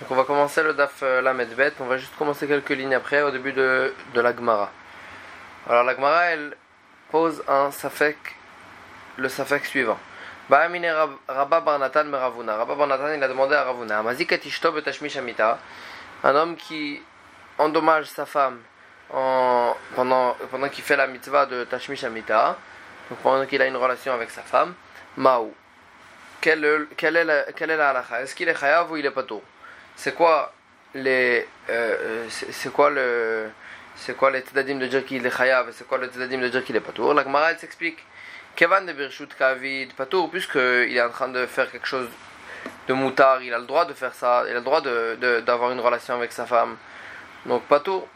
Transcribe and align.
Donc 0.00 0.10
on 0.10 0.16
va 0.16 0.24
commencer 0.24 0.62
le 0.62 0.74
Daf 0.74 1.02
euh, 1.02 1.20
Lamedbet, 1.22 1.74
on 1.78 1.84
va 1.84 1.98
juste 1.98 2.16
commencer 2.16 2.48
quelques 2.48 2.70
lignes 2.70 2.94
après, 2.94 3.22
au 3.22 3.30
début 3.30 3.52
de, 3.52 3.94
de 4.12 4.20
la 4.20 4.34
Gemara. 4.34 4.70
Alors 5.68 5.84
la 5.84 5.94
Gemara, 5.94 6.24
elle 6.24 6.56
pose 7.10 7.42
un 7.46 7.70
safek, 7.70 8.16
le 9.16 9.28
safek 9.28 9.64
suivant. 9.64 9.98
Rabba 10.50 11.60
Barnatan 11.60 12.04
Meravuna. 12.04 12.56
Rabba 12.56 12.74
Barnatan, 12.74 13.12
il 13.14 13.22
a 13.22 13.28
demandé 13.28 13.54
à 13.54 13.62
Ravuna, 13.64 14.02
un 16.24 16.34
homme 16.34 16.56
qui 16.56 17.02
endommage 17.58 18.06
sa 18.06 18.26
femme 18.26 18.58
en, 19.12 19.76
pendant, 19.94 20.36
pendant 20.50 20.68
qu'il 20.70 20.82
fait 20.82 20.96
la 20.96 21.06
mitzvah 21.06 21.46
de 21.46 21.64
Tashmish 21.64 22.02
Amita, 22.02 22.58
donc 23.10 23.20
pendant 23.20 23.46
qu'il 23.46 23.62
a 23.62 23.66
une 23.66 23.76
relation 23.76 24.12
avec 24.12 24.30
sa 24.30 24.42
femme, 24.42 24.74
Maou. 25.16 25.54
Quelle, 26.40 26.64
est 26.64 27.24
la, 27.24 27.52
quelle 27.52 27.68
la 27.70 28.04
Est-ce 28.20 28.34
qu'il 28.34 28.48
est 28.48 28.58
chayav 28.58 28.90
ou 28.90 28.96
il 28.96 29.06
est 29.06 29.10
pato 29.10 29.42
c'est 29.96 30.14
quoi 30.14 30.52
les 30.94 31.46
euh, 31.70 32.26
c'est 32.28 32.72
quoi 32.72 32.90
le 32.90 33.50
c'est 33.96 34.16
quoi 34.16 34.30
les 34.30 34.42
de 34.42 34.86
dire 34.86 35.04
qu'il 35.04 35.24
est 35.24 35.36
chayav 35.36 35.68
et 35.68 35.72
c'est 35.72 35.86
quoi 35.86 35.98
le 35.98 36.08
tadadim 36.08 36.38
de 36.38 36.48
dire 36.48 36.64
qu'il 36.64 36.76
est 36.76 36.80
patour? 36.80 37.14
La 37.14 37.22
Gemara 37.24 37.56
s'explique. 37.56 37.98
Kevan 38.56 38.86
de 38.86 38.92
Birshut 38.92 39.34
Kavid 39.36 39.92
patour 39.94 40.30
puisqu'il 40.30 40.96
est 40.96 41.02
en 41.02 41.10
train 41.10 41.28
de 41.28 41.46
faire 41.46 41.70
quelque 41.70 41.86
chose 41.86 42.08
de 42.86 42.92
moutard 42.92 43.42
il 43.42 43.52
a 43.52 43.58
le 43.58 43.64
droit 43.64 43.84
de 43.84 43.94
faire 43.94 44.14
ça 44.14 44.44
il 44.46 44.52
a 44.52 44.54
le 44.54 44.60
droit 44.60 44.80
de, 44.80 45.40
d'avoir 45.40 45.70
une 45.72 45.80
relation 45.80 46.14
avec 46.14 46.32
sa 46.32 46.46
femme. 46.46 46.76
Donc 47.46 47.62
patour 47.64 48.06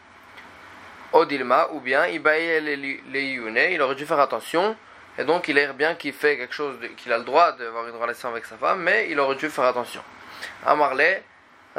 Odilma 1.11 1.69
ou 1.73 1.79
bien 1.79 2.05
il 2.07 3.81
aurait 3.81 3.95
dû 3.95 4.05
faire 4.05 4.19
attention. 4.19 4.75
Et 5.17 5.23
donc 5.23 5.47
il 5.47 5.57
est 5.57 5.73
bien 5.73 5.95
qu'il 5.95 6.13
fait 6.13 6.37
quelque 6.37 6.53
chose 6.53 6.77
qu'il 6.97 7.11
a 7.11 7.17
le 7.17 7.23
droit 7.23 7.51
d'avoir 7.53 7.87
une 7.87 7.95
relation 7.95 8.29
avec 8.29 8.45
sa 8.45 8.55
femme 8.57 8.81
mais 8.81 9.09
il 9.09 9.19
aurait 9.19 9.35
dû 9.35 9.49
faire 9.49 9.65
attention. 9.65 10.01
Amarle 10.65 11.21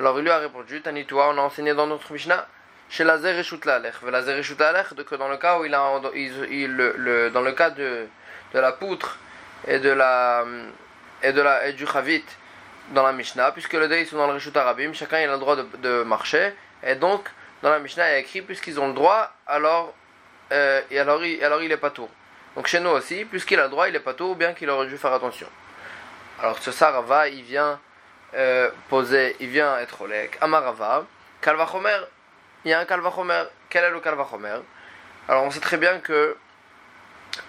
alors 0.00 0.18
il 0.18 0.22
lui 0.22 0.30
a 0.30 0.38
répondu, 0.38 0.80
Tanitoua, 0.80 1.28
on 1.28 1.36
a 1.36 1.42
enseigné 1.42 1.74
dans 1.74 1.86
notre 1.86 2.10
Mishnah, 2.10 2.46
chez 2.88 3.04
la 3.04 3.18
Zereshut 3.18 3.62
Lalech, 3.66 3.96
la 4.10 4.22
Zereshut 4.22 4.56
que 4.56 5.14
dans 5.14 5.28
le 5.28 5.36
cas 5.36 5.58
où 5.58 5.66
il 5.66 5.74
a, 5.74 6.00
il, 6.14 6.74
le, 6.74 7.28
dans 7.28 7.42
le 7.42 7.52
cas 7.52 7.68
de, 7.68 8.06
de 8.54 8.58
la 8.58 8.72
poutre 8.72 9.18
et 9.68 9.78
de 9.78 9.90
la 9.90 10.46
et 11.22 11.34
de 11.34 11.42
la 11.42 11.66
et 11.66 11.74
du 11.74 11.86
Chavit 11.86 12.24
dans 12.92 13.02
la 13.02 13.12
Mishnah, 13.12 13.52
puisque 13.52 13.74
les 13.74 13.88
deux 13.88 13.98
ils 13.98 14.06
sont 14.06 14.16
dans 14.16 14.26
le 14.26 14.32
Reshut 14.32 14.56
Arabim, 14.56 14.94
chacun 14.94 15.18
a 15.18 15.26
le 15.26 15.38
droit 15.38 15.56
de, 15.56 16.02
marcher, 16.02 16.54
et 16.82 16.94
donc 16.94 17.28
dans 17.62 17.68
la 17.68 17.78
Mishnah 17.78 18.08
il 18.08 18.12
y 18.12 18.14
a 18.14 18.18
écrit 18.20 18.40
puisqu'ils 18.40 18.80
ont 18.80 18.88
le 18.88 18.94
droit, 18.94 19.30
alors 19.46 19.92
euh, 20.50 20.80
et 20.90 20.98
alors 20.98 21.22
il, 21.22 21.44
alors 21.44 21.62
il 21.62 21.70
est 21.70 21.76
pas 21.76 21.90
tout. 21.90 22.08
Donc 22.56 22.68
chez 22.68 22.80
nous 22.80 22.88
aussi, 22.88 23.26
puisqu'il 23.26 23.60
a 23.60 23.64
le 23.64 23.68
droit, 23.68 23.86
il 23.86 23.94
est 23.94 24.00
pas 24.00 24.14
tout, 24.14 24.34
bien 24.34 24.54
qu'il 24.54 24.70
aurait 24.70 24.86
dû 24.86 24.96
faire 24.96 25.12
attention. 25.12 25.48
Alors 26.40 26.58
ce 26.58 26.72
Sarava, 26.72 27.28
il 27.28 27.42
vient 27.42 27.78
euh, 28.34 28.70
posé, 28.88 29.36
il 29.40 29.48
vient 29.48 29.78
être 29.78 30.02
olek. 30.02 30.38
Amarava, 30.40 31.04
Kalvachomer, 31.40 32.00
il 32.64 32.70
y 32.70 32.74
a 32.74 32.80
un 32.80 32.84
Kalvachomer. 32.84 33.44
Quel 33.68 33.84
est 33.84 33.90
le 33.90 34.00
Kalvachomer 34.00 34.58
Alors 35.28 35.44
on 35.44 35.50
sait 35.50 35.60
très 35.60 35.76
bien 35.76 35.98
que 35.98 36.36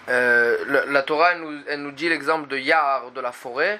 euh, 0.10 0.84
la, 0.88 1.04
Torah 1.04 1.34
elle 1.68 1.82
nous, 1.82 1.92
dit 1.92 2.10
l'exemple 2.10 2.48
de 2.48 2.58
Yar, 2.58 3.12
de 3.12 3.22
la 3.22 3.32
forêt, 3.32 3.80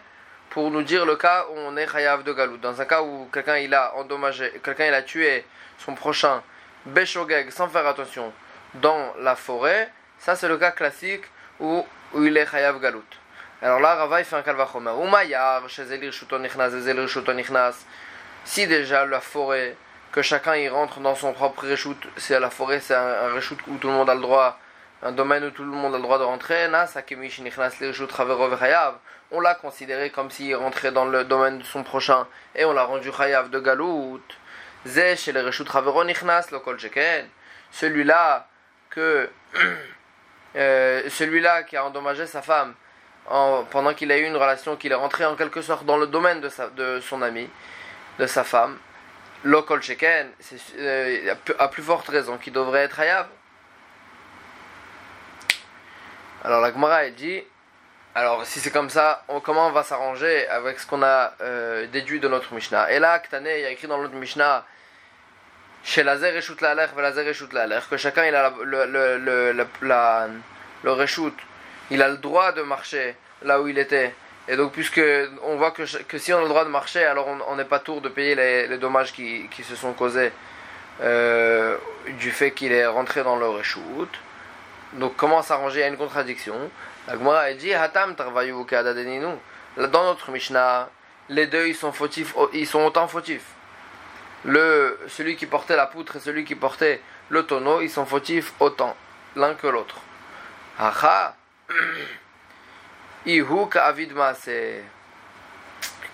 pour 0.50 0.70
nous 0.72 0.84
dire 0.84 1.06
le 1.06 1.16
cas 1.16 1.46
où 1.52 1.58
on 1.58 1.78
est 1.78 1.88
Chayav 1.88 2.24
de 2.24 2.34
Galout. 2.34 2.58
Dans 2.58 2.80
un 2.80 2.86
cas 2.86 3.02
où 3.02 3.30
quelqu'un 3.32 3.58
il 3.58 3.74
a 3.74 3.96
endommagé, 3.96 4.52
quelqu'un 4.64 4.88
il 4.88 4.94
a 4.94 5.02
tué 5.02 5.46
son 5.78 5.96
prochain 5.96 6.44
Beshogeg 6.86 7.50
sans 7.52 7.68
faire 7.68 7.88
attention 7.88 8.34
dans 8.76 9.14
la 9.20 9.36
forêt, 9.36 9.92
ça 10.20 10.36
c'est 10.36 10.48
le 10.48 10.58
cas 10.58 10.72
classique 10.72 11.26
où, 11.60 11.86
où 12.14 12.24
il 12.24 12.38
est 12.38 12.46
Chayav 12.46 12.80
Galout. 12.80 13.04
Alors 13.64 13.80
là, 13.80 13.94
Rava 13.94 14.20
il 14.20 14.26
fait 14.26 14.36
un 14.36 14.42
kalvachomer. 14.42 14.92
Umayar. 15.04 15.62
Si 18.44 18.68
déjà 18.68 19.06
la 19.06 19.22
forêt, 19.22 19.76
que 20.12 20.24
chacun 20.24 20.56
y 20.56 20.68
rentre 20.68 21.00
dans 21.00 21.14
son 21.14 21.32
propre 21.34 21.68
reshoot, 21.68 21.98
c'est 22.18 22.40
la 22.40 22.50
forêt, 22.50 22.80
c'est 22.80 22.96
un, 22.96 23.32
reshoot 23.34 23.60
où 23.68 23.78
tout 23.78 23.88
le 23.88 23.94
monde 23.94 24.10
a 24.10 24.16
le 24.16 24.22
droit, 24.22 24.58
un 25.04 25.12
domaine 25.12 25.46
où 25.46 25.52
tout 25.52 25.64
le 25.64 25.70
monde 25.70 25.94
a 25.94 25.98
le 25.98 26.04
droit 26.04 26.18
de 26.18 26.24
rentrer, 26.24 26.68
on 29.34 29.40
l'a 29.40 29.56
considéré 29.56 30.10
comme 30.10 30.32
s'il 30.32 30.56
rentrait 30.56 30.92
dans 30.92 31.06
le 31.06 31.24
domaine 31.24 31.60
de 31.60 31.64
son 31.64 31.84
prochain 31.84 32.26
et 32.56 32.66
on 32.66 32.74
l'a 32.74 32.84
rendu 32.84 33.12
chayav 33.12 33.52
de 33.52 33.60
galout. 33.60 34.20
Chez 34.86 35.32
les 35.32 35.44
le 35.44 35.52
Celui-là 37.72 38.48
que. 38.90 39.30
Euh, 40.54 41.04
celui-là 41.08 41.64
qui 41.64 41.78
a 41.78 41.86
endommagé 41.86 42.28
sa 42.28 42.42
femme 42.42 42.74
pendant 43.26 43.94
qu'il 43.94 44.12
a 44.12 44.18
eu 44.18 44.24
une 44.24 44.36
relation, 44.36 44.76
qu'il 44.76 44.92
est 44.92 44.96
rentré 44.96 45.26
en 45.26 45.36
quelque 45.36 45.62
sorte 45.62 45.86
dans 45.86 45.98
le 45.98 46.08
domaine 46.08 46.42
de, 46.42 46.50
sa, 46.50 46.70
de 46.70 47.00
son 47.00 47.22
ami, 47.22 47.50
de 48.20 48.28
sa 48.28 48.44
femme, 48.44 48.78
Lokol 49.44 49.82
Sheken, 49.82 50.30
euh, 50.78 51.36
à 51.58 51.68
plus 51.68 51.84
forte 51.84 52.08
raison 52.10 52.38
qu'il 52.38 52.54
devrait 52.54 52.82
être 52.82 53.00
Hayav. 53.00 53.28
Alors 56.44 56.62
la 56.62 56.72
Gemara 56.72 57.06
elle 57.06 57.16
dit, 57.16 57.44
alors 58.14 58.46
si 58.46 58.60
c'est 58.60 58.72
comme 58.72 58.90
ça, 58.90 59.24
comment 59.44 59.68
on 59.68 59.72
va 59.72 59.84
s'arranger 59.84 60.48
avec 60.50 60.80
ce 60.80 60.86
qu'on 60.86 61.02
a 61.02 61.34
euh, 61.42 61.88
déduit 61.88 62.20
de 62.20 62.28
notre 62.28 62.54
Mishnah? 62.54 62.92
Et 62.92 63.00
là, 63.00 63.20
Ktane, 63.20 63.46
il 63.46 63.62
y 63.62 63.66
a 63.66 63.70
écrit 63.70 63.88
dans 63.88 64.00
notre 64.00 64.16
Mishnah, 64.16 64.66
chez 65.84 66.04
Lazer 66.04 66.36
et 66.36 66.42
Shut 66.42 66.62
Laler, 66.62 66.88
Lazer 66.98 67.28
et 67.28 67.34
Shut 67.34 67.54
Laler, 67.54 67.80
que 67.90 67.98
chacun 67.98 68.26
il 68.26 68.36
a 68.36 68.52
le, 68.64 68.86
le, 68.86 69.18
le, 69.18 69.54
le, 69.54 69.68
la, 69.82 70.28
le 70.84 70.92
il 71.92 72.02
a 72.02 72.08
le 72.08 72.18
droit 72.18 72.54
de 72.54 72.62
marcher 72.62 73.16
là 73.44 73.62
où 73.62 73.68
il 73.68 73.78
était. 73.78 74.16
Et 74.48 74.56
donc, 74.56 74.72
puisque 74.72 75.02
on 75.44 75.58
voit 75.58 75.72
que, 75.72 75.84
que 76.04 76.18
si 76.18 76.34
on 76.34 76.40
a 76.40 76.42
le 76.42 76.48
droit 76.48 76.64
de 76.64 76.70
marcher, 76.70 77.04
alors 77.04 77.28
on 77.48 77.56
n'est 77.56 77.66
pas 77.66 77.80
tour 77.80 78.02
de 78.02 78.10
payer 78.10 78.34
les, 78.34 78.78
dommages 78.78 79.14
qui, 79.14 79.48
qui, 79.52 79.64
se 79.64 79.76
sont 79.76 79.94
causés 79.94 80.32
euh, 81.02 81.78
du 82.20 82.32
fait 82.32 82.52
qu'il 82.52 82.72
est 82.72 82.88
rentré 82.88 83.24
dans 83.24 83.36
le 83.36 83.48
reshoot. 83.48 84.10
Donc, 84.94 85.16
comment 85.16 85.42
s'arranger 85.42 85.84
à 85.84 85.88
une 85.88 85.98
contradiction? 85.98 86.56
La 87.08 87.14
Gemara 87.14 87.54
dit 87.54 87.74
Hatam 87.74 88.16
Dans 88.16 90.04
notre 90.04 90.32
Mishnah, 90.32 90.90
les 91.30 91.48
deux 91.48 91.68
ils 91.68 91.76
sont 91.76 91.92
fautifs, 91.92 92.34
ils 92.54 92.68
sont 92.68 92.84
autant 92.84 93.08
fautifs. 93.08 93.46
Le, 94.44 95.00
celui 95.08 95.36
qui 95.36 95.46
portait 95.46 95.76
la 95.76 95.86
poutre 95.86 96.16
et 96.16 96.20
celui 96.20 96.46
qui 96.46 96.56
portait 96.56 97.02
le 97.30 97.44
tonneau, 97.44 97.82
ils 97.82 97.92
sont 97.92 98.06
fautifs 98.06 98.54
autant 98.60 98.96
l'un 99.36 99.54
que 99.54 99.68
l'autre. 99.68 99.98
Aha 100.80 101.36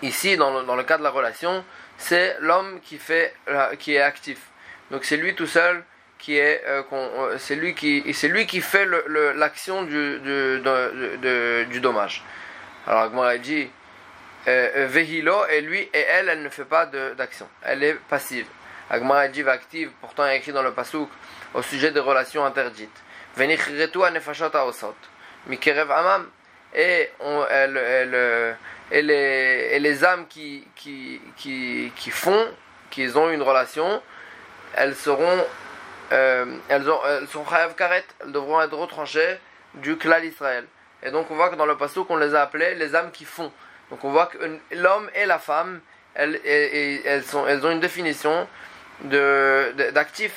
Ici, 0.02 0.38
dans 0.38 0.60
le, 0.60 0.66
dans 0.66 0.76
le 0.76 0.84
cas 0.84 0.98
de 0.98 1.04
la 1.04 1.10
relation, 1.10 1.64
c'est 1.98 2.38
l'homme 2.40 2.80
qui 2.82 2.98
fait, 2.98 3.34
qui 3.80 3.96
est 3.96 4.02
actif. 4.02 4.40
Donc 4.92 5.06
c'est 5.06 5.18
lui 5.18 5.36
tout 5.36 5.48
seul 5.48 5.84
qui 6.20 6.38
est, 6.38 6.64
euh, 6.66 6.84
euh, 6.92 7.38
c'est 7.38 7.56
lui 7.56 7.76
lui 8.24 8.48
qui 8.48 8.62
fait 8.62 8.88
l'action 9.36 9.84
du, 9.84 10.20
du, 10.20 11.66
du, 11.70 11.80
dommage. 11.80 12.24
Alors 12.86 13.04
Agmara 13.04 13.38
dit, 13.38 13.70
euh, 14.48 14.88
Vehilo 14.90 15.46
et 15.48 15.62
lui 15.62 15.80
et 15.80 16.00
elle, 16.00 16.30
elle 16.30 16.44
ne 16.44 16.50
fait 16.50 16.66
pas 16.66 16.86
d'action. 16.86 17.48
Elle 17.62 17.84
est 17.84 17.96
passive. 18.10 18.48
Agmara 18.90 19.28
dit 19.28 19.44
active, 19.44 19.92
pourtant 20.02 20.28
écrit 20.28 20.54
dans 20.54 20.64
le 20.64 20.72
pasouk 20.72 21.10
au 21.54 21.62
sujet 21.62 21.92
des 21.92 22.00
relations 22.00 22.46
interdites. 22.46 23.04
Venichretu 23.36 24.04
anefashot 24.04 24.56
osot. 24.56 24.96
Mikerev 25.48 25.92
Amam, 25.92 26.28
et, 26.76 27.10
elle, 27.50 28.58
et, 28.92 29.02
les, 29.02 29.80
les 29.80 30.06
âmes 30.06 30.28
qui, 30.28 30.68
qui, 30.76 31.22
qui, 31.36 31.92
qui 31.96 32.12
font, 32.12 32.48
qui 32.90 33.08
ont 33.16 33.30
une 33.30 33.42
relation, 33.42 34.02
elles 34.76 34.96
seront, 34.96 35.46
euh, 36.12 36.46
elles, 36.70 36.90
ont, 36.90 37.00
elles 37.06 37.28
sont 37.28 37.44
karet, 37.78 38.06
elles 38.22 38.32
devront 38.32 38.62
être 38.62 38.78
retranchées 38.78 39.40
du 39.76 39.98
clan 39.98 40.22
Israël. 40.24 40.66
Et 41.04 41.12
donc 41.12 41.30
on 41.32 41.36
voit 41.36 41.50
que 41.50 41.56
dans 41.56 41.66
le 41.66 41.78
passage 41.78 42.04
qu'on 42.06 42.18
les 42.18 42.36
a 42.36 42.42
appelées 42.42 42.76
les 42.76 42.96
âmes 42.96 43.12
qui 43.12 43.26
font. 43.26 43.52
Donc 43.90 44.04
on 44.04 44.12
voit 44.12 44.28
que 44.28 44.38
l'homme 44.72 45.10
et 45.16 45.26
la 45.26 45.40
femme, 45.40 45.80
elles, 46.16 46.40
elles, 46.46 47.24
sont, 47.24 47.48
elles 47.48 47.66
ont 47.66 47.72
une 47.72 47.80
définition 47.80 48.48
de, 49.02 49.74
d'actif. 49.92 50.34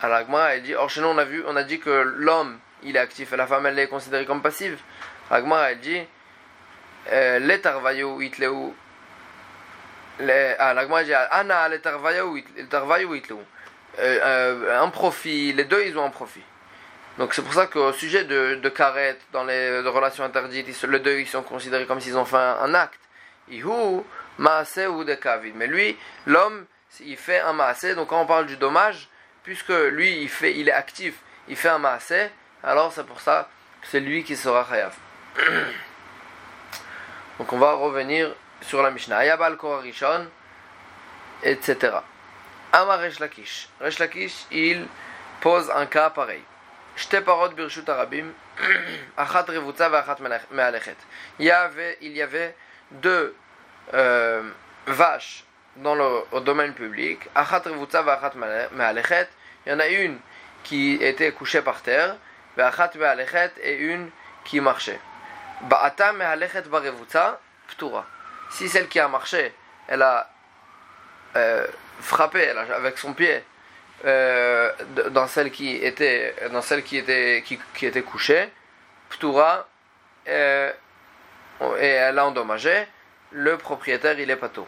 Alors 0.00 0.20
elle 0.50 0.62
dit, 0.62 0.74
or 0.74 0.88
chez 0.90 1.00
nous 1.00 1.08
on 1.08 1.18
a 1.18 1.24
vu, 1.24 1.42
on 1.46 1.56
a 1.56 1.62
dit 1.62 1.80
que 1.80 1.90
l'homme 1.90 2.58
il 2.86 2.96
est 2.96 3.00
actif 3.00 3.32
et 3.32 3.36
la 3.36 3.46
femme 3.46 3.66
elle 3.66 3.78
est 3.78 3.88
considérée 3.88 4.24
comme 4.24 4.40
passive. 4.40 4.78
Agmar 5.30 5.64
elle 5.64 5.80
dit 5.80 6.00
euh, 7.12 7.38
les 7.40 7.60
tarvayu 7.60 8.22
itleu 8.22 8.52
ah 10.58 10.72
l'agmar 10.72 11.04
dit 11.04 11.12
ana 11.12 11.68
les 11.68 11.80
tarvayu 11.80 12.38
itleu 13.16 13.36
euh, 13.98 14.18
euh, 14.24 14.82
un 14.82 14.88
profit 14.88 15.52
les 15.52 15.64
deux 15.64 15.82
ils 15.84 15.98
ont 15.98 16.04
un 16.04 16.10
profit. 16.10 16.42
Donc 17.18 17.34
c'est 17.34 17.42
pour 17.42 17.54
ça 17.54 17.66
qu'au 17.66 17.92
sujet 17.92 18.24
de, 18.24 18.56
de 18.56 18.72
dans 19.32 19.44
les 19.44 19.80
relations 19.80 20.24
interdites 20.24 20.82
les 20.82 21.00
deux 21.00 21.18
ils 21.18 21.26
sont 21.26 21.42
considérés 21.42 21.86
comme 21.86 22.00
s'ils 22.00 22.16
ont 22.16 22.24
fait 22.24 22.36
un, 22.36 22.74
acte. 22.74 23.00
Ihu 23.48 23.68
ou 23.68 24.04
de 25.04 25.14
kavid. 25.14 25.54
Mais 25.56 25.66
lui 25.66 25.96
l'homme 26.26 26.66
il 27.00 27.16
fait 27.16 27.40
un 27.40 27.52
maase. 27.52 27.94
Donc 27.96 28.08
quand 28.08 28.20
on 28.20 28.26
parle 28.26 28.46
du 28.46 28.56
dommage 28.56 29.08
puisque 29.42 29.70
lui 29.70 30.22
il 30.22 30.28
fait 30.28 30.56
il 30.56 30.68
est 30.68 30.72
actif 30.72 31.14
il 31.48 31.56
fait 31.56 31.68
un 31.68 31.78
maase 31.78 32.30
alors 32.62 32.92
c'est 32.92 33.06
pour 33.06 33.20
ça 33.20 33.48
que 33.82 33.88
c'est 33.88 34.00
lui 34.00 34.24
qui 34.24 34.36
sera 34.36 34.66
chayav. 34.68 34.94
Donc 37.38 37.52
on 37.52 37.58
va 37.58 37.74
revenir 37.74 38.34
sur 38.62 38.82
la 38.82 38.90
Mishnah. 38.90 39.18
Ayabal 39.18 39.56
Korarishon, 39.56 40.26
etc. 41.42 41.98
Amar 42.72 42.98
Resh 43.00 43.20
Lakish. 43.20 43.68
Resh 43.80 43.98
Lakish, 43.98 44.46
il 44.50 44.86
pose 45.40 45.70
un 45.70 45.86
cas 45.86 46.10
pareil. 46.10 46.42
Shte 46.96 47.20
parot 47.20 47.50
birshut 47.50 47.88
arabim, 47.88 48.32
achat 49.16 49.44
revutza 49.48 49.86
achat 49.86 50.16
mealechet. 50.50 50.96
Il 51.38 51.46
y 51.46 51.50
avait, 51.50 51.98
il 52.00 52.12
y 52.16 52.22
avait 52.22 52.56
deux 52.90 53.36
euh, 53.92 54.42
vaches 54.86 55.44
dans 55.76 55.94
le 55.94 56.40
domaine 56.40 56.72
public. 56.72 57.20
Achat 57.34 57.62
revutza 57.66 58.00
achat 58.00 58.32
mealechet. 58.72 59.28
Il 59.66 59.72
y 59.72 59.74
en 59.74 59.80
a 59.80 59.88
une 59.88 60.18
qui 60.64 60.94
était 61.00 61.32
couchée 61.32 61.60
par 61.60 61.82
terre, 61.82 62.16
achat 62.62 62.90
mealechet 62.96 63.52
et 63.62 63.76
une 63.76 64.10
qui 64.44 64.60
marchait. 64.60 65.00
Ba'ata 65.62 66.12
mealechet 66.12 66.62
barevutza, 66.62 67.40
ptura. 67.68 68.06
Si 68.50 68.68
celle 68.68 68.88
qui 68.88 69.00
a 69.00 69.08
marché, 69.08 69.52
elle 69.88 70.02
a 70.02 70.28
euh, 71.36 71.66
frappé 72.00 72.48
avec 72.50 72.98
son 72.98 73.12
pied 73.12 73.42
euh, 74.04 74.70
dans 75.10 75.26
celle 75.26 75.50
qui 75.50 75.76
était 75.76 76.34
dans 76.52 76.62
celle 76.62 76.82
qui 76.82 76.98
était 76.98 77.42
qui, 77.44 77.58
qui 77.74 77.86
était 77.86 78.02
couchée, 78.02 78.48
Ptura 79.10 79.66
euh, 80.28 80.72
et 81.78 81.86
elle 81.86 82.18
a 82.18 82.26
endommagé, 82.26 82.86
le 83.32 83.56
propriétaire 83.56 84.18
il 84.20 84.30
est 84.30 84.36
pato. 84.36 84.66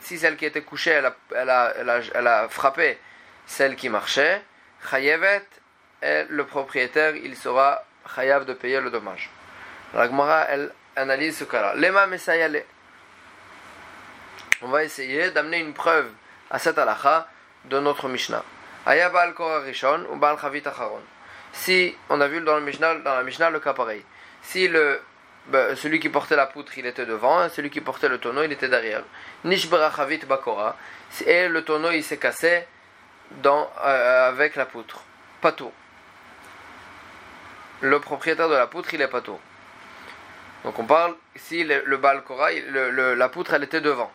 Si 0.00 0.18
celle 0.18 0.36
qui 0.36 0.44
était 0.44 0.62
couchée 0.62 0.90
elle 0.90 1.06
a, 1.06 1.16
elle 1.34 1.50
a, 1.50 1.72
elle 1.78 1.90
a, 1.90 2.00
elle 2.14 2.26
a 2.26 2.48
frappé 2.48 2.98
celle 3.46 3.76
qui 3.76 3.88
marchait, 3.88 4.42
chayevet, 4.90 5.46
le 6.02 6.44
propriétaire 6.44 7.16
il 7.16 7.36
sera 7.36 7.84
chayav 8.14 8.44
de 8.44 8.52
payer 8.52 8.80
le 8.80 8.90
dommage. 8.90 9.30
La 9.94 10.06
Gemara 10.06 10.46
elle 10.48 10.72
analyse 10.96 11.38
ce 11.38 11.44
cas-là. 11.44 11.74
Lema 11.74 12.06
mesayale. 12.06 12.64
On 14.62 14.68
va 14.68 14.84
essayer 14.84 15.30
d'amener 15.30 15.58
une 15.58 15.74
preuve 15.74 16.10
à 16.50 16.58
cette 16.58 16.78
halakha 16.78 17.28
de 17.66 17.78
notre 17.78 18.08
Mishnah. 18.08 18.42
Aya 18.86 19.10
Baal 19.10 19.34
Rishon 19.64 20.06
ou 20.10 20.16
Baal 20.16 20.38
Chavit 20.40 20.62
Acharon. 20.64 21.02
Si, 21.52 21.96
on 22.08 22.20
a 22.20 22.28
vu 22.28 22.40
dans, 22.40 22.56
le 22.56 22.62
Mishnah, 22.62 22.96
dans 22.96 23.14
la 23.14 23.22
Mishnah 23.22 23.50
le 23.50 23.60
cas 23.60 23.72
pareil. 23.72 24.04
Si 24.42 24.68
le, 24.68 25.00
ben, 25.48 25.74
celui 25.76 26.00
qui 26.00 26.08
portait 26.08 26.36
la 26.36 26.46
poutre 26.46 26.76
il 26.78 26.86
était 26.86 27.06
devant, 27.06 27.44
et 27.44 27.48
celui 27.48 27.70
qui 27.70 27.80
portait 27.80 28.08
le 28.08 28.18
tonneau 28.18 28.44
il 28.44 28.52
était 28.52 28.68
derrière. 28.68 29.02
Nishbera 29.44 29.92
Chavit 29.94 30.18
Bakora. 30.18 30.76
Et 31.26 31.48
le 31.48 31.62
tonneau 31.64 31.90
il 31.90 32.04
s'est 32.04 32.18
cassé 32.18 32.66
dans, 33.42 33.70
euh, 33.84 34.28
avec 34.28 34.56
la 34.56 34.66
poutre. 34.66 35.02
Pato. 35.40 35.72
Le 37.80 38.00
propriétaire 38.00 38.48
de 38.48 38.54
la 38.54 38.66
poutre 38.66 38.94
il 38.94 39.02
est 39.02 39.08
pato. 39.08 39.38
Donc 40.64 40.78
on 40.78 40.84
parle, 40.84 41.14
si 41.36 41.62
le, 41.62 41.82
le 41.84 41.96
Baal 41.98 42.22
le, 42.68 43.14
la 43.14 43.28
poutre 43.28 43.54
elle 43.54 43.64
était 43.64 43.80
devant. 43.80 44.10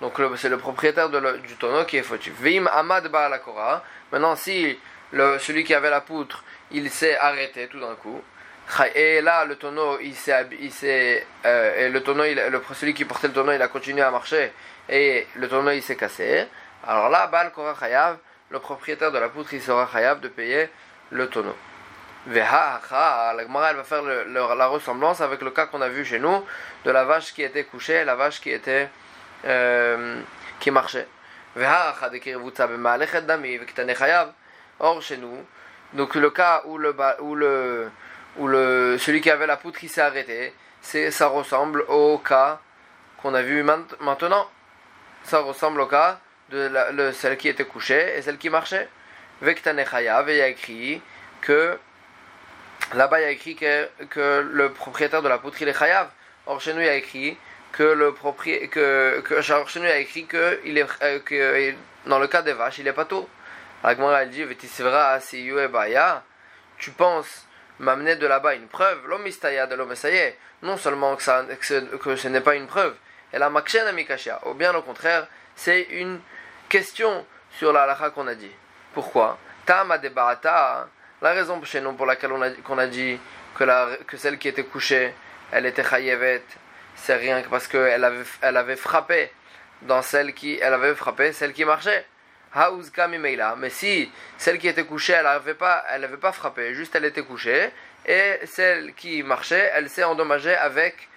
Donc 0.00 0.14
c'est 0.36 0.48
le 0.48 0.56
propriétaire 0.56 1.10
du 1.10 1.56
tonneau 1.56 1.84
qui 1.84 1.98
est 1.98 2.02
fautif. 2.02 2.32
Vim 2.40 2.66
Amad 2.66 3.08
Baalakora. 3.08 3.82
Maintenant, 4.12 4.34
si 4.36 4.78
celui 5.12 5.64
qui 5.64 5.74
avait 5.74 5.90
la 5.90 6.00
poutre, 6.00 6.42
il 6.70 6.90
s'est 6.90 7.18
arrêté 7.18 7.68
tout 7.68 7.80
d'un 7.80 7.94
coup. 7.96 8.22
Et 8.94 9.20
là, 9.20 9.44
le 9.44 9.56
tonneau, 9.56 9.98
il 10.00 10.14
s'est, 10.14 11.26
euh, 11.44 11.86
et 11.86 11.88
le 11.90 12.02
tonneau, 12.02 12.22
le, 12.22 12.62
celui 12.72 12.94
qui 12.94 13.04
portait 13.04 13.26
le 13.26 13.34
tonneau, 13.34 13.52
il 13.52 13.60
a 13.60 13.68
continué 13.68 14.00
à 14.00 14.10
marcher 14.10 14.52
et 14.88 15.26
le 15.34 15.48
tonneau, 15.48 15.72
il 15.72 15.82
s'est 15.82 15.96
cassé. 15.96 16.46
Alors 16.86 17.08
là, 17.08 17.26
Baal 17.26 17.50
Kora 17.52 17.74
Chayav, 17.78 18.18
le 18.50 18.58
propriétaire 18.58 19.12
de 19.12 19.18
la 19.18 19.28
poutre, 19.28 19.54
il 19.54 19.62
sera 19.62 19.88
Chayav 19.90 20.20
de 20.20 20.28
payer 20.28 20.68
le 21.10 21.28
tonneau. 21.28 21.56
Veha, 22.26 22.80
la 23.34 23.42
Gemara, 23.44 23.70
elle 23.70 23.76
va 23.76 23.84
faire 23.84 24.02
la 24.02 24.66
ressemblance 24.66 25.20
avec 25.20 25.40
le 25.40 25.50
cas 25.50 25.66
qu'on 25.66 25.80
a 25.80 25.88
vu 25.88 26.04
chez 26.04 26.18
nous 26.18 26.44
de 26.84 26.90
la 26.90 27.04
vache 27.04 27.32
qui 27.32 27.42
était 27.42 27.64
couchée, 27.64 28.04
la 28.04 28.14
vache 28.14 28.40
qui 28.40 28.50
était 28.50 28.90
euh, 29.46 30.20
qui 30.58 30.70
marchait. 30.70 31.06
Or, 34.82 35.02
chez 35.02 35.16
nous, 35.16 35.46
donc 35.94 36.14
le 36.14 36.30
cas 36.30 36.62
où 36.66 36.78
le, 36.78 36.94
où 37.20 37.34
le, 37.34 37.90
où 38.36 38.46
le 38.46 38.96
celui 38.98 39.20
qui 39.20 39.30
avait 39.30 39.46
la 39.46 39.56
poutre 39.56 39.78
qui 39.78 39.88
s'est 39.88 40.00
arrêté, 40.02 40.52
ça 40.82 41.26
ressemble 41.28 41.84
au 41.88 42.18
cas 42.18 42.60
qu'on 43.22 43.34
a 43.34 43.42
vu 43.42 43.62
maintenant. 43.62 44.48
Ça 45.24 45.40
ressemble 45.40 45.80
au 45.80 45.86
cas 45.86 46.18
de 46.50 47.12
celle 47.12 47.36
qui 47.36 47.48
était 47.48 47.64
couchée 47.64 48.16
et 48.16 48.22
celle 48.22 48.38
qui 48.38 48.50
marchait. 48.50 48.88
Vektane 49.42 49.84
Chayav, 49.84 50.28
et 50.28 50.34
il 50.34 50.38
y 50.38 50.42
a 50.42 50.48
écrit 50.48 51.00
que 51.40 51.78
là-bas 52.94 53.20
il 53.20 53.22
y 53.22 53.26
a 53.26 53.30
écrit 53.30 53.56
que, 53.56 53.88
que 54.10 54.46
le 54.52 54.70
propriétaire 54.70 55.22
de 55.22 55.28
la 55.28 55.38
poutre 55.38 55.62
il 55.62 55.68
est 55.68 55.78
Chayav. 55.78 56.08
Or 56.46 56.60
chez 56.60 56.74
nous 56.74 56.80
il 56.80 56.86
y 56.86 56.88
a 56.88 56.94
écrit 56.94 57.36
que 57.72 57.82
le 57.82 58.12
propriétaire 58.12 58.70
que 58.70 59.20
que 59.20 59.40
Chenu 59.42 59.86
a 59.86 59.96
écrit 59.98 60.26
que 60.26 60.60
il 60.64 60.76
est 60.78 60.86
euh, 61.02 61.20
que 61.20 61.74
dans 62.06 62.18
le 62.18 62.26
cas 62.26 62.42
des 62.42 62.52
vaches 62.52 62.78
il 62.78 62.88
est 62.88 62.92
pas 62.92 63.04
tôt. 63.04 63.28
La 63.82 63.92
elle 63.92 64.30
dit 64.30 64.44
tu 66.78 66.90
penses 66.90 67.46
m'amener 67.78 68.16
de 68.16 68.26
là-bas 68.26 68.54
une 68.54 68.66
preuve? 68.66 69.06
L'homme 69.06 69.24
de 69.24 69.74
l'homme 69.74 69.94
non 70.62 70.76
seulement 70.76 71.16
que, 71.16 71.22
ça, 71.22 71.46
que, 72.02 72.16
ce 72.16 72.28
n'est 72.28 72.42
pas 72.42 72.54
une 72.54 72.66
preuve 72.66 72.94
elle 73.32 73.42
a 73.42 73.50
ou 74.44 74.54
bien 74.54 74.74
au 74.74 74.82
contraire 74.82 75.26
c'est 75.56 75.82
une 75.90 76.20
question 76.70 77.26
sur 77.58 77.72
la 77.74 77.82
halakha 77.82 78.10
qu'on 78.10 78.26
a 78.26 78.34
dit 78.34 78.50
pourquoi? 78.94 79.38
Tama 79.66 80.00
la 81.22 81.32
raison 81.32 81.62
chez 81.64 81.82
nous 81.82 81.92
pour 81.92 82.06
laquelle 82.06 82.32
on 82.32 82.40
a, 82.40 82.50
qu'on 82.50 82.78
a 82.78 82.86
dit 82.86 83.18
que, 83.54 83.64
la, 83.64 83.88
que 84.06 84.16
celle 84.16 84.38
qui 84.38 84.48
était 84.48 84.64
couchée 84.64 85.12
elle 85.52 85.66
était 85.66 85.84
chayevet 85.84 86.42
c'est 86.94 87.16
rien 87.16 87.42
que 87.42 87.48
parce 87.48 87.66
qu'elle 87.66 88.04
avait, 88.04 88.24
elle 88.42 88.56
avait 88.56 88.76
frappé 88.76 89.30
dans 89.82 90.02
celle 90.02 90.34
qui, 90.34 90.58
elle 90.60 90.74
avait 90.74 90.94
frappé 90.94 91.32
celle 91.32 91.52
qui 91.52 91.64
marchait. 91.64 92.04
Mais 93.58 93.70
si 93.70 94.10
celle 94.36 94.58
qui 94.58 94.68
était 94.68 94.84
couchée, 94.84 95.14
elle 95.14 95.24
n'avait 95.24 95.54
pas, 95.54 95.84
pas 96.20 96.32
frappé, 96.32 96.74
juste 96.74 96.94
elle 96.96 97.04
était 97.04 97.22
couchée, 97.22 97.70
et 98.06 98.40
celle 98.44 98.92
qui 98.94 99.22
marchait, 99.22 99.70
elle 99.74 99.88
s'est 99.88 100.04
endommagée 100.04 100.56
avec, 100.56 101.08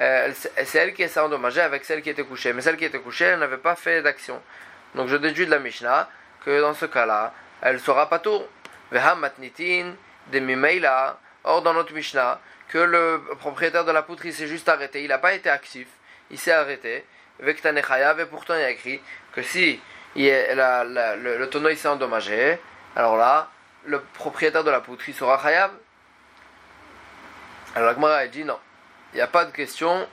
euh, 0.00 0.32
c'est 0.64 0.78
elle 0.78 0.94
qui 0.94 1.06
s'est 1.08 1.20
endommagée 1.20 1.60
avec 1.60 1.84
celle 1.84 2.00
qui 2.00 2.10
était 2.10 2.24
couchée. 2.24 2.52
Mais 2.52 2.62
celle 2.62 2.76
qui 2.76 2.86
était 2.86 3.00
couchée, 3.00 3.26
elle 3.26 3.40
n'avait 3.40 3.58
pas 3.58 3.74
fait 3.74 4.02
d'action. 4.02 4.40
Donc 4.94 5.08
je 5.08 5.16
déduis 5.16 5.46
de 5.46 5.50
la 5.50 5.58
Mishnah 5.58 6.08
que 6.44 6.60
dans 6.60 6.74
ce 6.74 6.86
cas-là, 6.86 7.32
elle 7.62 7.80
sera 7.80 8.08
pas 8.08 8.18
tour. 8.18 8.46
Or 11.44 11.62
dans 11.62 11.72
notre 11.72 11.92
Mishnah, 11.92 12.40
que 12.68 12.78
le 12.78 13.22
propriétaire 13.38 13.84
de 13.84 13.92
la 13.92 14.02
poutre 14.02 14.22
s'est 14.30 14.46
juste 14.46 14.68
arrêté, 14.68 15.02
il 15.02 15.08
n'a 15.08 15.18
pas 15.18 15.34
été 15.34 15.48
actif, 15.48 15.88
il 16.30 16.38
s'est 16.38 16.52
arrêté, 16.52 17.04
et 17.40 18.26
pourtant 18.30 18.54
il 18.54 18.62
a 18.62 18.70
écrit 18.70 19.00
que 19.32 19.42
si 19.42 19.80
le, 20.16 21.44
tonneau 21.46 21.74
s'est 21.74 21.88
endommagé, 21.88 22.58
alors 22.96 23.16
là, 23.16 23.48
le 23.86 24.00
propriétaire 24.00 24.64
de 24.64 24.70
la 24.70 24.80
poutre 24.80 25.08
il 25.08 25.14
sera 25.14 25.40
Chayav. 25.40 25.70
Alors 27.74 27.88
la 27.88 27.94
Gemara 27.94 28.26
dit 28.26 28.44
non, 28.44 28.58
il 29.12 29.16
n'y 29.16 29.22
a 29.22 29.26
pas 29.26 29.44
de 29.44 29.52
question, 29.52 30.06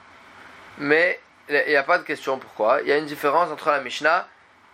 mais 0.78 1.20
il 1.50 1.64
n'y 1.68 1.76
a 1.76 1.84
pas 1.84 1.98
de 1.98 2.04
question. 2.04 2.38
Pourquoi? 2.38 2.82
Il 2.82 2.88
y 2.88 2.92
a 2.92 2.98
une 2.98 3.06
différence 3.06 3.52
entre 3.52 3.72
la 3.72 3.82
Mishnah 3.82 4.28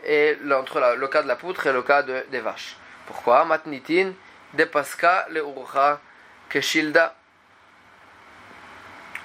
et 0.05 0.37
entre 0.51 0.95
le 0.97 1.07
cas 1.07 1.23
de 1.23 1.27
la 1.27 1.35
poutre 1.35 1.67
et 1.67 1.73
le 1.73 1.81
cas 1.81 2.03
de, 2.03 2.25
des 2.31 2.39
vaches. 2.39 2.75
Pourquoi? 3.07 3.45
Matnitin, 3.45 4.13
le 4.57 5.99
Keshilda 6.49 7.15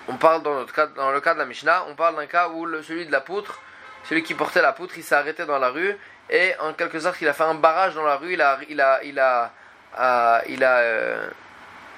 on 0.09 0.17
parle 0.17 0.43
dans, 0.43 0.55
notre 0.55 0.73
cas, 0.73 0.87
dans 0.87 1.11
le 1.11 1.21
cas 1.21 1.35
de 1.35 1.39
la 1.39 1.47
Mishnah, 1.47 1.85
on 1.89 1.95
parle 1.95 2.17
d'un 2.17 2.27
cas 2.27 2.49
où 2.49 2.67
celui 2.83 3.07
de 3.07 3.13
la 3.13 3.21
poutre, 3.21 3.61
celui 4.05 4.23
qui 4.23 4.35
portait 4.35 4.63
la 4.63 4.73
poutre, 4.73 4.97
il 4.97 5.03
s'est 5.03 5.15
arrêté 5.15 5.45
dans 5.47 5.59
la 5.59 5.71
rue 5.71 5.97
et 6.31 6.55
en 6.61 6.73
quelque 6.75 7.01
sorte 7.01 7.21
il 7.21 7.29
a 7.29 7.33
fait 7.33 7.45
un 7.45 7.55
barrage 7.55 7.95
dans 7.95 8.05
la 8.05 8.17
rue, 8.17 8.35
il 8.35 8.41
a, 8.41 8.59
il 8.69 8.81
a, 8.81 9.03
il 9.03 9.19
a, 9.19 9.53
euh, 9.99 10.41
il 10.49 10.63
a, 10.63 10.77
euh, 10.79 11.29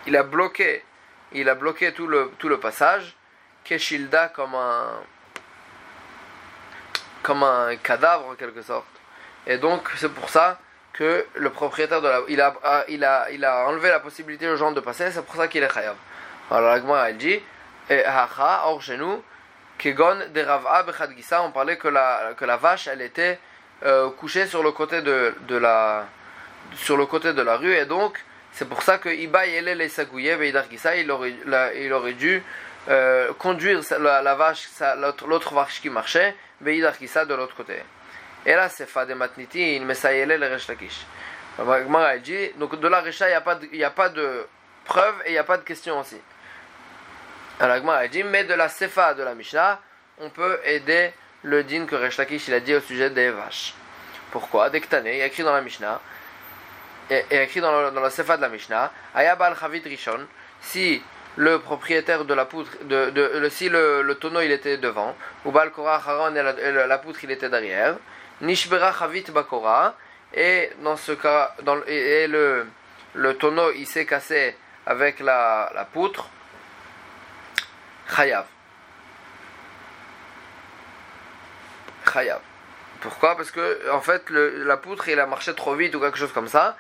il 0.07 0.17
a 0.17 0.23
bloqué, 0.23 0.85
il 1.33 1.49
a 1.49 1.55
bloqué 1.55 1.93
tout 1.93 2.07
le, 2.07 2.33
tout 2.39 2.49
le 2.49 2.59
passage, 2.59 3.15
Keshilda 3.65 4.29
comme 4.29 4.55
un, 4.55 5.01
comme 7.23 7.43
un 7.43 7.77
cadavre 7.77 8.27
en 8.29 8.35
quelque 8.35 8.63
sorte. 8.63 8.87
Et 9.47 9.59
donc 9.59 9.89
c'est 9.97 10.13
pour 10.13 10.29
ça 10.31 10.59
que 10.93 11.25
le 11.35 11.51
propriétaire 11.51 12.03
de 12.03 12.09
la, 12.09 12.21
il 12.29 12.41
a, 12.41 12.55
il 12.89 13.05
a, 13.05 13.31
il 13.31 13.45
a 13.45 13.67
enlevé 13.67 13.89
la 13.89 14.01
possibilité 14.01 14.49
aux 14.49 14.57
gens 14.57 14.73
de 14.73 14.81
passer, 14.81 15.11
c'est 15.11 15.25
pour 15.25 15.37
ça 15.37 15.47
qu'il 15.49 15.63
est 15.63 15.73
chayav. 15.73 15.97
Alors 16.51 16.77
la 16.77 17.09
elle 17.09 17.17
dit 17.17 17.41
et 17.91 18.05
Hacha, 18.05 18.63
or 18.67 18.83
chez 18.83 18.97
nous, 18.97 19.23
Kegon 19.79 20.19
de 20.35 20.41
Rav'a 20.43 20.85
on 21.45 21.53
parlait 21.53 21.77
que 21.77 21.89
la, 21.89 22.35
que 22.37 22.45
la 22.45 22.57
vache, 22.57 22.89
elle 22.89 23.01
était 23.01 23.39
euh, 23.85 24.11
couchée 24.11 24.47
sur 24.47 24.63
le 24.63 24.73
côté 24.73 25.03
de, 25.03 25.35
de, 25.43 25.57
la, 25.57 26.07
sur 26.75 26.97
le 26.97 27.07
côté 27.07 27.33
de 27.33 27.43
la 27.43 27.57
rue, 27.57 27.75
et 27.75 27.87
donc 27.87 28.19
c'est 28.53 28.69
pour 28.69 28.83
ça 28.83 28.99
que 28.99 29.09
Iba 29.09 29.47
Yele 29.47 29.77
les 29.79 29.89
Sagouye, 29.89 30.31
il 30.97 31.11
aurait, 31.11 31.35
il 31.77 31.93
aurait 31.93 32.13
dû 32.15 32.43
euh, 32.89 33.33
conduire 33.39 33.81
la 34.01 34.35
vache, 34.35 34.69
l'autre 35.27 35.55
vache 35.55 35.81
qui 35.81 35.91
marchait, 35.91 36.35
De 36.61 37.35
l'autre 37.35 37.55
côté. 37.55 37.83
Et 38.45 38.55
là, 38.55 38.69
c'est 38.69 38.87
Fade 38.87 39.11
Matniti, 39.11 39.79
Mesayele 39.81 40.37
le 40.39 40.47
Resh 40.49 40.69
Lakish. 40.69 41.07
Donc 41.59 42.81
de 42.81 42.89
la 42.89 43.01
Recha, 43.01 43.27
il 43.27 43.31
n'y 43.79 43.85
a, 43.85 43.89
a 43.89 43.91
pas 43.91 44.09
de 44.09 44.47
preuve 44.85 45.15
et 45.25 45.31
il 45.31 45.33
n'y 45.33 45.39
a 45.39 45.45
pas 45.45 45.57
de 45.57 45.65
question 45.65 45.99
aussi. 46.01 46.21
Alors, 47.61 47.91
a 47.91 48.09
dit, 48.09 48.23
mais 48.23 48.45
de 48.45 48.55
la 48.55 48.69
Sefa 48.69 49.15
de 49.15 49.23
la 49.25 49.35
Mishnah, 49.35 49.81
on 50.19 50.31
peut 50.31 50.61
aider 50.65 51.13
le 51.43 51.65
din 51.65 51.87
que 51.87 51.97
Resh 51.97 52.17
Lakish 52.17 52.49
il 52.49 52.55
a 52.55 52.61
dit 52.61 52.75
au 52.75 52.81
sujet 52.81 53.11
des 53.11 53.31
vaches. 53.31 53.75
Pourquoi? 54.31 54.71
Dektane, 54.71 55.07
il 55.07 55.17
y 55.17 55.23
a 55.23 55.27
écrit 55.27 55.43
dans 55.43 55.53
la 55.53 55.61
Mishnah, 55.61 56.01
et, 57.11 57.25
écrit 57.31 57.61
dans 57.61 57.81
le, 57.81 57.91
dans 57.91 58.01
le 58.01 58.11
Sefa 58.11 58.37
de 58.37 58.43
la 58.43 58.49
Mishnah, 58.49 58.93
Ayabal 59.15 59.57
Chavit 59.59 59.83
Rishon, 59.85 60.27
si 60.61 61.03
le 61.39 61.61
propriétaire 61.61 62.25
de 62.25 62.35
la 62.35 62.47
poutre, 62.47 62.73
de, 62.83 63.49
si 63.49 63.69
le, 63.69 64.13
tonneau 64.21 64.41
il 64.41 64.51
était 64.51 64.77
devant, 64.77 65.17
ou 65.45 65.53
Bal 65.53 65.71
Korah 65.71 66.03
Haron 66.05 66.35
et, 66.35 66.43
la, 66.43 66.99
poutre 66.99 67.23
il 67.23 67.31
était 67.31 67.49
derrière, 67.49 67.95
Nishbera 68.41 68.93
Chavit 68.93 69.25
Bakora, 69.33 69.95
et 70.35 70.71
dans 70.83 70.97
ce 70.97 71.13
cas, 71.13 71.55
et, 71.87 72.27
le, 72.27 72.67
tonneau 73.39 73.71
il 73.71 73.87
s'est 73.87 74.05
cassé 74.05 74.57
avec 74.85 75.21
la, 75.21 75.87
poutre, 75.93 76.29
Chayav. 78.17 78.47
Chayav. 82.13 82.41
Pourquoi? 83.01 83.37
Parce 83.37 83.53
que 83.53 83.91
en 83.93 84.01
fait 84.01 84.29
la 84.31 84.77
poutre 84.77 85.09
il 85.09 85.21
a 85.21 85.27
marché 85.27 85.55
trop 85.55 85.75
vite 85.75 85.95
ou 85.95 86.01
quelque 86.01 86.19
chose 86.19 86.33
comme 86.33 86.49
ça. 86.49 86.77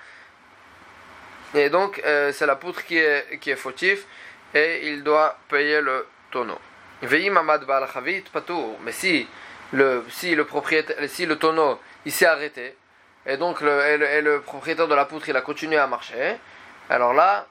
Et 1.54 1.70
donc 1.70 2.02
euh, 2.04 2.32
c'est 2.32 2.46
la 2.46 2.56
poutre 2.56 2.84
qui 2.84 2.96
est, 2.96 3.38
qui 3.38 3.50
est 3.50 3.56
fautif 3.56 4.04
et 4.54 4.88
il 4.88 5.02
doit 5.02 5.38
payer 5.48 5.80
le 5.80 6.06
tonneau. 6.30 6.58
Mais 7.02 8.92
si 8.92 9.28
le, 9.72 10.04
si 10.08 10.34
le 10.34 10.44
propriétaire, 10.44 10.96
si 11.08 11.26
le 11.26 11.36
tonneau 11.36 11.78
il 12.04 12.12
s'est 12.12 12.26
arrêté 12.26 12.76
et 13.26 13.36
donc 13.36 13.60
le, 13.60 13.70
et 13.86 14.20
le, 14.22 14.40
propriétaire 14.40 14.88
de 14.88 14.94
la 14.94 15.04
poutre 15.04 15.28
il 15.28 15.36
a 15.36 15.42
continué 15.42 15.76
à 15.76 15.86
marcher, 15.86 16.36
alors 16.90 17.12
là 17.14 17.46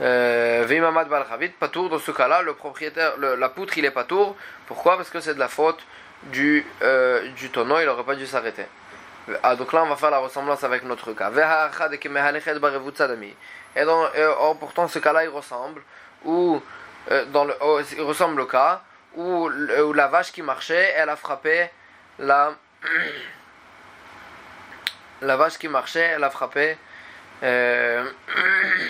Vimamad 0.00 1.08
Balchavit, 1.08 1.50
Patour, 1.50 1.88
dans 1.88 1.98
ce 1.98 2.10
cas-là, 2.10 2.42
le 2.42 2.54
propriétaire, 2.54 3.16
la 3.18 3.48
poutre 3.48 3.78
il 3.78 3.84
est 3.84 3.90
Patour. 3.92 4.36
Pourquoi? 4.66 4.96
Parce 4.96 5.10
que 5.10 5.20
c'est 5.20 5.34
de 5.34 5.38
la 5.38 5.48
faute 5.48 5.86
du, 6.24 6.66
euh, 6.82 7.28
du 7.32 7.50
tonneau, 7.50 7.78
il 7.80 7.86
n'aurait 7.86 8.04
pas 8.04 8.16
dû 8.16 8.26
s'arrêter. 8.26 8.64
Ah, 9.42 9.56
donc 9.56 9.72
là, 9.72 9.82
on 9.82 9.88
va 9.88 9.96
faire 9.96 10.10
la 10.10 10.18
ressemblance 10.18 10.64
avec 10.64 10.84
notre 10.84 11.12
cas. 11.12 11.30
Et 13.76 13.84
donc, 13.84 14.10
oh, 14.40 14.54
pourtant, 14.58 14.88
ce 14.88 14.98
cas-là, 14.98 15.24
il 15.24 15.30
ressemble, 15.30 15.82
ou, 16.24 16.60
euh, 17.10 17.24
dans 17.26 17.44
le, 17.44 17.54
oh, 17.60 17.80
il 17.92 18.02
ressemble 18.02 18.40
au 18.40 18.46
cas 18.46 18.82
où, 19.16 19.48
la 19.48 20.08
vache 20.08 20.32
qui 20.32 20.42
marchait, 20.42 20.92
elle 20.96 21.08
a 21.08 21.16
frappé 21.16 21.68
la. 22.18 22.54
la 25.22 25.36
vache 25.36 25.58
qui 25.58 25.68
marchait, 25.68 26.14
elle 26.16 26.24
a 26.24 26.30
frappé. 26.30 26.76
Euh, 27.42 28.10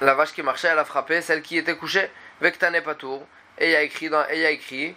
la 0.00 0.14
vache 0.14 0.32
qui 0.32 0.42
marchait, 0.42 0.68
elle 0.68 0.78
a 0.78 0.84
frappé 0.84 1.22
celle 1.22 1.42
qui 1.42 1.56
était 1.56 1.76
couchée, 1.76 2.10
Vektane 2.40 2.80
Patour. 2.82 3.26
Et 3.58 3.70
il 3.70 3.76
a 3.76 3.82
écrit 3.82 4.08
dans, 4.08 4.24
et 4.28 4.38
il 4.38 4.46
a 4.46 4.50
écrit, 4.50 4.94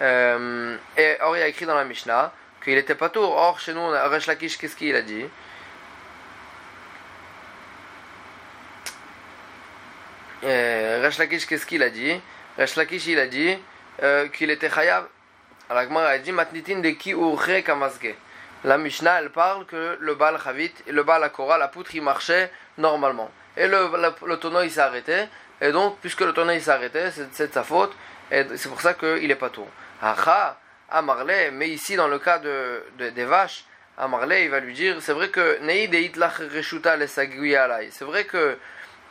euh, 0.00 0.76
et 0.96 1.18
or 1.20 1.36
il 1.36 1.40
y 1.40 1.42
a 1.42 1.48
écrit 1.48 1.66
dans 1.66 1.74
la 1.74 1.84
Mishnah 1.84 2.32
qu'il 2.62 2.76
était 2.76 2.94
Patour. 2.94 3.30
Or 3.36 3.58
chez 3.60 3.74
nous, 3.74 3.88
Resh 3.88 4.26
Lakish, 4.26 4.58
qu'est-ce 4.58 4.76
qu'il 4.76 4.94
a 4.94 5.02
dit? 5.02 5.24
Euh, 10.44 11.10
Lakish, 11.18 11.46
qu'est-ce 11.46 11.66
qu'il 11.66 11.82
a 11.82 11.90
dit? 11.90 12.20
Resh 12.56 12.76
Lakish, 12.76 13.06
il 13.06 13.18
a 13.18 13.26
dit 13.26 13.56
euh, 14.02 14.28
qu'il 14.28 14.50
était 14.50 14.70
Chayav. 14.70 15.06
Alors 15.70 15.98
a 15.98 16.18
dit 16.18 16.32
Matnitin 16.32 16.80
de 16.80 16.90
ki 16.90 17.14
kamasge. 17.64 18.14
La 18.64 18.78
Mishnah, 18.78 19.20
elle 19.20 19.30
parle 19.30 19.66
que 19.66 19.96
le 20.00 20.14
Baal 20.14 20.38
Chavit, 20.42 20.72
le 20.88 21.02
Baal 21.02 21.22
Akora, 21.22 21.58
la 21.58 21.68
poutre, 21.68 21.94
il 21.94 22.02
marchait 22.02 22.50
normalement 22.76 23.30
et 23.58 23.66
le, 23.66 24.36
tonneau 24.36 24.62
il 24.62 24.70
s'est 24.70 24.80
arrêté. 24.80 25.24
Et 25.60 25.72
donc, 25.72 25.98
puisque 26.00 26.20
le 26.20 26.32
tonneau 26.32 26.52
il 26.52 26.62
s'est 26.62 26.70
arrêté, 26.70 27.10
c'est 27.32 27.48
de 27.48 27.52
sa 27.52 27.64
faute, 27.64 27.92
et 28.30 28.44
c'est 28.56 28.68
pour 28.68 28.80
ça 28.80 28.94
qu'il 28.94 29.30
est 29.30 29.34
pas 29.34 29.50
tout. 29.50 29.66
Acha, 30.90 30.98
Amarle, 30.98 31.50
mais 31.52 31.68
ici 31.68 31.96
dans 31.96 32.08
le 32.08 32.18
cas 32.18 32.38
de, 32.38 32.82
de 32.98 33.10
des 33.10 33.24
vaches, 33.24 33.64
Amarle 33.96 34.34
il 34.34 34.50
va 34.50 34.60
lui 34.60 34.74
dire 34.74 34.96
c'est 35.00 35.12
vrai 35.12 35.30
que 35.30 35.58
c'est 37.90 38.04
vrai 38.04 38.24
que 38.24 38.58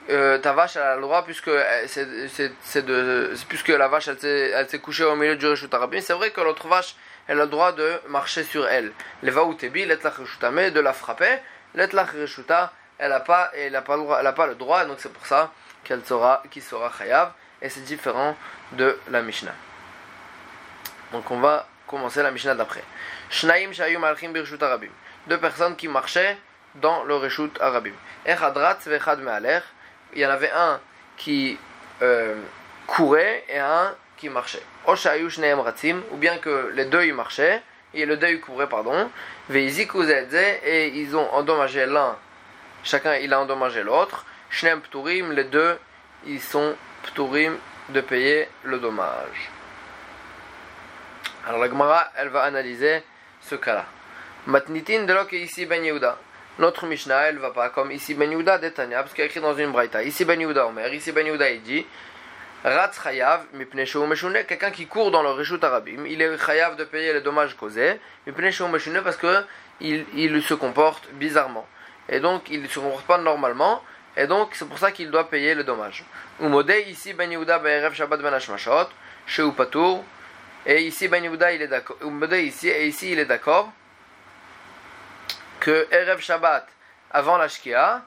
euh, 0.09 0.37
ta 0.37 0.53
vache 0.53 0.77
a 0.77 0.95
le 0.95 1.01
droit 1.01 1.23
puisque 1.23 1.49
euh, 1.49 1.85
c'est 1.87 2.85
de 2.85 3.33
puisque 3.49 3.69
la 3.69 3.87
vache 3.87 4.07
elle 4.07 4.69
s'est 4.69 4.79
couchée 4.79 5.03
au 5.03 5.15
milieu 5.15 5.35
du 5.35 5.47
reshuta 5.47 5.79
c'est 6.01 6.13
vrai 6.13 6.31
que 6.31 6.41
l'autre 6.41 6.67
vache 6.67 6.95
elle 7.27 7.39
a 7.41 7.43
le 7.43 7.49
droit 7.49 7.73
de 7.73 7.99
marcher 8.07 8.43
sur 8.43 8.67
elle. 8.67 8.91
Les 9.21 9.31
va 9.31 9.43
tebi, 9.57 9.85
mais 10.51 10.71
de 10.71 10.79
la 10.79 10.93
frapper, 10.93 11.39
l'etlach 11.75 12.09
elle 12.99 13.09
n'a 13.09 13.19
pas, 13.19 13.51
elle 13.53 13.75
a 13.75 13.81
pas, 13.81 13.95
le 13.95 14.03
droit, 14.03 14.17
elle 14.19 14.27
a 14.27 14.33
pas 14.33 14.47
le 14.47 14.55
droit, 14.55 14.85
donc 14.85 14.97
c'est 14.99 15.11
pour 15.11 15.25
ça 15.27 15.51
qu'elle 15.83 16.03
sera, 16.03 16.41
qui 16.49 16.61
sera 16.61 16.91
chayav, 16.97 17.31
et 17.61 17.69
c'est 17.69 17.83
différent 17.83 18.35
de 18.71 18.97
la 19.11 19.21
Mishnah. 19.21 19.53
Donc 21.11 21.29
on 21.31 21.39
va 21.39 21.67
commencer 21.87 22.21
la 22.21 22.31
Mishnah 22.31 22.55
d'après. 22.55 22.83
Deux 25.27 25.37
personnes 25.39 25.75
qui 25.75 25.87
marchaient 25.87 26.37
dans 26.75 27.03
le 27.03 27.15
reshut 27.15 27.51
arabim. 27.59 27.93
Vechad. 28.25 29.61
Il 30.13 30.19
y 30.21 30.25
en 30.25 30.29
avait 30.29 30.51
un 30.51 30.79
qui 31.17 31.57
euh, 32.01 32.41
courait 32.85 33.43
et 33.49 33.59
un 33.59 33.95
qui 34.17 34.29
marchait. 34.29 34.63
Oshayu 34.85 35.27
ratzim, 35.63 36.01
ou 36.11 36.17
bien 36.17 36.37
que 36.37 36.71
les 36.73 36.85
deux 36.85 37.03
ils 37.03 37.13
marchaient, 37.13 37.61
et 37.93 38.05
le 38.05 38.17
deux 38.17 38.29
ils 38.29 38.41
couraient, 38.41 38.69
pardon. 38.69 39.09
et 39.49 40.87
ils 40.87 41.15
ont 41.15 41.33
endommagé 41.33 41.85
l'un 41.85 42.17
chacun 42.87 43.15
il 43.15 43.33
a 43.33 43.41
endommagé 43.41 43.83
l'autre. 43.83 44.25
Pturim, 44.49 45.33
les 45.33 45.43
deux, 45.43 45.77
ils 46.25 46.41
sont 46.41 46.75
Pturim 47.03 47.57
de 47.89 48.01
payer 48.01 48.47
le 48.63 48.79
dommage. 48.79 49.51
Alors 51.47 51.61
la 51.61 51.69
Gemara, 51.69 52.11
elle 52.17 52.27
va 52.27 52.41
analyser 52.41 53.01
ce 53.39 53.55
cas-là. 53.55 53.85
Matnitin 54.47 55.03
de 55.03 55.13
l'ok 55.13 55.31
ici 55.31 55.65
Ben 55.65 55.81
Yehuda. 55.81 56.17
Notre 56.59 56.85
Mishnah, 56.87 57.29
elle 57.29 57.37
va 57.37 57.51
pas 57.51 57.69
comme 57.69 57.89
ici 57.89 58.15
Ben 58.15 58.29
Yehuda 58.29 58.57
d'Etania, 58.57 59.01
parce 59.01 59.13
qu'il 59.13 59.23
écrit 59.23 59.39
dans 59.39 59.55
une 59.55 59.71
braïta. 59.71 60.03
Ici 60.03 60.25
Ben 60.25 60.37
Yehuda 60.41 60.67
Omer, 60.67 60.93
ici 60.93 61.13
Ben 61.13 61.25
Yehuda 61.25 61.49
il 61.51 61.61
dit 61.61 61.85
Ratz 62.65 63.01
Chayav, 63.01 63.45
quelqu'un 64.45 64.71
qui 64.71 64.87
court 64.87 65.09
dans 65.09 65.23
le 65.23 65.29
Rishut 65.29 65.63
Arabim, 65.63 66.05
il 66.05 66.21
est 66.21 66.37
Chayav 66.37 66.75
de 66.75 66.83
payer 66.83 67.13
les 67.13 67.21
dommages 67.21 67.55
causés, 67.55 67.97
parce 68.25 69.15
que 69.15 69.45
il, 69.79 70.05
il 70.15 70.43
se 70.43 70.53
comporte 70.53 71.07
bizarrement 71.13 71.65
et 72.09 72.19
donc 72.19 72.49
il 72.49 72.63
ne 72.63 72.67
se 72.67 72.79
comporte 72.79 73.05
pas 73.05 73.19
normalement, 73.19 73.81
et 74.17 74.27
donc 74.27 74.49
c'est 74.51 74.67
pour 74.67 74.79
ça 74.79 74.91
qu'il 74.91 75.09
doit 75.11 75.29
payer 75.29 75.55
le 75.55 75.63
dommage. 75.63 76.03
Umodé 76.41 76.87
ici 76.89 77.13
Ben 77.13 77.31
Yehuda 77.31 77.59
Be'erev 77.59 77.93
Shabbat 77.93 78.19
Ben 78.19 78.33
Hashmashot, 78.33 78.89
chez 79.25 79.43
Upatour, 79.43 80.03
et 80.67 80.83
ici 80.83 81.07
Ben 81.07 81.23
il 81.23 81.61
est 81.61 81.67
d'accord, 81.67 81.97
ici, 82.33 82.67
et 82.67 82.87
ici 82.87 83.13
il 83.13 83.19
est 83.19 83.25
d'accord 83.25 83.71
que 85.61 85.87
Erev 85.91 86.19
Shabbat 86.19 86.67
avant 87.11 87.37
la 87.37 87.47
Shkia, 87.47 88.03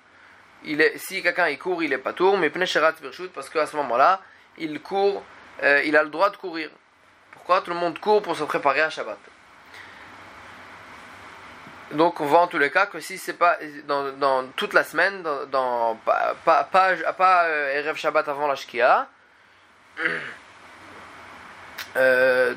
si 0.97 1.23
quelqu'un 1.23 1.49
il 1.49 1.59
court, 1.59 1.83
il 1.83 1.93
est 1.93 1.99
pas 1.99 2.13
tour, 2.13 2.37
mais 2.37 2.51
Pnesherat 2.51 2.93
Birshut, 3.01 3.33
parce 3.33 3.49
qu'à 3.49 3.67
ce 3.67 3.77
moment-là, 3.77 4.21
il 4.59 4.81
court, 4.83 5.25
euh, 5.63 5.83
il 5.85 5.97
a 5.97 6.03
le 6.03 6.11
droit 6.11 6.31
de 6.31 6.37
courir. 6.37 6.71
Pourquoi 7.33 7.63
tout 7.63 7.71
le 7.71 7.77
monde 7.77 7.99
court 7.99 8.21
pour 8.21 8.37
se 8.37 8.45
préparer 8.45 8.83
à 8.83 8.91
Shabbat? 8.91 9.19
Donc 11.93 12.21
on 12.21 12.27
voit 12.27 12.41
en 12.41 12.47
tous 12.47 12.59
les 12.59 12.71
cas 12.71 12.87
que 12.87 13.01
si 13.01 13.19
c'est 13.19 13.33
pas 13.33 13.59
dans, 13.89 14.47
toute 14.55 14.75
la 14.75 14.85
semaine, 14.85 15.23
dans, 15.51 15.97
pas, 15.97 16.37
pas, 16.45 16.65
pas, 16.65 17.45
euh, 17.47 17.95
Shabbat 17.95 18.29
avant 18.29 18.47
la 18.47 18.55
Shkia, 18.55 19.09
euh, 21.97 22.55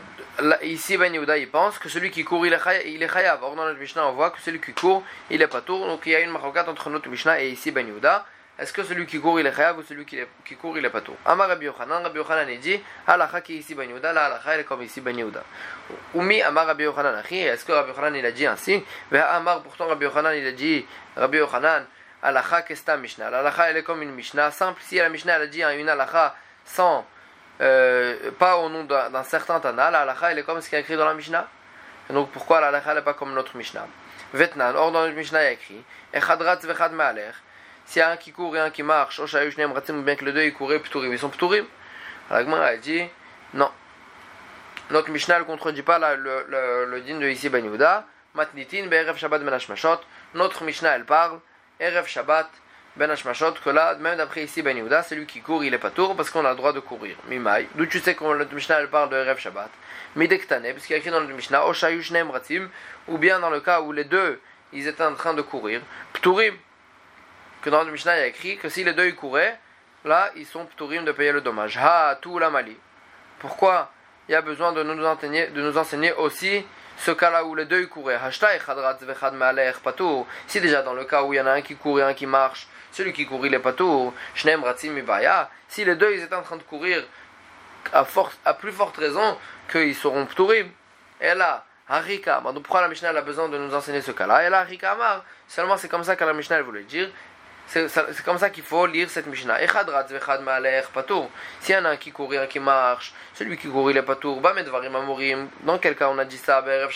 ici 0.62 0.98
Ben 0.98 1.14
Yehuda 1.14 1.38
il 1.38 1.50
pense 1.50 1.80
que 1.80 1.90
celui 1.90 2.12
qui 2.12 2.24
court 2.24 2.46
il 2.46 2.54
est, 2.54 2.60
il 2.86 3.02
est 3.02 3.08
chayav. 3.12 3.42
Or 3.44 3.56
dans 3.56 3.66
notre 3.66 3.80
Mishnah 3.80 4.08
on 4.08 4.14
voit 4.14 4.32
que 4.32 4.42
celui 4.42 4.60
qui 4.60 4.74
court 4.74 5.04
il 5.30 5.42
est 5.42 5.48
pas 5.48 5.62
tour. 5.62 5.86
Donc 5.88 6.02
il 6.06 6.12
y 6.12 6.16
a 6.16 6.20
une 6.20 6.32
maroquette 6.32 6.68
entre 6.68 6.90
notre 6.90 7.10
Mishnah 7.10 7.42
et 7.42 7.50
ici 7.50 7.72
Ben 7.72 7.88
Yehuda. 7.88 8.26
Est-ce 8.60 8.72
que 8.72 8.84
celui 8.84 9.08
qui 9.08 9.20
court 9.20 9.40
il 9.40 9.48
est 9.48 9.52
chayav 9.52 9.80
ou 9.80 9.84
celui 9.84 10.06
qui, 10.06 10.20
qui 10.46 10.56
court 10.56 10.78
il 10.78 10.86
est 10.86 10.90
pas 10.92 11.02
tout 11.02 11.16
Amar 11.26 11.48
Rabbi 11.48 11.66
Yochanan, 11.66 12.04
Rabbi 12.04 12.18
Yochanan 12.18 12.48
il 12.48 12.60
dit 12.60 12.80
Halacha 13.08 13.42
qui 13.42 13.56
est 13.56 13.58
ici 13.58 13.74
Ben 13.74 13.90
Yehuda, 13.90 14.14
la 14.14 14.26
halacha 14.26 14.54
elle 14.54 14.60
est 14.60 14.64
comme 14.64 14.84
ici 14.84 15.02
Ben 15.02 15.18
Yehuda. 15.18 15.44
Oumi 16.14 16.40
Amar 16.44 16.68
Rabbi 16.68 16.84
Yochanan 16.84 17.16
Achi, 17.16 17.40
est-ce 17.40 17.66
que 17.66 17.72
Rabbi 17.72 17.90
Yochanan 17.90 18.16
il 18.16 18.24
a 18.24 18.32
dit 18.32 18.46
ainsi? 18.46 18.84
Veha 19.10 19.38
Amar 19.38 19.64
pourtant 19.64 19.88
Rabbi 19.88 20.06
Yochanan 20.06 20.36
il 20.36 20.46
a 20.46 20.52
dit 20.52 20.86
Rabbi 21.16 21.40
Yochanan, 21.40 21.88
halacha 22.22 22.62
kesta 22.62 22.96
Mishnah? 22.96 23.32
La 23.32 23.40
halacha 23.40 23.72
elle 23.72 23.78
est 23.78 23.84
comme 23.84 24.04
une 24.04 24.14
Mishnah 24.14 24.52
simple. 24.52 24.80
Si 24.84 24.98
la 24.98 25.10
Mishnah 25.10 25.38
elle 25.38 25.42
a 25.42 25.48
dit 25.48 25.64
une 25.64 25.90
halacha 25.90 26.36
sans, 26.64 27.08
euh, 27.62 28.32
pas 28.40 28.58
au 28.58 28.70
nom 28.70 28.84
d'un 28.84 29.24
certain 29.24 29.60
Tana, 29.60 29.92
la 29.92 30.02
halacha 30.02 30.32
elle 30.32 30.40
est 30.40 30.44
comme 30.44 30.62
ce 30.62 30.70
qui 30.70 30.76
est 30.76 30.82
écrit 30.82 30.98
dans 30.98 31.06
la 31.06 31.14
Mishnah. 31.14 31.48
Donc 32.10 32.32
pourquoi 32.32 32.62
la 32.62 32.68
halacha 32.68 32.92
elle 32.92 32.98
n'est 32.98 33.04
pas 33.04 33.14
comme 33.14 33.34
notre 33.34 33.56
Mishnah? 33.56 33.88
Vetnan, 34.34 34.76
or 34.76 34.92
dans 34.92 35.02
notre 35.02 35.16
Mishnah 35.16 35.42
il 35.42 35.46
y 35.46 35.48
a 35.48 35.52
écrit 35.52 35.84
Echadrat 36.14 36.56
vechad. 36.58 36.92
S'il 37.86 38.00
y 38.00 38.02
a 38.02 38.10
un 38.12 38.18
qui 38.18 38.32
court 38.32 38.56
et 38.56 38.60
un 38.60 38.70
qui 38.70 38.82
marche, 38.82 39.20
ou 39.20 39.26
bien 39.26 40.16
que 40.16 40.26
les 40.26 40.32
deux 40.32 40.44
ils 40.44 40.54
couraient 40.54 40.80
pturim, 40.80 41.12
ils 41.12 41.20
sont 41.20 41.30
pturim. 41.30 41.66
La 42.30 42.42
elle 42.42 42.80
dit 42.80 43.04
non. 43.54 43.70
Notre 44.90 45.10
Mishnah 45.10 45.40
ne 45.40 45.44
contredit 45.44 45.82
pas 45.82 46.00
la, 46.00 46.16
le, 46.16 46.46
le, 46.48 46.86
le 46.86 47.02
din 47.02 47.20
de 47.20 47.28
ici 47.28 47.50
Ben 47.50 47.64
Yehuda. 47.64 48.06
Matnitin, 48.36 48.88
Be'erev 48.88 49.16
Shabbat 49.16 49.44
Ben 49.44 49.58
Notre 50.34 50.64
Mishnah 50.64 50.96
elle 50.96 51.06
parle, 51.06 51.40
Erev 51.80 52.08
Shabbat, 52.08 52.50
Ben 52.96 53.10
Hashmashot, 53.10 53.54
que 53.54 53.72
là, 53.72 53.96
même 53.96 54.18
d'après 54.18 54.44
ici 54.44 54.62
Ben 54.62 54.78
Yehuda, 54.78 55.02
celui 55.02 55.26
qui 55.26 55.42
court, 55.42 55.64
il 55.64 55.74
est 55.74 55.80
pas 55.80 55.90
tour 55.90 56.16
parce 56.16 56.30
qu'on 56.30 56.46
a 56.46 56.52
le 56.52 56.56
droit 56.56 56.74
de 56.74 56.80
courir. 56.80 57.16
Mimai, 57.28 57.68
d'où 57.74 57.88
tu 57.88 58.00
sais 58.00 58.14
que 58.14 58.24
le 58.24 58.46
Mishnah 58.52 58.86
parle 58.86 59.10
de 59.10 59.16
Erev 59.16 59.40
Shabbat? 59.40 59.70
Midektane, 60.16 60.72
parce 60.74 60.86
qu'il 60.86 60.94
y 60.94 60.96
a 60.96 60.98
écrit 61.00 61.10
dans 61.10 61.20
le 61.20 61.26
Mishnah, 61.34 61.66
Oshayushnem 61.66 62.30
Ratim, 62.30 62.70
ou 63.08 63.18
bien 63.18 63.40
dans 63.40 63.50
le 63.50 63.62
cas 63.62 63.82
où 63.82 63.92
les 63.92 64.04
deux, 64.04 64.40
ils 64.74 64.88
étaient 64.88 65.04
en 65.04 65.16
train 65.16 65.34
de 65.34 65.42
courir. 65.42 65.82
Pturim, 66.14 66.54
que 67.64 67.72
dans 67.72 67.84
le 67.84 67.92
Mishnah 67.92 68.16
il 68.18 68.20
y 68.20 68.24
a 68.24 68.28
écrit 68.28 68.58
que 68.58 68.70
si 68.70 68.84
les 68.84 68.94
deux 68.94 69.08
ils 69.08 69.16
couraient, 69.16 69.58
là, 70.06 70.30
ils 70.36 70.46
sont 70.46 70.66
Pturim 70.66 71.04
de 71.04 71.12
payer 71.12 71.32
le 71.32 71.42
dommage. 71.42 71.80
Ha, 71.82 72.20
tout 72.22 72.38
la 72.38 72.52
Mali. 72.52 72.78
Pourquoi 73.40 73.92
il 74.30 74.34
y 74.34 74.36
a 74.36 74.42
besoin 74.42 74.72
de 74.72 74.84
nous 74.84 75.04
enseigner, 75.04 75.48
de 75.48 75.62
nous 75.64 75.80
enseigner 75.80 76.14
aussi 76.14 76.64
ce 76.98 77.10
cas-là 77.10 77.44
où 77.44 77.56
les 77.56 77.66
deux 77.66 77.82
ils 77.82 77.90
couraient? 77.90 78.20
Si 80.48 80.62
déjà 80.62 80.84
dans 80.84 80.94
le 80.94 81.06
cas 81.06 81.24
où 81.24 81.34
il 81.34 81.38
y 81.38 81.42
en 81.42 81.48
a 81.48 81.54
un 81.54 81.62
qui 81.62 81.76
court 81.76 82.00
et 82.00 82.04
un 82.04 82.14
qui 82.14 82.28
marche, 82.28 82.68
celui 82.94 83.12
qui 83.12 83.26
court 83.26 83.46
il 83.46 83.54
est 83.54 83.60
patour. 83.60 84.14
Shnem 84.36 84.64
ratzim 84.64 84.96
Si 85.68 85.84
les 85.84 85.96
deux 85.96 86.14
ils 86.14 86.24
étaient 86.24 86.36
en 86.36 86.44
train 86.44 86.58
de 86.58 86.64
courir, 86.64 87.04
à, 87.92 88.54
plus 88.54 88.72
forte 88.72 88.98
raison 88.98 89.38
qu'ils 89.72 89.96
seront 89.96 90.26
ptourim. 90.26 90.70
Et 91.20 91.34
là, 91.34 91.66
Harika, 91.90 92.42
donc 92.42 92.64
pourquoi 92.64 92.82
la 92.82 92.88
Mishnah 92.88 93.10
a 93.10 93.22
besoin 93.22 93.50
de 93.50 93.58
nous 93.58 93.74
enseigner 93.74 94.02
ce 94.02 94.12
cas-là? 94.12 94.48
Et 94.48 94.50
là, 94.50 94.60
Harika 94.60 95.24
seulement 95.48 95.78
c'est 95.78 95.90
comme 95.90 96.04
ça 96.04 96.16
que 96.16 96.24
la 96.24 96.34
Mishnah 96.34 96.62
voulait 96.62 96.84
dire. 96.84 97.10
C'est 97.66 98.24
comme 98.24 98.38
ça 98.38 98.50
qu'il 98.50 98.64
faut 98.64 98.86
lire 98.86 99.10
cette 99.10 99.26
Mishnah. 99.26 99.58
S'il 101.60 101.76
y 101.76 101.78
en 101.78 101.86
a 101.86 101.90
un 101.90 101.98
qui 101.98 102.12
court 102.12 102.34
et 102.34 102.38
un 102.38 102.46
qui 102.46 102.60
marche, 102.60 103.14
celui 103.34 103.58
qui 103.58 103.70
court 103.70 103.90
il 103.90 103.98
est 103.98 104.04
patour. 104.04 104.42
Dans 104.42 105.78
quel 105.80 105.96
cas 105.96 106.10
on 106.10 106.18
a 106.20 106.26
dit 106.26 106.38
ça? 106.38 106.62
Ben 106.62 106.90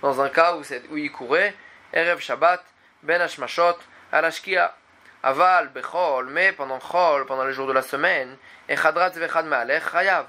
Dans 0.00 0.20
un 0.20 0.28
cas 0.30 0.54
où, 0.54 0.62
où 0.90 0.96
il 0.96 1.12
courait, 1.12 1.54
Erev 1.92 2.20
Shabbat, 2.20 2.64
Ben 3.02 3.20
Hashmashot, 3.20 3.76
Alashkia. 4.14 4.72
Aval, 5.24 5.68
Bechol, 5.68 6.26
mais 6.30 6.52
pendant 6.52 6.78
Chol, 6.78 7.24
pendant 7.26 7.44
les 7.44 7.52
jours 7.52 7.66
de 7.66 7.72
la 7.72 7.82
semaine, 7.82 8.36
Echadrat 8.68 9.08
Vechad 9.10 9.46
Maalech, 9.46 9.82
Chayav. 9.90 10.26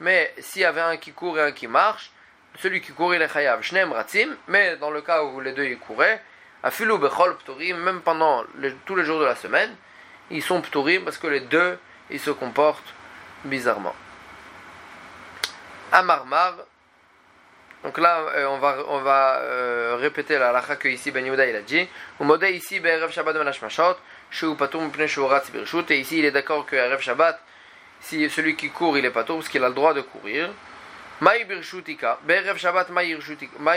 Mais 0.00 0.32
s'il 0.38 0.62
y 0.62 0.64
avait 0.64 0.80
un 0.80 0.96
qui 0.96 1.12
court 1.12 1.38
et 1.38 1.42
un 1.42 1.52
qui 1.52 1.66
marche, 1.66 2.12
celui 2.60 2.80
qui 2.80 2.92
court 2.92 3.14
il 3.14 3.20
est 3.20 3.28
Chayav. 3.28 3.62
Shnem 3.62 3.92
Ratzim, 3.92 4.36
mais 4.46 4.76
dans 4.76 4.90
le 4.90 5.02
cas 5.02 5.22
où 5.24 5.40
les 5.40 5.52
deux 5.52 5.66
y 5.66 5.76
couraient, 5.76 6.22
Afilu 6.62 6.96
Bechol 6.96 7.36
Ptorim, 7.38 7.76
même 7.76 8.00
pendant 8.00 8.44
tous 8.86 8.96
les 8.96 9.04
jours 9.04 9.20
de 9.20 9.24
la 9.24 9.34
semaine, 9.34 9.74
ils 10.30 10.42
sont 10.42 10.62
Ptorim 10.62 11.04
parce 11.04 11.18
que 11.18 11.26
les 11.26 11.40
deux, 11.40 11.78
ils 12.08 12.20
se 12.20 12.30
comportent 12.30 12.94
bizarrement. 13.44 13.94
Amarmar, 15.92 16.54
donc 17.86 17.98
là, 17.98 18.18
euh, 18.34 18.46
on 18.46 18.58
va, 18.58 18.78
on 18.88 18.98
va 18.98 19.36
euh, 19.42 19.96
répéter 20.00 20.40
la 20.40 20.50
lacha 20.50 20.74
que 20.74 20.88
ici 20.88 21.12
Ben 21.12 21.24
Yehuda 21.24 21.46
il 21.46 21.54
a 21.54 21.60
dit. 21.60 21.88
Ou 22.18 22.24
modé 22.24 22.50
ici 22.50 22.80
Be'erev 22.80 23.12
Shabbat 23.12 23.36
Ben 23.36 23.46
Hashmashot. 23.46 23.94
Et 25.90 25.98
ici, 26.00 26.18
il 26.18 26.24
est 26.24 26.32
d'accord 26.32 26.66
que 26.66 26.74
Aref 26.74 27.00
Shabbat, 27.00 27.40
si 28.00 28.28
celui 28.28 28.56
qui 28.56 28.70
court, 28.70 28.98
il 28.98 29.04
est 29.04 29.12
tôt, 29.12 29.36
parce 29.36 29.48
qu'il 29.48 29.62
a 29.62 29.68
le 29.68 29.74
droit 29.74 29.94
de 29.94 30.00
courir. 30.00 30.50
Maï 31.20 31.44
Birshutika, 31.44 32.18
Be'erev 32.24 32.58
Shabbat 32.58 32.90
Maï 32.90 33.14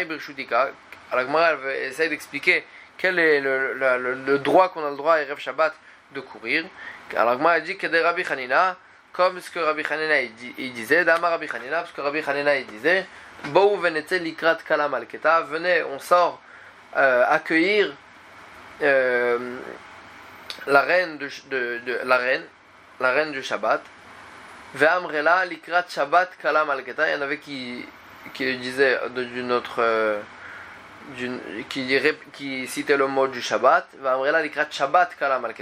Birshutika. 0.05 0.71
Alors, 1.11 1.41
elle 1.67 1.91
essaie 1.91 2.09
d'expliquer 2.09 2.65
quel 2.97 3.19
est 3.19 3.41
le, 3.41 4.39
droit 4.39 4.69
qu'on 4.69 4.83
a 4.87 4.89
le 4.89 4.97
droit 4.97 5.13
à 5.13 5.21
Erev 5.21 5.39
Shabbat 5.39 5.75
de 6.15 6.21
courir. 6.21 6.65
Alors, 7.15 7.39
elle 7.51 7.61
dit 7.63 7.77
que 7.77 7.85
des 7.85 8.01
Rabbi 8.01 8.23
Hanina, 8.27 8.75
comme 9.13 9.39
ce 9.39 9.51
que 9.51 9.59
Rabbi 9.59 9.83
Hanina 9.87 10.19
il, 10.57 10.73
disait, 10.73 11.05
Dama 11.05 11.29
Rabbi 11.29 11.47
Hanina, 11.53 11.81
parce 11.81 11.91
que 11.91 12.01
Rabbi 12.01 12.23
Hanina 12.25 12.55
il 12.57 12.65
disait, 12.65 13.05
Venez, 15.49 15.83
on 15.83 15.99
sort 15.99 16.41
euh, 16.97 17.23
accueillir. 17.27 17.93
Euh, 18.81 19.57
la 20.67 20.81
reine 20.81 21.17
de, 21.17 21.81
la 22.03 22.17
reine, 22.17 22.43
la 22.99 23.11
reine 23.11 23.31
du 23.31 23.43
Shabbat. 23.43 23.81
Ve'amrela 24.75 25.45
likrat 25.45 25.85
Shabbat 25.89 26.37
kalam 26.41 26.69
al 26.69 26.83
Il 26.85 26.93
y 27.11 27.15
en 27.15 27.21
avait 27.21 27.39
qui, 27.39 27.85
qui 28.33 28.57
disaient 28.57 28.99
d'une 29.15 29.51
autre. 29.51 29.77
Euh, 29.79 30.19
qui, 31.69 31.99
qui 32.33 32.67
citait 32.67 32.97
le 32.97 33.07
mot 33.07 33.27
du 33.27 33.41
Shabbat. 33.41 33.87
Ve'amrela 33.99 34.41
likrat 34.41 34.67
Shabbat 34.69 35.15
kalam 35.17 35.45
al 35.45 35.53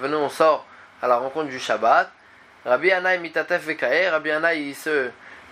Venez, 0.00 0.16
on 0.16 0.28
sort 0.28 0.66
à 1.02 1.08
la 1.08 1.16
rencontre 1.16 1.48
du 1.48 1.60
Shabbat. 1.60 2.10
Rabbi 2.64 2.90
Anai 2.90 3.18
mitatef 3.18 3.66
vekaer. 3.66 4.10
Rabbi 4.10 4.30
Anai 4.30 4.74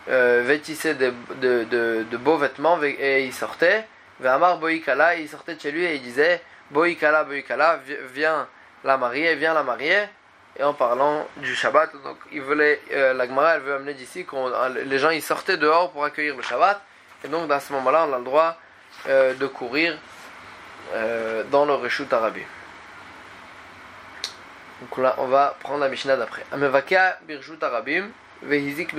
euh, 0.08 0.42
vêtissait 0.44 0.94
de, 0.94 1.12
de, 1.40 2.16
beaux 2.16 2.36
vêtements 2.36 2.82
et 2.82 3.24
il 3.24 3.32
sortait. 3.32 3.86
Ve'amar 4.20 4.58
boikala. 4.58 5.16
Il 5.16 5.28
sortait 5.28 5.54
de 5.54 5.60
chez 5.60 5.70
lui 5.70 5.84
et 5.84 5.94
il 5.94 6.02
disait 6.02 6.42
boikala 6.70 7.24
boikala. 7.24 7.80
Viens 8.12 8.48
la 8.84 8.96
mariée, 8.96 9.34
vient 9.36 9.54
la 9.54 9.62
mariée, 9.62 10.08
et 10.56 10.64
en 10.64 10.74
parlant 10.74 11.26
du 11.36 11.54
Shabbat, 11.54 11.92
donc 12.02 12.16
il 12.32 12.42
voulait, 12.42 12.80
euh, 12.92 13.14
la 13.14 13.28
Gemara 13.28 13.54
elle 13.54 13.62
veut 13.62 13.74
amener 13.74 13.94
d'ici 13.94 14.24
que 14.24 14.34
euh, 14.34 14.84
les 14.84 14.98
gens 14.98 15.10
ils 15.10 15.22
sortaient 15.22 15.56
dehors 15.56 15.92
pour 15.92 16.04
accueillir 16.04 16.36
le 16.36 16.42
Shabbat, 16.42 16.80
et 17.24 17.28
donc 17.28 17.46
dans 17.46 17.60
ce 17.60 17.72
moment-là 17.74 18.06
on 18.08 18.12
a 18.12 18.18
le 18.18 18.24
droit 18.24 18.56
de 19.06 19.46
courir 19.46 19.96
dans 21.50 21.64
le 21.64 21.74
Reshut 21.74 22.12
Arabi. 22.12 22.42
Donc 24.80 24.98
là 24.98 25.14
on 25.18 25.26
va 25.26 25.56
prendre 25.60 25.78
la 25.78 25.88
Mishnah 25.88 26.16
d'après. 26.16 26.44
Amevaka 26.50 27.18
Birshut 27.22 27.62
Arabim, 27.62 28.10
Vehizik 28.42 28.90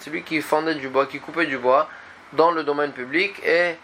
celui 0.00 0.22
qui 0.22 0.40
fendait 0.40 0.74
du 0.74 0.88
bois, 0.88 1.06
qui 1.06 1.18
coupait 1.18 1.46
du 1.46 1.58
bois 1.58 1.88
dans 2.32 2.50
le 2.50 2.62
domaine 2.64 2.92
public, 2.92 3.40
et 3.44 3.74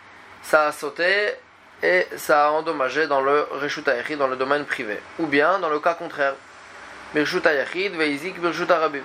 ça 0.43 0.67
a 0.67 0.73
sauté 0.73 1.35
et 1.83 2.07
ça 2.17 2.47
a 2.47 2.51
endommagé 2.51 3.07
dans 3.09 3.21
le 3.21 3.47
Reshut 3.51 3.85
dans 4.17 4.29
le 4.29 4.37
domaine 4.37 4.65
privé. 4.65 4.99
Ou 5.19 5.27
bien, 5.27 5.59
dans 5.59 5.69
le 5.69 5.81
cas 5.81 5.95
contraire, 5.95 6.35
Birshut 7.15 7.45
Veizik 7.45 8.41
Birshut 8.41 8.71
Arabim. 8.71 9.03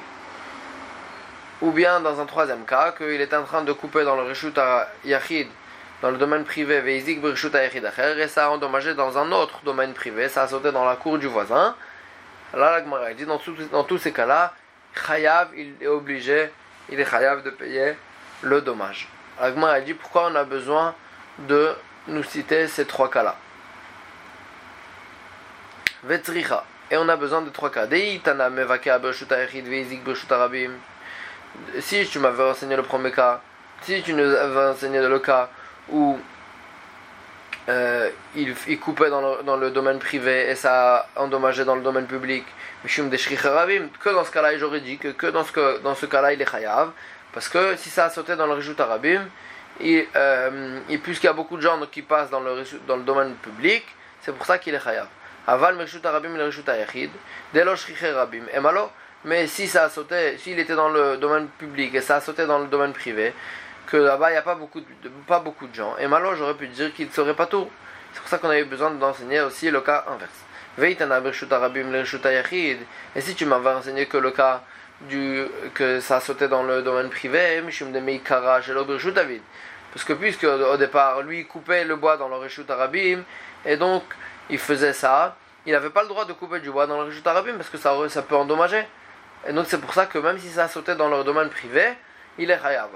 Ou 1.61 1.71
bien, 1.71 1.99
dans 2.01 2.21
un 2.21 2.25
troisième 2.25 2.65
cas, 2.65 2.91
qu'il 2.91 3.19
est 3.19 3.33
en 3.33 3.43
train 3.43 3.63
de 3.63 3.73
couper 3.73 4.03
dans 4.03 4.15
le 4.15 4.23
Reshut 4.23 4.59
Yachid, 5.03 5.47
dans 6.03 6.11
le 6.11 6.17
domaine 6.17 6.43
privé, 6.43 6.81
Veizik 6.81 7.19
Birshut 7.19 7.55
et 7.55 8.27
ça 8.27 8.45
a 8.45 8.49
endommagé 8.49 8.93
dans 8.93 9.17
un 9.17 9.31
autre 9.31 9.61
domaine 9.63 9.93
privé, 9.93 10.29
ça 10.29 10.43
a 10.43 10.47
sauté 10.47 10.71
dans 10.71 10.85
la 10.85 10.95
cour 10.95 11.17
du 11.17 11.25
voisin. 11.25 11.75
Là, 12.53 12.79
la 12.79 13.13
dit, 13.15 13.25
dans, 13.25 13.41
dans 13.71 13.83
tous 13.83 13.97
ces 13.97 14.11
cas-là, 14.13 14.53
Chayav, 14.95 15.49
il 15.55 15.73
est 15.81 15.87
obligé, 15.87 16.49
il 16.89 16.99
est 16.99 17.09
Chayav 17.09 17.43
de 17.43 17.49
payer 17.49 17.95
le 18.41 18.61
dommage. 18.61 19.07
La 19.39 19.81
dit, 19.81 19.93
pourquoi 19.93 20.29
on 20.31 20.35
a 20.35 20.43
besoin 20.43 20.95
de 21.39 21.75
nous 22.07 22.23
citer 22.23 22.67
ces 22.67 22.85
trois 22.85 23.09
cas-là? 23.09 23.35
Vetricha. 26.03 26.63
Et 26.89 26.97
on 26.97 27.07
a 27.09 27.15
besoin 27.17 27.41
de 27.41 27.49
trois 27.49 27.69
cas. 27.69 27.85
Si 31.79 32.07
tu 32.09 32.19
m'avais 32.19 32.43
enseigné 32.43 32.75
le 32.75 32.83
premier 32.83 33.11
cas, 33.11 33.41
si 33.81 34.01
tu 34.01 34.13
nous 34.13 34.23
avais 34.23 34.71
enseigné 34.71 35.01
le 35.01 35.19
cas 35.19 35.49
où 35.89 36.17
euh, 37.69 38.09
il, 38.35 38.79
coupait 38.79 39.09
dans 39.09 39.57
le, 39.57 39.71
domaine 39.71 39.99
privé 39.99 40.49
et 40.49 40.55
ça 40.55 41.09
a 41.15 41.21
endommagé 41.21 41.65
dans 41.65 41.75
le 41.75 41.81
domaine 41.81 42.05
public, 42.05 42.45
que 42.85 44.09
dans 44.13 44.23
ce 44.23 44.31
cas-là, 44.31 44.57
j'aurais 44.57 44.81
dit 44.81 44.97
que, 44.97 45.27
dans 45.27 45.43
ce, 45.43 45.81
dans 45.81 45.95
ce 45.95 46.05
cas-là, 46.05 46.33
il 46.33 46.41
est 46.41 46.49
chayav. 46.49 46.91
Parce 47.33 47.49
que 47.49 47.75
si 47.75 47.89
ça 47.89 48.05
a 48.05 48.09
sauté 48.09 48.35
dans 48.35 48.47
le 48.47 48.53
Rejut 48.53 48.79
Arabim, 48.79 49.27
et, 49.79 50.07
euh, 50.15 50.79
et 50.89 50.97
puisqu'il 50.97 51.27
y 51.27 51.29
a 51.29 51.33
beaucoup 51.33 51.57
de 51.57 51.61
gens 51.61 51.79
qui 51.91 52.01
passent 52.01 52.29
dans 52.29 52.39
le, 52.39 52.63
dans 52.87 52.95
le 52.95 53.03
domaine 53.03 53.35
public, 53.35 53.85
c'est 54.21 54.33
pour 54.33 54.45
ça 54.45 54.57
qu'il 54.57 54.73
est 54.73 54.79
chayav. 54.79 55.07
Aval 55.47 55.75
mershut 55.77 56.05
arabim 56.05 56.35
le 56.35 56.45
reshut 56.45 56.67
ayachid, 56.67 57.09
delosh 57.53 57.87
rabim. 58.13 58.43
Et 58.53 58.59
malo, 58.59 58.91
mais 59.23 59.47
si 59.47 59.67
ça 59.67 59.85
a 59.85 59.89
sauté, 59.89 60.37
s'il 60.37 60.59
était 60.59 60.75
dans 60.75 60.89
le 60.89 61.15
domaine 61.17 61.47
public 61.47 61.95
et 61.95 62.01
ça 62.01 62.17
a 62.17 62.21
sauté 62.21 62.45
dans 62.45 62.59
le 62.59 62.67
domaine 62.67 62.91
privé, 62.91 63.33
que 63.87 63.97
là-bas 63.97 64.29
il 64.29 64.33
n'y 64.33 64.37
a 64.37 64.43
pas 64.43 64.55
beaucoup, 64.55 64.79
de, 64.79 65.09
pas 65.27 65.39
beaucoup 65.39 65.67
de 65.67 65.73
gens, 65.73 65.95
et 65.97 66.07
malo 66.07 66.35
j'aurais 66.35 66.53
pu 66.53 66.67
dire 66.67 66.93
qu'il 66.93 67.07
ne 67.07 67.11
serait 67.11 67.33
pas 67.33 67.47
tout. 67.47 67.67
C'est 68.13 68.19
pour 68.19 68.29
ça 68.29 68.37
qu'on 68.37 68.49
avait 68.49 68.63
besoin 68.63 68.91
d'enseigner 68.91 69.41
aussi 69.41 69.71
le 69.71 69.81
cas 69.81 70.05
inverse. 70.07 70.31
Veitana 70.77 71.19
mershut 71.19 71.51
arabim 71.51 71.91
le 71.91 72.01
reshut 72.01 72.25
ayachid. 72.25 72.79
Et 73.15 73.21
si 73.21 73.35
tu 73.35 73.45
m'avais 73.45 73.69
enseigné 73.69 74.05
que 74.05 74.17
le 74.17 74.31
cas 74.31 74.61
du, 75.01 75.45
que 75.73 75.99
ça 75.99 76.17
a 76.17 76.19
sauté 76.19 76.47
dans 76.47 76.63
le 76.63 76.81
domaine 76.81 77.09
privé. 77.09 77.61
Parce 79.93 80.05
que 80.05 80.13
puisque 80.13 80.43
au 80.43 80.77
départ, 80.77 81.21
lui 81.21 81.45
coupait 81.45 81.83
le 81.83 81.95
bois 81.95 82.17
dans 82.17 82.27
le 82.27 82.35
Reshut 82.35 82.69
Arabim, 82.69 83.23
et 83.65 83.77
donc 83.77 84.03
il 84.49 84.59
faisait 84.59 84.93
ça, 84.93 85.35
il 85.65 85.71
n'avait 85.71 85.89
pas 85.89 86.03
le 86.03 86.07
droit 86.07 86.25
de 86.25 86.33
couper 86.33 86.59
du 86.59 86.71
bois 86.71 86.87
dans 86.87 87.01
le 87.01 87.07
Reshut 87.07 87.25
Arabim, 87.25 87.53
parce 87.53 87.69
que 87.69 87.77
ça, 87.77 87.95
ça 88.09 88.21
peut 88.21 88.35
endommager. 88.35 88.85
Et 89.47 89.53
donc 89.53 89.65
c'est 89.67 89.79
pour 89.79 89.93
ça 89.93 90.05
que 90.05 90.17
même 90.17 90.37
si 90.39 90.49
ça 90.49 90.67
sautait 90.67 90.95
dans 90.95 91.09
leur 91.09 91.23
domaine 91.23 91.49
privé, 91.49 91.93
il 92.37 92.51
est 92.51 92.59
chayav. 92.61 92.89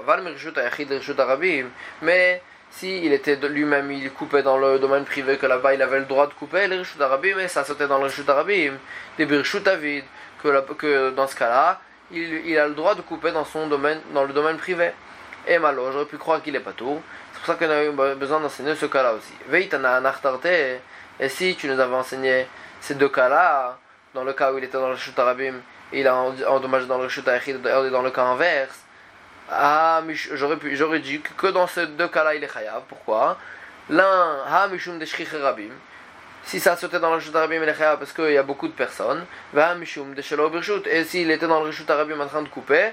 Mais 2.01 2.41
si 2.71 3.05
il 3.05 3.13
était 3.13 3.35
lui-même, 3.35 3.91
il 3.91 4.11
coupait 4.11 4.43
dans 4.43 4.57
le 4.57 4.79
domaine 4.79 5.03
privé, 5.03 5.37
que 5.37 5.45
là-bas 5.45 5.73
il 5.73 5.81
avait 5.81 5.99
le 5.99 6.05
droit 6.05 6.27
de 6.27 6.33
couper 6.33 6.67
le 6.67 6.79
Reshut 6.79 7.01
Arabim, 7.01 7.35
mais 7.35 7.47
ça 7.47 7.63
sautait 7.63 7.87
dans 7.87 7.97
le 7.97 8.05
Reshut 8.05 8.27
Arabim, 8.29 8.73
des 9.17 9.25
Birshut 9.25 9.63
David, 9.63 10.05
que, 10.41 11.11
dans 11.11 11.27
ce 11.27 11.35
cas-là, 11.35 11.79
il, 12.11 12.57
a 12.57 12.67
le 12.67 12.73
droit 12.73 12.95
de 12.95 13.01
couper 13.01 13.31
dans 13.31 13.45
son 13.45 13.67
domaine, 13.67 13.99
dans 14.13 14.23
le 14.23 14.33
domaine 14.33 14.57
privé 14.57 14.91
et 15.47 15.59
malo, 15.59 15.91
j'aurais 15.91 16.05
pu 16.05 16.17
croire 16.17 16.41
qu'il 16.41 16.55
est 16.55 16.61
pas 16.61 16.73
tout. 16.73 17.01
C'est 17.33 17.39
pour 17.39 17.47
ça 17.47 17.55
qu'on 17.55 17.71
a 17.71 17.83
eu 17.83 18.15
besoin 18.15 18.39
d'enseigner 18.39 18.75
ce 18.75 18.85
cas-là 18.85 19.13
aussi. 19.13 19.33
Veitana 19.47 20.01
et 21.19 21.29
si 21.29 21.55
tu 21.55 21.67
nous 21.67 21.79
avais 21.79 21.95
enseigné 21.95 22.47
ces 22.79 22.95
deux 22.95 23.09
cas-là, 23.09 23.77
dans 24.13 24.23
le 24.23 24.33
cas 24.33 24.51
où 24.51 24.57
il 24.57 24.63
était 24.63 24.77
dans 24.77 24.87
le 24.87 24.93
Rishut 24.93 25.17
Arabim, 25.17 25.55
il 25.93 26.07
a 26.07 26.15
endommagé 26.15 26.85
dans 26.85 26.97
le 26.97 27.05
Rishut 27.05 27.27
Ayachid, 27.27 27.61
dans 27.61 28.01
le 28.01 28.11
cas 28.11 28.23
inverse, 28.23 28.79
ah, 29.53 30.01
j'aurais, 30.33 30.55
pu, 30.55 30.75
j'aurais 30.77 30.99
dit 30.99 31.19
que 31.19 31.47
dans 31.47 31.67
ces 31.67 31.85
deux 31.87 32.07
cas-là, 32.07 32.35
il 32.35 32.43
est 32.43 32.51
chayav. 32.51 32.83
Pourquoi? 32.87 33.37
L'un, 33.89 34.45
ha 34.47 34.67
mishum 34.69 34.97
de 34.97 35.37
rabim. 35.43 35.73
Si 36.43 36.59
ça 36.59 36.77
sautait 36.77 36.99
dans 36.99 37.09
le 37.09 37.17
Rishut 37.17 37.35
Arabim, 37.35 37.61
il 37.61 37.69
est 37.69 37.75
chayav 37.75 37.99
parce 37.99 38.13
qu'il 38.13 38.31
y 38.31 38.37
a 38.37 38.43
beaucoup 38.43 38.69
de 38.69 38.73
personnes. 38.73 39.25
Va 39.53 39.75
mishum 39.75 40.13
de 40.13 40.21
shelo 40.21 40.49
Et 40.85 41.03
s'il 41.03 41.29
était 41.31 41.47
dans 41.47 41.59
le 41.59 41.67
Rishut 41.67 41.89
Arabim 41.89 42.19
en 42.21 42.27
train 42.27 42.41
de 42.41 42.47
couper, 42.47 42.91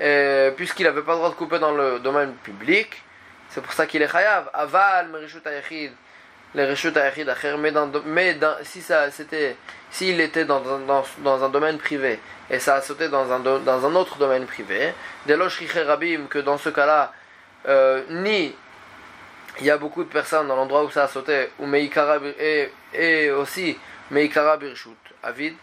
euh, 0.00 0.50
puisqu'il 0.52 0.84
n'avait 0.84 1.02
pas 1.02 1.12
le 1.12 1.18
droit 1.18 1.30
de 1.30 1.34
couper 1.34 1.58
dans 1.58 1.72
le 1.72 1.98
domaine 1.98 2.32
public, 2.36 3.02
c'est 3.50 3.60
pour 3.60 3.74
ça 3.74 3.86
qu'il 3.86 4.00
est 4.00 4.08
chayav. 4.08 4.48
Aval, 4.54 5.08
merishut 5.08 5.46
ayachid, 5.46 5.92
les 6.54 6.64
rishut 6.64 6.96
ayachid 6.96 7.28
mais, 7.58 7.72
dans, 7.72 7.90
mais 8.06 8.34
dans, 8.34 8.56
si 8.62 8.80
ça 8.80 9.10
c'était 9.10 9.56
s'il 9.90 10.20
était 10.20 10.44
dans, 10.44 10.62
un 10.62 11.48
domaine 11.48 11.78
privé 11.78 12.18
et 12.50 12.58
ça 12.58 12.76
a 12.76 12.80
sauté 12.80 13.08
dans 13.08 13.30
un, 13.32 13.40
dans 13.40 13.86
un 13.86 13.94
autre 13.94 14.16
domaine 14.16 14.46
privé, 14.46 14.92
dès 15.26 15.34
rabim 15.34 16.26
que 16.28 16.38
dans 16.38 16.58
ce 16.58 16.70
cas-là, 16.70 17.12
euh, 17.68 18.02
ni 18.08 18.54
il 19.60 19.66
y 19.66 19.70
a 19.70 19.76
beaucoup 19.76 20.04
de 20.04 20.08
personnes 20.08 20.46
dans 20.48 20.56
l'endroit 20.56 20.84
où 20.84 20.90
ça 20.90 21.04
a 21.04 21.08
sauté, 21.08 21.48
ou 21.58 21.66
meikara 21.66 22.18
et, 22.94 23.30
aussi 23.30 23.76
meikara 24.10 24.56
birshut, 24.56 24.96
avid, 25.22 25.54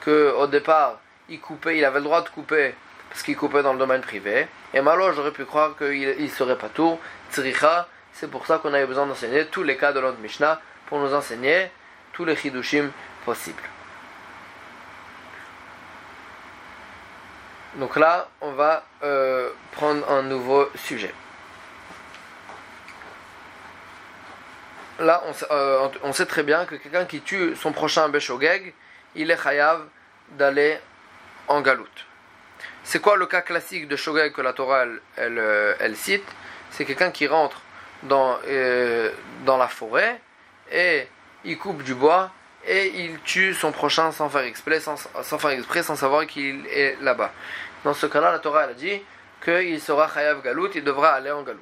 que 0.00 0.32
au 0.38 0.46
départ 0.46 1.00
il 1.28 1.40
coupait, 1.40 1.78
il 1.78 1.84
avait 1.84 1.98
le 1.98 2.04
droit 2.04 2.22
de 2.22 2.28
couper 2.28 2.74
parce 3.08 3.22
qu'il 3.22 3.36
coupait 3.36 3.62
dans 3.62 3.74
le 3.74 3.78
domaine 3.78 4.00
privé. 4.00 4.46
Et 4.72 4.80
malo, 4.80 5.12
j'aurais 5.12 5.32
pu 5.32 5.44
croire 5.44 5.76
qu'il 5.76 6.14
il 6.18 6.30
serait 6.30 6.56
pas 6.56 6.70
tout. 6.70 6.98
Tzricha, 7.30 7.86
c'est 8.14 8.30
pour 8.30 8.46
ça 8.46 8.58
qu'on 8.58 8.72
avait 8.74 8.86
besoin 8.86 9.06
d'enseigner 9.06 9.46
tous 9.46 9.62
les 9.62 9.76
cas 9.76 9.92
de 9.92 10.00
l'autre 10.00 10.18
Mishnah 10.18 10.60
pour 10.86 10.98
nous 10.98 11.14
enseigner 11.14 11.70
tous 12.12 12.24
les 12.24 12.36
chidushim 12.36 12.90
possibles. 13.24 13.62
Donc 17.76 17.96
là, 17.96 18.28
on 18.42 18.52
va 18.52 18.84
euh, 19.02 19.50
prendre 19.72 20.08
un 20.10 20.22
nouveau 20.22 20.68
sujet. 20.74 21.14
Là, 24.98 25.22
on, 25.26 25.32
euh, 25.50 25.88
on 26.02 26.12
sait 26.12 26.26
très 26.26 26.42
bien 26.42 26.66
que 26.66 26.74
quelqu'un 26.74 27.06
qui 27.06 27.22
tue 27.22 27.56
son 27.56 27.72
prochain 27.72 28.08
Beshogeg, 28.10 28.74
il 29.14 29.30
est 29.30 29.42
chayav 29.42 29.86
d'aller 30.32 30.78
en 31.48 31.62
galoute. 31.62 32.06
C'est 32.84 33.00
quoi 33.00 33.16
le 33.16 33.26
cas 33.26 33.42
classique 33.42 33.88
de 33.88 33.96
Shogeg 33.96 34.32
que 34.32 34.40
la 34.40 34.52
Torah 34.52 34.84
elle, 35.16 35.38
euh, 35.38 35.74
elle, 35.78 35.96
cite? 35.96 36.26
C'est 36.70 36.84
quelqu'un 36.84 37.10
qui 37.10 37.26
rentre 37.26 37.62
dans, 38.04 38.38
euh, 38.46 39.10
dans 39.44 39.56
la 39.56 39.68
forêt 39.68 40.20
et 40.70 41.06
il 41.44 41.58
coupe 41.58 41.82
du 41.82 41.94
bois 41.94 42.30
et 42.64 43.04
il 43.04 43.20
tue 43.20 43.54
son 43.54 43.72
prochain 43.72 44.12
sans 44.12 44.28
faire 44.28 44.42
exprès, 44.42 44.80
sans, 44.80 44.96
faire 44.96 45.50
exprès, 45.50 45.82
sans 45.82 45.96
savoir 45.96 46.26
qu'il 46.26 46.66
est 46.68 46.96
là-bas. 47.00 47.32
Dans 47.84 47.94
ce 47.94 48.06
cas-là, 48.06 48.30
la 48.30 48.38
Torah 48.38 48.64
elle 48.64 48.70
a 48.70 48.74
dit 48.74 49.02
qu'il 49.42 49.80
sera 49.80 50.08
Chayav 50.12 50.42
Galout, 50.42 50.70
il 50.74 50.84
devra 50.84 51.10
aller 51.10 51.30
en 51.30 51.42
Galout. 51.42 51.60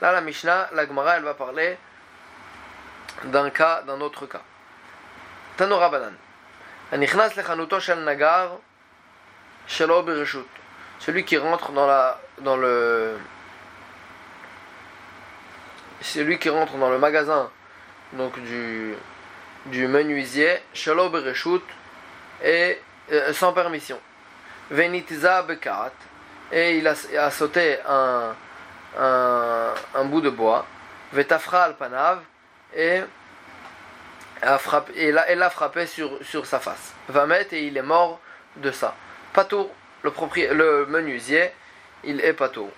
Là, 0.00 0.12
la 0.12 0.20
Mishnah, 0.20 0.70
la 0.72 0.86
Gemara, 0.86 1.16
elle 1.16 1.22
va 1.22 1.34
parler 1.34 1.78
d'un 3.24 3.50
cas, 3.50 3.82
d'un 3.82 4.00
autre 4.00 4.26
cas. 4.26 4.42
Tanora 5.56 5.88
Banan. 5.88 6.12
Nagar 8.04 8.58
celui 10.98 11.24
qui 11.24 11.36
rentre 11.36 11.72
dans 11.72 11.86
la 11.86 12.20
dans 12.40 12.56
le 12.56 13.16
celui 16.00 16.38
qui 16.38 16.48
rentre 16.48 16.76
dans 16.76 16.90
le 16.90 16.98
magasin 16.98 17.50
donc 18.12 18.38
du 18.40 18.94
du 19.66 19.88
menuisier 19.88 20.58
Shelo 20.72 21.10
et 22.42 22.80
euh, 23.12 23.32
sans 23.32 23.52
permission. 23.52 23.98
Venitiza 24.70 25.42
bekat 25.42 25.92
et 26.52 26.78
il 26.78 26.86
a, 26.86 27.30
sauté 27.30 27.78
un, 27.88 28.34
un, 28.96 30.04
bout 30.04 30.20
de 30.20 30.30
bois. 30.30 30.64
Vetafra 31.12 31.64
al 31.64 31.76
panav 31.76 32.20
et 32.74 33.00
a 34.42 34.58
frappé, 34.58 34.92
et 34.96 35.12
l'a 35.12 35.50
frappé 35.50 35.86
sur, 35.86 36.18
sur 36.22 36.46
sa 36.46 36.60
face. 36.60 36.92
Vamet 37.08 37.48
et 37.52 37.66
il 37.66 37.76
est 37.76 37.82
mort 37.82 38.20
de 38.56 38.70
ça. 38.70 38.94
Patour, 39.32 39.70
le, 40.02 40.12
le 40.54 40.86
menuisier, 40.86 41.50
il 42.04 42.20
est 42.20 42.32
patour. 42.32 42.70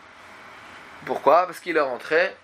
Pourquoi? 1.05 1.47
Parce 1.47 1.61
qu'il 1.61 1.77
est 1.77 1.81
rentré 1.81 2.35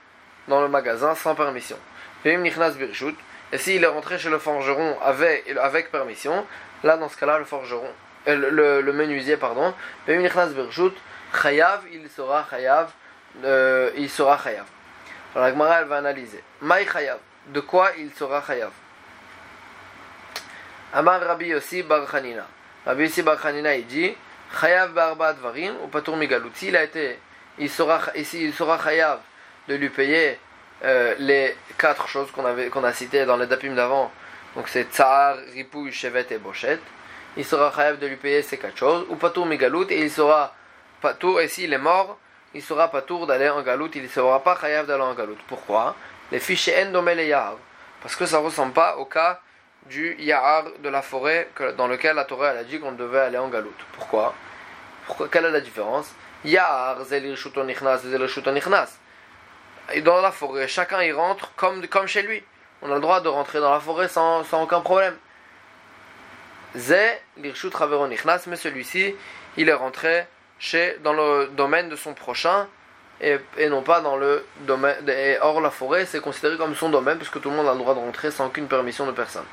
dans 0.48 0.60
le 0.60 0.68
magasin 0.68 1.14
sans 1.14 1.34
permission. 1.34 1.76
Et 2.24 3.58
s'il 3.58 3.84
est 3.84 3.86
rentré 3.86 4.18
chez 4.18 4.30
le 4.30 4.38
forgeron 4.38 4.96
avec, 5.02 5.90
permission, 5.90 6.46
là 6.82 6.96
dans 6.96 7.08
ce 7.08 7.16
cas-là, 7.16 7.38
le 7.38 7.44
forgeron, 7.44 7.90
euh, 8.28 8.80
le, 8.80 8.92
menuisier, 8.92 9.36
pardon, 9.36 9.74
il 10.08 10.30
sera 10.30 10.48
chayav, 12.50 12.90
euh, 13.44 13.90
il 13.96 14.08
sera 14.08 14.38
chayav. 14.38 14.66
Alors 15.34 15.48
elle 15.48 15.86
va 15.86 15.96
analyser. 15.96 16.42
Maï 16.62 16.86
chayav, 16.86 17.18
de 17.48 17.60
quoi 17.60 17.90
il 17.98 18.10
sera 18.12 18.42
chayav 18.46 18.70
Amar 20.94 21.20
Rabbi 21.20 21.46
Yossi 21.46 21.82
Bar. 21.82 22.06
Rabbi 22.06 23.02
Yossi 23.02 23.22
Bar 23.22 23.36
il 23.50 23.86
dit 23.86 24.14
Chayav 24.60 24.92
Barba 24.92 25.32
Dvarim 25.32 25.74
ou 25.82 25.88
Patour 25.88 26.16
Migalut. 26.16 26.50
S'il 26.54 26.76
a 26.76 26.84
été, 26.84 27.18
il 27.58 27.68
sera, 27.68 28.00
il 28.14 28.54
sera 28.54 28.78
Chayav 28.78 29.18
de 29.68 29.74
lui 29.74 29.88
payer 29.88 30.38
euh, 30.84 31.14
les 31.18 31.56
quatre 31.78 32.08
choses 32.08 32.30
qu'on 32.30 32.44
avait 32.44 32.68
qu'on 32.68 32.84
a 32.84 32.92
citées 32.92 33.24
dans 33.24 33.36
les 33.36 33.46
dapim 33.46 33.74
d'avant. 33.74 34.10
Donc 34.56 34.68
c'est 34.68 34.84
Tsar, 34.84 35.36
Ripouille, 35.52 35.92
Chevet 35.92 36.26
et 36.30 36.38
Bochet. 36.38 36.78
Il 37.36 37.44
sera 37.44 37.72
Chayav 37.74 37.98
de 37.98 38.06
lui 38.06 38.16
payer 38.16 38.42
ces 38.42 38.58
quatre 38.58 38.76
choses. 38.76 39.06
Ou 39.08 39.16
Patour 39.16 39.46
Migalut 39.46 39.86
et 39.90 40.02
il 40.02 40.10
sera 40.10 40.54
Patour, 41.00 41.40
et 41.40 41.48
s'il 41.48 41.72
est 41.72 41.78
mort, 41.78 42.18
il 42.54 42.62
sera 42.62 42.88
Patour 42.88 43.26
d'aller 43.26 43.48
en 43.48 43.62
Galout. 43.62 43.90
Il 43.94 44.02
ne 44.02 44.08
sera 44.08 44.42
pas 44.42 44.56
Chayav 44.60 44.86
d'aller 44.86 45.02
en 45.02 45.14
Galout. 45.14 45.38
Pourquoi? 45.48 45.96
Les 46.30 46.38
fichiers 46.38 46.84
Endomel 46.84 47.20
et 47.20 47.34
Parce 48.02 48.16
que 48.16 48.26
ça 48.26 48.38
ne 48.38 48.44
ressemble 48.44 48.72
pas 48.72 48.96
au 48.96 49.04
cas 49.04 49.40
du 49.86 50.16
Yahar 50.18 50.64
de 50.82 50.88
la 50.88 51.02
forêt 51.02 51.48
dans 51.76 51.86
lequel 51.86 52.16
la 52.16 52.24
Torah 52.24 52.50
a 52.50 52.64
dit 52.64 52.80
qu'on 52.80 52.92
devait 52.92 53.20
aller 53.20 53.38
en 53.38 53.48
galoute. 53.48 53.84
Pourquoi, 53.92 54.34
Pourquoi? 55.06 55.28
Quelle 55.28 55.44
est 55.46 55.50
la 55.50 55.60
différence? 55.60 56.10
Yahar, 56.44 57.00
Et 57.12 57.34
dans 60.02 60.20
la 60.20 60.32
forêt, 60.32 60.68
chacun 60.68 61.02
y 61.02 61.12
rentre 61.12 61.52
comme, 61.56 61.86
comme 61.88 62.06
chez 62.06 62.22
lui. 62.22 62.42
On 62.82 62.90
a 62.90 62.94
le 62.94 63.00
droit 63.00 63.20
de 63.20 63.28
rentrer 63.28 63.60
dans 63.60 63.72
la 63.72 63.80
forêt 63.80 64.08
sans, 64.08 64.44
sans 64.44 64.62
aucun 64.62 64.80
problème. 64.80 65.16
Zé, 66.76 67.12
l'irshut 67.36 67.72
mais 68.46 68.56
celui-ci, 68.56 69.14
il 69.56 69.68
est 69.68 69.74
rentré 69.74 70.26
chez, 70.58 70.98
dans 71.02 71.12
le 71.12 71.48
domaine 71.52 71.88
de 71.88 71.96
son 71.96 72.14
prochain 72.14 72.66
et, 73.20 73.38
et, 73.58 73.68
non 73.68 73.82
pas 73.82 74.00
dans 74.00 74.16
le 74.16 74.44
domaine. 74.60 75.08
Et 75.08 75.38
hors 75.40 75.60
la 75.60 75.70
forêt, 75.70 76.04
c'est 76.04 76.20
considéré 76.20 76.56
comme 76.56 76.74
son 76.74 76.88
domaine 76.88 77.18
parce 77.18 77.30
que 77.30 77.38
tout 77.38 77.50
le 77.50 77.56
monde 77.56 77.68
a 77.68 77.72
le 77.72 77.78
droit 77.78 77.94
de 77.94 78.00
rentrer 78.00 78.30
sans 78.30 78.46
aucune 78.46 78.66
permission 78.66 79.06
de 79.06 79.12
personne. 79.12 79.46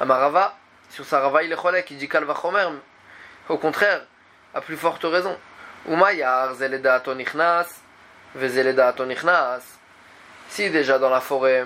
Amarava, 0.00 0.56
sur 0.90 1.04
sa 1.04 1.20
rava, 1.20 1.42
il 1.42 1.52
est 1.52 1.56
cholek, 1.56 1.90
il 1.90 1.98
dit 1.98 2.08
kalvachomer. 2.08 2.66
Au 3.48 3.56
contraire, 3.56 4.02
à 4.54 4.60
plus 4.60 4.76
forte 4.76 5.04
raison. 5.04 5.36
Umayar, 5.88 6.54
zeleda 6.54 6.94
atonichnas, 6.94 7.66
vezeleda 7.66 7.74
atonichnas. 7.74 7.81
Si 10.48 10.70
déjà 10.70 10.98
dans 10.98 11.10
la 11.10 11.20
forêt, 11.20 11.64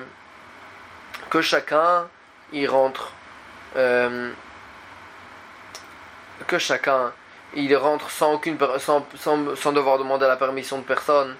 que 1.30 1.40
chacun 1.40 2.08
y 2.52 2.66
rentre, 2.66 3.12
euh, 3.76 4.30
que 6.46 6.58
chacun 6.58 7.12
il 7.54 7.74
rentre 7.76 8.10
sans 8.10 8.34
aucune 8.34 8.58
sans, 8.78 9.06
sans, 9.16 9.56
sans, 9.56 9.72
devoir 9.72 9.98
demander 9.98 10.26
la 10.26 10.36
permission 10.36 10.78
de 10.78 10.82
personne 10.84 11.36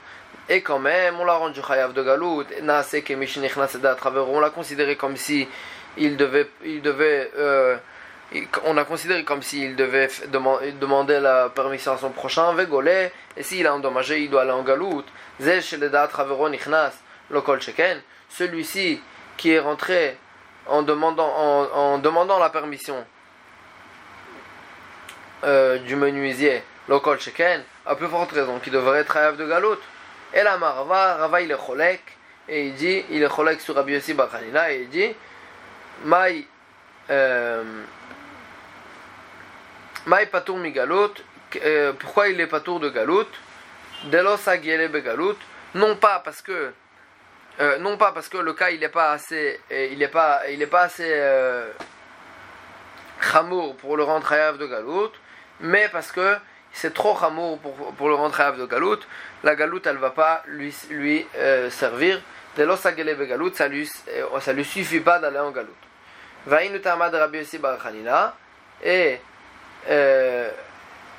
et 0.48 0.62
quand 0.62 0.78
même 0.78 1.18
on 1.20 1.24
l'a 1.24 1.34
rendu 1.34 1.60
chayav 1.66 1.92
de 1.92 2.02
galout 2.02 2.44
on 2.62 4.40
l'a 4.40 4.50
considéré 4.50 4.96
comme 4.96 5.16
si 5.16 5.48
il 5.96 6.16
devait, 6.16 6.48
il 6.64 6.82
devait 6.82 7.30
euh, 7.36 7.76
on 8.64 8.76
a 8.76 8.84
considéré 8.84 9.24
comme 9.24 9.42
s'il 9.42 9.76
devait 9.76 10.08
demander 10.28 11.20
la 11.20 11.48
permission 11.48 11.92
à 11.92 11.98
son 11.98 12.10
prochain, 12.10 12.52
Vegolé, 12.54 13.10
et 13.36 13.42
s'il 13.42 13.66
a 13.66 13.74
endommagé, 13.74 14.20
il 14.20 14.30
doit 14.30 14.42
aller 14.42 14.50
en 14.50 14.62
galoute. 14.62 15.06
Celui-ci 18.28 19.00
qui 19.36 19.52
est 19.52 19.60
rentré 19.60 20.18
en 20.66 20.82
demandant, 20.82 22.38
la 22.38 22.50
permission 22.50 23.04
euh, 25.44 25.78
du 25.78 25.94
menuisier, 25.94 26.62
lokol 26.88 27.20
sheken, 27.20 27.62
a 27.84 27.94
plus 27.94 28.08
forte 28.08 28.32
raison 28.32 28.58
qu'il 28.58 28.72
devrait 28.72 29.00
être 29.00 29.16
à 29.16 29.32
de 29.32 29.46
galoute. 29.46 29.82
Et 30.34 30.42
la 30.42 30.58
marava, 30.58 31.14
Rava 31.14 31.40
il 31.40 31.52
est 31.52 32.00
et 32.48 32.66
il 32.66 32.74
dit, 32.74 33.04
il 33.10 33.22
est 33.22 33.28
cholek 33.28 33.60
sur 33.60 33.74
Rabbi 33.76 33.92
Yossi 33.92 34.12
et 34.12 34.80
il 34.82 34.88
dit, 34.88 35.14
Maï 36.04 36.46
euh, 37.10 37.62
Maï 40.06 40.26
patour 40.26 40.58
mi 40.58 40.72
galot. 40.72 41.14
Euh, 41.64 41.92
pourquoi 41.92 42.28
il 42.28 42.40
est 42.40 42.46
patour 42.46 42.80
de 42.80 42.88
galot 42.88 43.28
Delos 44.04 44.38
galot. 45.02 45.36
Non 45.74 45.96
pas 45.96 46.20
parce 46.24 46.42
que 46.42 46.72
euh, 47.58 47.78
non 47.78 47.96
pas 47.96 48.12
parce 48.12 48.28
que 48.28 48.36
le 48.36 48.52
cas 48.52 48.70
il 48.70 48.80
n'est 48.80 48.88
pas 48.88 49.12
assez, 49.12 49.58
il 49.70 50.02
est 50.02 50.08
pas, 50.08 50.42
il 50.50 50.60
est 50.60 50.66
pas 50.66 50.82
assez 50.82 51.08
euh, 51.10 51.70
pour 53.78 53.96
le 53.96 54.02
rendre 54.02 54.30
Hayav 54.30 54.58
de 54.58 54.66
Galout, 54.66 55.10
mais 55.60 55.88
parce 55.88 56.12
que 56.12 56.36
c'est 56.72 56.92
trop 56.92 57.16
Hamour 57.22 57.58
pour, 57.58 57.94
pour 57.94 58.08
le 58.08 58.14
rendre 58.14 58.38
Hayav 58.38 58.58
de 58.58 58.66
Galout. 58.66 59.00
La 59.42 59.56
Galout 59.56 59.80
elle 59.86 59.96
va 59.96 60.10
pas 60.10 60.42
lui, 60.46 60.74
lui 60.90 61.26
euh, 61.36 61.70
servir. 61.70 62.20
De 62.58 62.64
l'osagele 62.64 63.16
Galout, 63.26 63.54
ça 63.54 63.68
lui, 63.68 63.90
ça 64.40 64.52
lui 64.52 64.64
suffit 64.64 65.00
pas 65.00 65.18
d'aller 65.18 65.38
en 65.38 65.50
Galout. 65.50 65.76
Vaïnu 66.46 66.80
Tamad 66.80 67.14
Rabbi 67.14 67.44
Bar 67.58 67.78
et 68.82 69.20
et, 69.88 70.52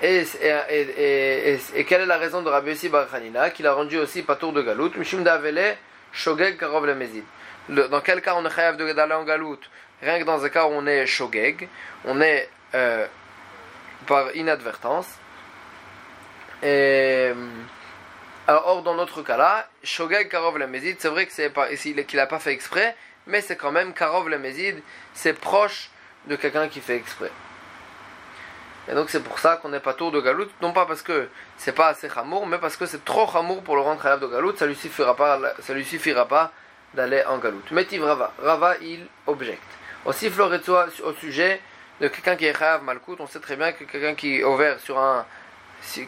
et, 0.01 1.85
quelle 1.85 2.01
est 2.01 2.05
la 2.05 2.17
raison 2.17 2.41
de 2.41 2.49
Rabbi 2.49 2.71
Yossi 2.71 2.89
Bar 2.89 3.07
qu'il 3.53 3.67
a 3.67 3.73
rendu 3.73 3.97
aussi 3.97 4.21
Patour 4.21 4.53
de 4.53 4.61
Galout? 4.61 4.91
Mishum 4.95 5.23
Davele 5.23 5.77
Shogeg 6.11 6.57
Karov 6.57 6.85
le 6.85 6.95
Mezid. 6.95 7.23
Dans 7.69 8.01
quel 8.01 8.21
cas 8.21 8.35
on 8.35 8.45
est 8.45 8.49
chayav 8.49 8.77
d'aller 8.77 9.13
en 9.13 9.23
Galout? 9.23 9.59
Rien 10.01 10.19
que 10.19 10.23
dans 10.23 10.43
un 10.43 10.49
cas 10.49 10.65
où 10.65 10.71
on 10.71 10.85
est 10.85 11.05
Shogeg, 11.05 11.67
on 12.05 12.21
est 12.21 12.49
euh, 12.75 13.07
par 14.05 14.35
inadvertance. 14.35 15.07
Et, 16.63 17.31
or, 18.47 18.83
dans 18.83 18.95
notre 18.95 19.21
cas-là, 19.21 19.67
Shogeg 19.83 20.29
Karov 20.29 20.57
le 20.57 20.67
Mezid, 20.67 20.97
c'est 20.99 21.09
vrai 21.09 21.25
que 21.25 21.33
c'est 21.33 21.51
qu'il 22.05 22.17
n'a 22.17 22.27
pas 22.27 22.39
fait 22.39 22.53
exprès, 22.53 22.95
mais 23.25 23.41
c'est 23.41 23.55
quand 23.55 23.71
même 23.71 23.93
Karov 23.93 24.29
le 24.29 24.39
Mezid, 24.39 24.81
c'est 25.13 25.33
proche 25.33 25.89
de 26.27 26.35
quelqu'un 26.35 26.67
qui 26.67 26.81
fait 26.81 26.95
exprès. 26.95 27.31
Et 28.89 28.93
donc 28.93 29.09
c'est 29.09 29.21
pour 29.21 29.39
ça 29.39 29.57
qu'on 29.57 29.69
n'est 29.69 29.81
pas 29.81 29.93
tour 29.93 30.11
de 30.11 30.21
galout, 30.21 30.47
non 30.61 30.71
pas 30.71 30.85
parce 30.85 31.01
que 31.01 31.27
c'est 31.57 31.73
pas 31.73 31.87
assez 31.89 32.09
chamour, 32.09 32.47
mais 32.47 32.57
parce 32.57 32.77
que 32.77 32.85
c'est 32.85 33.03
trop 33.03 33.27
chamour 33.29 33.61
pour 33.63 33.75
le 33.75 33.81
rendre 33.81 34.01
khayab 34.01 34.21
de 34.21 34.27
galout, 34.27 34.55
ça 34.55 34.65
lui 34.65 34.75
suffira 34.75 35.15
pas, 35.15 35.39
ça 35.59 35.73
lui 35.73 35.83
suffira 35.83 36.25
pas 36.25 36.51
d'aller 36.93 37.23
en 37.27 37.37
galout. 37.37 37.61
Metiv 37.71 38.03
Rava, 38.03 38.31
Rava 38.41 38.77
il 38.81 39.05
objecte. 39.25 39.61
Aussi 40.05 40.29
Floretsoa 40.29 40.87
au 41.03 41.13
sujet 41.13 41.61
de 41.99 42.07
quelqu'un 42.07 42.37
qui 42.37 42.45
est 42.45 42.57
chayav 42.57 42.83
malkout, 42.83 43.17
on 43.19 43.27
sait 43.27 43.39
très 43.41 43.57
bien 43.57 43.73
que 43.73 43.83
quelqu'un 43.83 44.15
qui 44.15 44.39
est 44.39 44.43
ouvert 44.43 44.79
sur 44.79 44.97
un, 44.97 45.25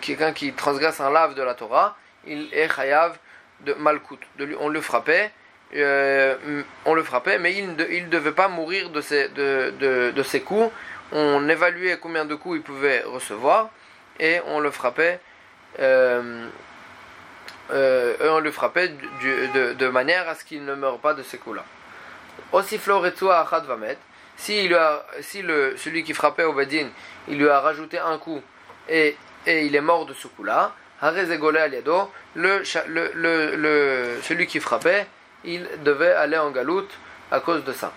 quelqu'un 0.02 0.32
qui 0.32 0.54
transgresse 0.54 1.02
un 1.02 1.10
lave 1.10 1.36
de 1.36 1.42
la 1.42 1.56
Torah, 1.56 1.98
il 2.26 2.48
est 2.54 2.74
chayav 2.74 3.18
de 3.62 3.74
malkout. 3.74 4.20
On 4.62 4.70
le 4.70 4.80
frappait, 4.80 5.32
euh, 5.76 6.64
on 6.86 6.94
le 6.94 7.04
frappait, 7.04 7.40
mais 7.40 7.54
il 7.54 7.76
ne 7.76 8.10
devait 8.10 8.32
pas 8.32 8.48
mourir 8.48 8.90
de 8.90 9.02
ses, 9.02 9.28
de, 9.30 9.74
de, 9.80 10.12
de 10.12 10.24
ses 10.24 10.42
coups 10.42 10.72
on 11.12 11.48
évaluait 11.50 11.98
combien 11.98 12.26
de 12.26 12.36
coups 12.36 12.58
il 12.58 12.62
pouvait 12.62 13.02
recevoir 13.02 13.70
et 14.20 14.42
on 14.48 14.60
le 14.60 14.72
frappait 14.72 15.20
euh, 15.80 16.48
euh, 17.72 18.16
on 18.22 18.40
le 18.40 18.52
frappait 18.52 18.90
de, 18.90 19.88
manière 19.90 20.28
à 20.28 20.36
ce 20.36 20.44
qu'il 20.44 20.66
ne 20.66 20.74
meure 20.74 20.98
pas 20.98 21.14
de 21.14 21.22
ces 21.22 21.38
coups-là. 21.38 21.64
Aussi 22.52 22.80
Floretua 22.80 23.42
Achad 23.42 23.66
Vamet, 23.66 23.98
si, 24.38 24.66
il 24.66 24.74
a, 24.74 25.06
si 25.22 25.42
le, 25.42 25.76
celui 25.78 26.04
qui 26.04 26.14
frappait 26.14 26.46
au 26.46 26.60
il 26.60 27.38
lui 27.38 27.48
a 27.48 27.60
rajouté 27.60 28.00
un 28.00 28.18
coup 28.18 28.42
et, 28.88 29.16
et 29.46 29.66
il 29.66 29.76
est 29.76 29.82
mort 29.82 30.06
de 30.08 30.14
ce 30.14 30.28
coup-là, 30.28 30.74
Aliado, 31.02 32.12
le, 32.36 32.64
le, 32.88 33.56
le, 33.56 34.20
celui 34.24 34.48
qui 34.48 34.60
frappait, 34.60 35.06
il 35.44 35.68
devait 35.84 36.14
aller 36.14 36.38
en 36.38 36.50
galoute 36.50 36.92
à 37.32 37.40
cause 37.40 37.64
de 37.64 37.74
ça. 37.74 37.92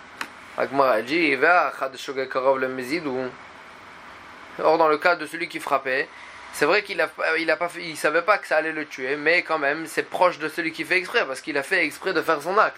Or, 4.62 4.76
dans 4.76 4.88
le 4.88 4.98
cas 4.98 5.16
de 5.16 5.26
celui 5.26 5.48
qui 5.48 5.60
frappait, 5.60 6.08
c'est 6.52 6.66
vrai 6.66 6.82
qu'il 6.82 7.00
a, 7.00 7.08
il 7.38 7.50
a 7.50 7.56
pas 7.56 7.70
il 7.78 7.96
savait 7.96 8.20
pas 8.22 8.36
que 8.36 8.46
ça 8.46 8.58
allait 8.58 8.72
le 8.72 8.84
tuer, 8.84 9.16
mais 9.16 9.42
quand 9.42 9.58
même, 9.58 9.86
c'est 9.86 10.02
proche 10.02 10.38
de 10.38 10.48
celui 10.48 10.72
qui 10.72 10.84
fait 10.84 10.98
exprès, 10.98 11.24
parce 11.26 11.40
qu'il 11.40 11.56
a 11.56 11.62
fait 11.62 11.84
exprès 11.84 12.12
de 12.12 12.20
faire 12.20 12.42
son 12.42 12.58
acte. 12.58 12.76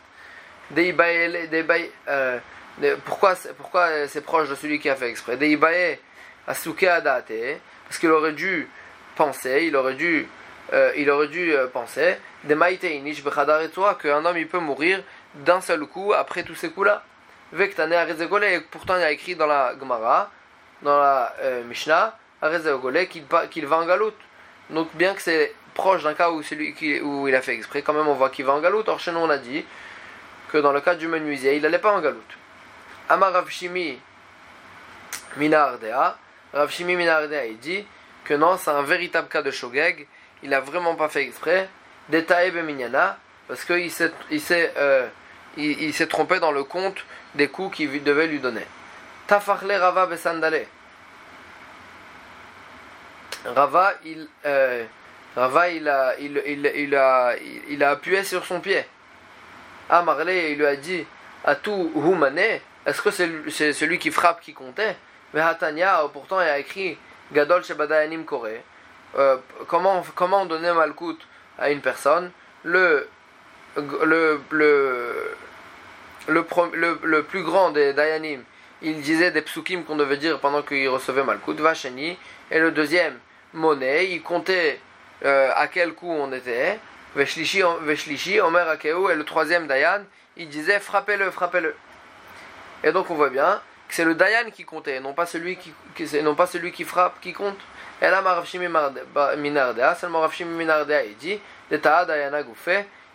Euh, 2.08 2.38
pourquoi, 3.04 3.34
pourquoi 3.56 4.08
c'est 4.08 4.20
proche 4.20 4.48
de 4.48 4.54
celui 4.54 4.78
qui 4.78 4.88
a 4.88 4.94
fait 4.94 5.10
exprès? 5.10 5.36
Parce 6.46 7.98
qu'il 7.98 8.10
aurait 8.10 8.32
dû 8.32 8.68
penser, 9.16 9.64
il 9.66 9.76
aurait 9.76 9.94
dû, 9.94 10.28
euh, 10.72 10.92
il 10.96 11.10
aurait 11.10 11.28
dû 11.28 11.52
euh, 11.52 11.66
penser, 11.66 12.16
qu'un 12.46 14.24
homme 14.24 14.38
il 14.38 14.48
peut 14.48 14.58
mourir 14.58 15.02
d'un 15.34 15.60
seul 15.60 15.84
coup 15.86 16.12
après 16.12 16.44
tous 16.44 16.54
ces 16.54 16.70
coups-là 16.70 17.04
et 17.52 18.60
pourtant 18.70 18.96
il 18.96 19.00
y 19.00 19.04
a 19.04 19.10
écrit 19.10 19.36
dans 19.36 19.46
la 19.46 19.74
Gemara, 19.78 20.30
dans 20.82 20.98
la 20.98 21.34
euh, 21.40 21.64
Mishnah, 21.64 22.16
qu'il 23.50 23.66
va 23.66 23.76
en 23.76 23.86
galoute. 23.86 24.18
Donc 24.70 24.88
bien 24.94 25.14
que 25.14 25.22
c'est 25.22 25.54
proche 25.74 26.02
d'un 26.02 26.14
cas 26.14 26.30
où, 26.30 26.42
celui 26.42 26.74
qui, 26.74 27.00
où 27.00 27.28
il 27.28 27.34
a 27.34 27.42
fait 27.42 27.54
exprès, 27.54 27.82
quand 27.82 27.92
même 27.92 28.08
on 28.08 28.14
voit 28.14 28.30
qu'il 28.30 28.44
va 28.44 28.54
en 28.54 28.60
galoute. 28.60 28.88
Or 28.88 28.98
chez 28.98 29.12
nous 29.12 29.20
on 29.20 29.30
a 29.30 29.38
dit 29.38 29.64
que 30.50 30.58
dans 30.58 30.72
le 30.72 30.80
cas 30.80 30.94
du 30.94 31.08
menuisier, 31.08 31.56
il 31.56 31.62
n'allait 31.62 31.78
pas 31.78 31.92
en 31.92 32.00
galoute. 32.00 32.38
Amar 33.08 33.32
Rav 33.32 33.48
Shimi 33.48 33.98
Minardea, 35.36 36.16
Rav 36.52 36.70
Shimi 36.70 36.96
Minardea 36.96 37.46
il 37.46 37.58
dit 37.58 37.86
que 38.24 38.34
non, 38.34 38.56
c'est 38.56 38.70
un 38.70 38.82
véritable 38.82 39.28
cas 39.28 39.42
de 39.42 39.50
Shogeg, 39.50 40.06
il 40.42 40.50
n'a 40.50 40.60
vraiment 40.60 40.94
pas 40.94 41.08
fait 41.08 41.22
exprès, 41.22 41.68
Detaeb 42.08 42.56
Minyana, 42.56 43.18
parce 43.48 43.64
qu'il 43.64 43.90
s'est 43.90 44.12
il 45.56 45.94
s'est 45.94 46.06
trompé 46.06 46.40
dans 46.40 46.52
le 46.52 46.64
compte 46.64 47.04
des 47.34 47.48
coups 47.48 47.76
qu'il 47.76 48.02
devait 48.02 48.26
lui 48.26 48.40
donner. 48.40 48.66
Tafachle 49.26 49.72
Rava 49.72 50.06
Besandale. 50.06 50.66
Rava, 53.46 53.94
il, 54.04 54.26
euh, 54.46 54.84
Rava, 55.36 55.68
il 55.68 55.88
a, 55.88 56.14
il, 56.18 56.42
il, 56.46 56.94
a, 56.96 57.34
il 57.68 57.84
a 57.84 57.90
appuyé 57.90 58.24
sur 58.24 58.44
son 58.44 58.60
pied. 58.60 58.84
Amarle, 59.90 60.30
il 60.30 60.56
lui 60.56 60.66
a 60.66 60.76
dit, 60.76 61.06
Atu 61.44 61.70
Humane, 61.94 62.60
est-ce 62.86 63.02
que 63.02 63.10
c'est 63.10 63.72
celui 63.72 63.98
qui 63.98 64.10
frappe 64.10 64.40
qui 64.40 64.54
comptait? 64.54 64.96
Mais 65.34 65.40
Hatanya, 65.40 66.02
pourtant, 66.12 66.40
il 66.40 66.48
a 66.48 66.58
écrit 66.58 66.96
Gadol 67.32 67.64
Shebadayanim 67.64 68.24
Kore. 68.24 68.48
Euh, 69.16 69.36
comment, 69.68 70.02
comment 70.14 70.46
donner 70.46 70.72
Malkout 70.72 71.18
à 71.58 71.70
une 71.70 71.80
personne? 71.80 72.30
Le, 72.62 73.08
le, 73.76 74.40
le, 76.28 76.46
le, 77.02 77.22
plus 77.22 77.42
grand 77.42 77.70
des 77.70 77.92
Dayanim, 77.92 78.42
il 78.82 79.00
disait 79.00 79.30
des 79.30 79.42
psukim 79.42 79.84
qu'on 79.84 79.96
devait 79.96 80.16
dire 80.16 80.38
pendant 80.40 80.62
qu'il 80.62 80.88
recevait 80.88 81.24
Malkout, 81.24 81.54
Vacheni, 81.54 82.18
et 82.50 82.58
le 82.58 82.70
deuxième, 82.70 83.18
Monet, 83.52 84.10
il 84.10 84.22
comptait 84.22 84.80
euh, 85.24 85.50
à 85.54 85.68
quel 85.68 85.94
coup 85.94 86.10
on 86.10 86.32
était, 86.32 86.78
Veshlishi, 87.14 88.40
Omer 88.40 88.68
Akeu, 88.68 89.10
et 89.10 89.14
le 89.14 89.24
troisième 89.24 89.66
Dayan, 89.66 90.02
il 90.36 90.48
disait 90.48 90.80
frappez-le, 90.80 91.30
frappez-le. 91.30 91.74
Et 92.82 92.92
donc 92.92 93.10
on 93.10 93.14
voit 93.14 93.30
bien 93.30 93.60
que 93.88 93.94
c'est 93.94 94.04
le 94.04 94.14
Dayan 94.14 94.50
qui 94.50 94.64
comptait, 94.64 95.00
non 95.00 95.14
pas 95.14 95.26
celui 95.26 95.56
qui, 95.56 95.72
non 96.22 96.34
pas 96.34 96.46
celui 96.46 96.72
qui 96.72 96.84
frappe 96.84 97.20
qui 97.20 97.32
compte. 97.32 97.58
Et 98.02 98.10
là, 98.10 98.20
Marafshimi 98.22 98.66
Minardea, 99.38 99.94
seulement 99.94 100.18
Marafshimi 100.18 100.54
Minardea, 100.54 101.04
il 101.04 101.16
dit, 101.16 101.40
Dayana 101.70 102.42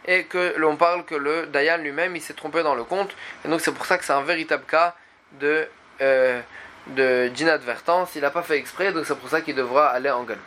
et 0.05 0.23
que 0.23 0.55
l'on 0.57 0.75
parle 0.75 1.05
que 1.05 1.15
le 1.15 1.45
Dayan 1.47 1.77
lui-même 1.77 2.15
il 2.15 2.21
s'est 2.21 2.33
trompé 2.33 2.63
dans 2.63 2.75
le 2.75 2.83
compte. 2.83 3.15
Et 3.45 3.47
donc 3.47 3.61
c'est 3.61 3.73
pour 3.73 3.85
ça 3.85 3.97
que 3.97 4.05
c'est 4.05 4.13
un 4.13 4.21
véritable 4.21 4.65
cas 4.65 4.95
de 5.39 5.67
euh, 6.01 6.41
d'inadvertance. 6.87 8.15
Il 8.15 8.21
n'a 8.21 8.31
pas 8.31 8.43
fait 8.43 8.57
exprès 8.57 8.91
donc 8.91 9.05
c'est 9.05 9.17
pour 9.17 9.29
ça 9.29 9.41
qu'il 9.41 9.55
devra 9.55 9.89
aller 9.89 10.09
en 10.09 10.23
galoute 10.23 10.43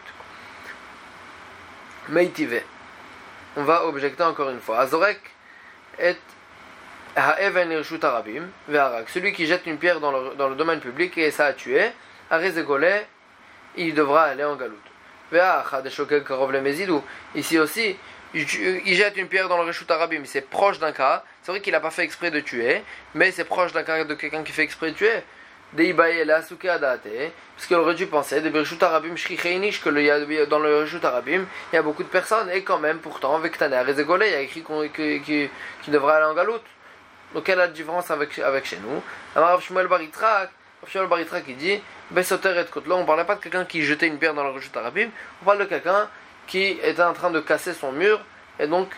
Meitivé. 2.08 2.64
On 3.56 3.64
va 3.64 3.84
objecter 3.84 4.22
encore 4.22 4.50
une 4.50 4.60
fois. 4.60 4.80
Azorek 4.80 5.20
est 5.98 6.18
celui 7.16 9.32
qui 9.32 9.46
jette 9.46 9.66
une 9.66 9.78
pierre 9.78 10.00
dans 10.00 10.48
le, 10.48 10.54
domaine 10.54 10.80
public 10.80 11.16
et 11.18 11.30
ça 11.30 11.46
a 11.46 11.52
tué 11.52 11.90
il 13.76 13.94
devra 13.94 14.24
aller 14.24 14.44
en 14.44 14.56
galoute 14.56 14.78
ici 17.34 17.58
aussi 17.58 17.96
il, 18.34 18.94
jette 18.94 19.16
une 19.16 19.28
pierre 19.28 19.48
dans 19.48 19.58
le 19.58 19.64
Reshut 19.64 19.90
mais 20.10 20.20
c'est 20.24 20.48
proche 20.48 20.78
d'un 20.78 20.92
cas. 20.92 21.24
C'est 21.42 21.52
vrai 21.52 21.60
qu'il 21.60 21.72
n'a 21.72 21.80
pas 21.80 21.90
fait 21.90 22.02
exprès 22.02 22.30
de 22.30 22.40
tuer, 22.40 22.82
mais 23.14 23.30
c'est 23.30 23.44
proche 23.44 23.72
d'un 23.72 23.82
cas 23.82 24.04
de 24.04 24.14
quelqu'un 24.14 24.42
qui 24.42 24.52
fait 24.52 24.62
exprès 24.62 24.92
de 24.92 24.96
tuer. 24.96 25.22
Parce 25.74 27.66
qu'il 27.66 27.76
aurait 27.76 27.94
dû 27.94 28.06
penser, 28.06 28.42
que 28.42 30.44
dans 30.44 30.58
le 30.58 30.80
Reshut 30.80 31.04
Arabim, 31.04 31.46
il 31.72 31.76
y 31.76 31.78
a 31.78 31.82
beaucoup 31.82 32.02
de 32.02 32.08
personnes, 32.08 32.50
et 32.50 32.62
quand 32.62 32.78
même, 32.78 32.98
pourtant, 32.98 33.36
avec 33.36 33.56
Taner 33.56 33.82
et 33.88 33.92
il 33.92 34.30
y 34.30 34.34
a 34.34 34.40
écrit 34.40 34.62
qu'il 34.62 35.48
devrait 35.88 36.16
aller 36.16 36.26
en 36.26 36.34
galoute. 36.34 36.64
Donc, 37.32 37.44
quelle 37.44 37.54
est 37.54 37.62
la 37.62 37.68
différence 37.68 38.10
avec, 38.10 38.38
avec 38.38 38.66
chez 38.66 38.76
nous? 38.76 39.02
Alors, 39.34 39.62
Shmuel 39.62 39.86
Baritrak, 39.86 40.50
Shmuel 40.86 41.08
Baritrak, 41.08 41.44
il 41.48 41.56
dit, 41.56 41.80
on 42.10 42.16
ne 42.16 43.06
parlait 43.06 43.24
pas 43.24 43.36
de 43.36 43.40
quelqu'un 43.40 43.64
qui 43.64 43.82
jetait 43.82 44.08
une 44.08 44.18
pierre 44.18 44.34
dans 44.34 44.44
le 44.44 44.50
Reshut 44.50 44.76
Arabim, 44.76 45.08
on 45.40 45.44
parle 45.46 45.60
de 45.60 45.64
quelqu'un 45.64 46.06
qui 46.46 46.78
était 46.82 47.02
en 47.02 47.12
train 47.12 47.30
de 47.30 47.40
casser 47.40 47.72
son 47.72 47.92
mur 47.92 48.20
et 48.58 48.66
donc 48.66 48.88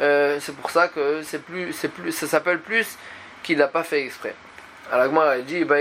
euh, 0.00 0.38
c'est 0.40 0.56
pour 0.56 0.70
ça 0.70 0.88
que 0.88 1.22
c'est 1.22 1.42
plus 1.42 1.72
c'est 1.72 1.88
plus 1.88 2.12
ça 2.12 2.26
s'appelle 2.26 2.60
plus 2.60 2.96
qu'il 3.42 3.58
n'a 3.58 3.68
pas 3.68 3.82
fait 3.82 4.04
exprès. 4.04 4.34
Alors 4.90 5.30
elle 5.32 5.44
dit 5.44 5.64
bah 5.64 5.76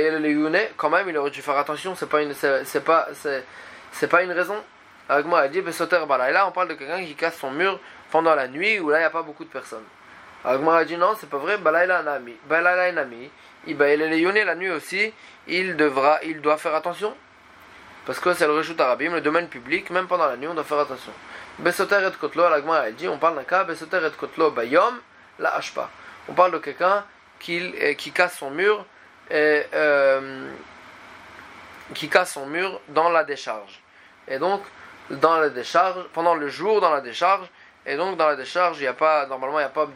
quand 0.77 0.89
même 0.89 1.09
il 1.09 1.17
aurait 1.17 1.31
dû 1.31 1.41
faire 1.41 1.57
attention 1.57 1.95
c'est 1.95 2.09
pas 2.09 2.21
une 2.21 2.33
c'est 2.33 2.83
pas 2.83 3.07
c'est 3.91 4.07
pas 4.07 4.23
une 4.23 4.31
raison. 4.31 4.57
Alors 5.09 5.39
elle 5.43 5.51
dit 5.51 5.61
là 5.61 6.47
on 6.47 6.51
parle 6.51 6.69
de 6.69 6.73
quelqu'un 6.73 7.03
qui 7.03 7.15
casse 7.15 7.37
son 7.37 7.51
mur 7.51 7.79
pendant 8.11 8.35
la 8.35 8.47
nuit 8.47 8.79
où 8.79 8.89
là 8.89 8.97
il 8.97 9.01
n'y 9.01 9.05
a 9.05 9.09
pas 9.09 9.23
beaucoup 9.23 9.43
de 9.43 9.49
personnes. 9.49 9.85
Agmar 10.43 10.75
a 10.75 10.85
dit 10.85 10.97
non, 10.97 11.13
c'est 11.19 11.29
pas 11.29 11.37
vrai, 11.37 11.57
Balaïla 11.57 12.01
Nami. 12.01 12.33
Balaïla 12.47 12.91
Nami, 12.93 13.29
la 13.67 14.55
nuit 14.55 14.71
aussi, 14.71 15.13
il, 15.47 15.75
devra, 15.75 16.19
il 16.23 16.41
doit 16.41 16.57
faire 16.57 16.73
attention. 16.73 17.15
Parce 18.11 18.19
que 18.19 18.33
c'est 18.33 18.45
le 18.45 18.51
Reshut 18.51 18.77
Arabim, 18.77 19.13
le 19.13 19.21
domaine 19.21 19.47
public, 19.47 19.89
même 19.89 20.05
pendant 20.05 20.25
la 20.25 20.35
nuit, 20.35 20.45
on 20.45 20.53
doit 20.53 20.65
faire 20.65 20.79
attention. 20.79 21.13
Besoter 21.59 22.05
et 22.05 22.11
Kotlo, 22.19 22.49
l'Agmar 22.49 22.81
a 22.81 22.91
dit, 22.91 23.07
on 23.07 23.17
parle 23.17 23.35
d'un 23.35 23.45
cas, 23.45 23.63
Besoter 23.63 24.05
et 24.05 24.11
Kotlo 24.11 24.51
Bayom, 24.51 24.99
la 25.39 25.57
pas. 25.73 25.89
On 26.27 26.33
parle 26.33 26.51
de 26.51 26.57
quelqu'un 26.57 27.05
qui, 27.39 27.73
euh, 27.81 27.93
qui 27.93 28.11
casse 28.11 28.37
son 28.37 28.51
mur, 28.51 28.85
et, 29.29 29.63
euh, 29.73 30.49
qui 31.93 32.09
casse 32.09 32.33
son 32.33 32.47
mur 32.47 32.81
dans 32.89 33.07
la 33.07 33.23
décharge. 33.23 33.81
Et 34.27 34.39
donc, 34.39 34.61
dans 35.09 35.37
la 35.37 35.47
décharge, 35.47 36.03
pendant 36.11 36.35
le 36.35 36.49
jour 36.49 36.81
dans 36.81 36.91
la 36.91 36.99
décharge, 36.99 37.47
et 37.85 37.95
donc 37.95 38.17
dans 38.17 38.27
la 38.27 38.35
décharge, 38.35 38.77
il 38.79 38.83
y 38.83 38.87
a 38.87 38.93
pas, 38.93 39.25
normalement 39.27 39.59
il 39.59 39.63
n'y 39.63 39.67
a, 39.67 39.69
pas 39.69 39.87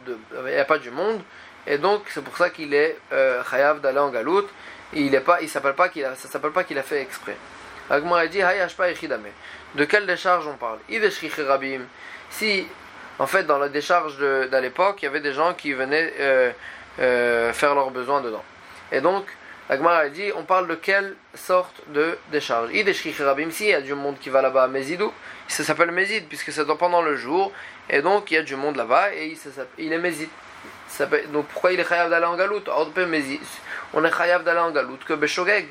a 0.58 0.64
pas 0.64 0.78
du 0.78 0.90
monde, 0.90 1.20
et 1.66 1.76
donc 1.76 2.04
c'est 2.08 2.24
pour 2.24 2.38
ça 2.38 2.48
qu'il 2.48 2.72
est 2.72 2.96
euh, 3.12 3.42
d'aller 3.82 3.98
en 3.98 4.08
galoute, 4.08 4.48
il 4.94 5.22
il 5.42 5.48
s'appelle 5.50 5.74
pas 5.74 5.90
qu'il 5.90 6.06
a, 6.06 6.14
s'appelle 6.14 6.52
pas 6.52 6.64
qu'il 6.64 6.78
a 6.78 6.82
fait 6.82 7.02
exprès. 7.02 7.36
Agmar 7.90 8.26
dit 8.28 8.40
De 9.74 9.84
quelle 9.84 10.06
décharge 10.06 10.46
on 10.46 10.56
parle? 10.56 10.78
Si, 12.30 12.66
en 13.18 13.26
fait, 13.26 13.44
dans 13.44 13.58
la 13.58 13.68
décharge 13.68 14.18
de, 14.18 14.48
l'époque, 14.60 15.02
il 15.02 15.04
y 15.04 15.08
avait 15.08 15.20
des 15.20 15.32
gens 15.32 15.54
qui 15.54 15.72
venaient 15.72 16.12
euh, 16.18 16.50
euh, 16.98 17.52
faire 17.52 17.74
leurs 17.74 17.90
besoins 17.90 18.20
dedans. 18.20 18.44
Et 18.92 19.00
donc, 19.00 19.24
la 19.68 20.08
dit, 20.08 20.30
on 20.36 20.44
parle 20.44 20.68
de 20.68 20.74
quelle 20.74 21.16
sorte 21.34 21.82
de 21.88 22.18
décharge? 22.30 22.70
Rabim, 23.20 23.50
si 23.50 23.64
il 23.64 23.70
y 23.70 23.74
a 23.74 23.80
du 23.80 23.94
monde 23.94 24.18
qui 24.18 24.30
va 24.30 24.42
là-bas, 24.42 24.68
Mézidou, 24.68 25.12
ça 25.48 25.64
s'appelle 25.64 25.90
Mézid, 25.90 26.26
puisque 26.28 26.52
c'est 26.52 26.64
pendant 26.78 27.02
le 27.02 27.16
jour, 27.16 27.52
et 27.90 28.02
donc 28.02 28.30
il 28.30 28.34
y 28.34 28.36
a 28.36 28.42
du 28.42 28.56
monde 28.56 28.76
là-bas, 28.76 29.14
et 29.14 29.36
il, 29.78 29.92
est 29.92 29.98
Mézid. 29.98 30.28
Donc 31.32 31.46
pourquoi 31.46 31.72
il 31.72 31.80
est 31.80 31.88
chayav 31.88 32.10
d'aller 32.10 32.26
en 32.26 32.36
galoute 32.36 32.68
On 33.92 34.04
est 34.04 34.16
chayav 34.16 34.44
d'aller 34.44 34.60
en 34.60 34.70
galoute 34.70 35.04
que 35.04 35.14
Beshogeg. 35.14 35.68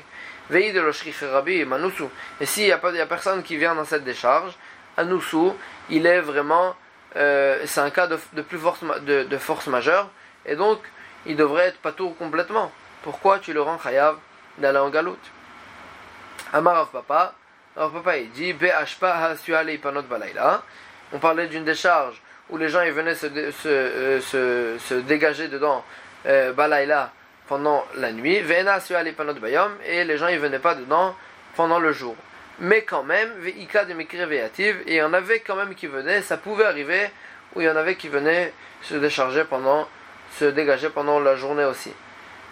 Veille 0.50 0.72
de 0.72 0.80
Rabim, 1.26 1.72
Anusu. 1.72 2.04
Et 2.40 2.46
s'il 2.46 2.64
n'y 2.64 2.72
a, 2.72 2.76
a 2.76 3.06
personne 3.06 3.42
qui 3.42 3.56
vient 3.56 3.74
dans 3.74 3.84
cette 3.84 4.04
décharge, 4.04 4.54
Anusu, 4.96 5.52
il 5.90 6.06
est 6.06 6.20
vraiment. 6.20 6.74
Euh, 7.16 7.62
c'est 7.64 7.80
un 7.80 7.90
cas 7.90 8.06
de, 8.06 8.18
de 8.34 8.42
plus 8.42 8.58
force, 8.58 8.80
de, 9.02 9.22
de 9.24 9.38
force 9.38 9.66
majeure, 9.68 10.10
et 10.44 10.54
donc 10.54 10.80
il 11.24 11.34
devrait 11.36 11.68
être 11.68 11.78
patour 11.78 12.16
complètement. 12.16 12.70
Pourquoi 13.02 13.38
tu 13.38 13.52
le 13.52 13.62
rends 13.62 13.78
chayav 13.78 14.16
d'aller 14.58 14.78
en 14.78 14.90
galoute? 14.90 15.30
Amar 16.52 16.88
Papa, 16.88 17.34
alors 17.76 17.90
Papa 17.92 18.18
il 18.18 18.30
dit 18.30 18.54
On 21.12 21.18
parlait 21.18 21.46
d'une 21.46 21.64
décharge 21.64 22.20
où 22.50 22.56
les 22.58 22.68
gens 22.68 22.82
ils 22.82 22.92
venaient 22.92 23.14
se, 23.14 23.28
se, 23.28 23.68
euh, 23.68 24.20
se, 24.20 24.78
se 24.78 24.94
dégager 24.94 25.48
dedans 25.48 25.84
euh, 26.26 26.52
Balaïla 26.52 27.12
pendant 27.48 27.84
la 27.96 28.12
nuit, 28.12 28.36
et 28.36 30.04
les 30.04 30.18
gens 30.18 30.28
ils 30.28 30.38
venaient 30.38 30.58
pas 30.58 30.74
dedans 30.74 31.14
pendant 31.54 31.78
le 31.78 31.92
jour. 31.92 32.16
Mais 32.58 32.82
quand 32.82 33.02
même, 33.02 33.30
Veika 33.38 33.84
de 33.84 33.92
et 33.92 34.82
il 34.86 34.94
y 34.94 35.02
en 35.02 35.12
avait 35.12 35.40
quand 35.40 35.56
même 35.56 35.74
qui 35.74 35.86
venaient, 35.86 36.22
ça 36.22 36.36
pouvait 36.38 36.64
arriver 36.64 37.10
où 37.54 37.60
il 37.60 37.66
y 37.66 37.70
en 37.70 37.76
avait 37.76 37.96
qui 37.96 38.08
venaient 38.08 38.52
se 38.82 38.94
décharger 38.94 39.44
pendant, 39.44 39.86
se 40.38 40.46
dégager 40.46 40.88
pendant 40.88 41.20
la 41.20 41.36
journée 41.36 41.64
aussi. 41.64 41.92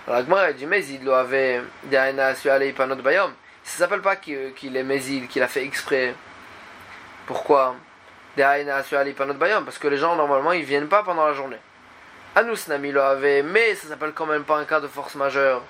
Alors 0.06 0.22
dit 0.52 0.66
Mézid 0.66 1.02
lo 1.02 1.12
avait 1.12 1.62
Bayom. 3.02 3.32
Ça 3.62 3.78
s'appelle 3.78 4.02
pas 4.02 4.16
qu'il 4.16 4.76
est 4.76 4.82
Mézid, 4.82 5.28
qu'il 5.28 5.42
a 5.42 5.48
fait 5.48 5.64
exprès. 5.64 6.14
Pourquoi? 7.26 7.74
Parce 8.36 9.78
que 9.78 9.88
les 9.88 9.96
gens 9.96 10.16
normalement 10.16 10.52
ils 10.52 10.64
viennent 10.64 10.88
pas 10.88 11.02
pendant 11.02 11.26
la 11.26 11.32
journée. 11.32 11.56
Anus 12.36 12.66
Nami 12.66 12.90
lo 12.90 13.00
avait, 13.00 13.42
mais 13.42 13.76
ça 13.76 13.88
s'appelle 13.88 14.12
quand 14.12 14.26
même 14.26 14.42
pas 14.42 14.56
un 14.58 14.64
cas 14.64 14.80
de 14.80 14.88
force 14.88 15.14
majeure. 15.14 15.62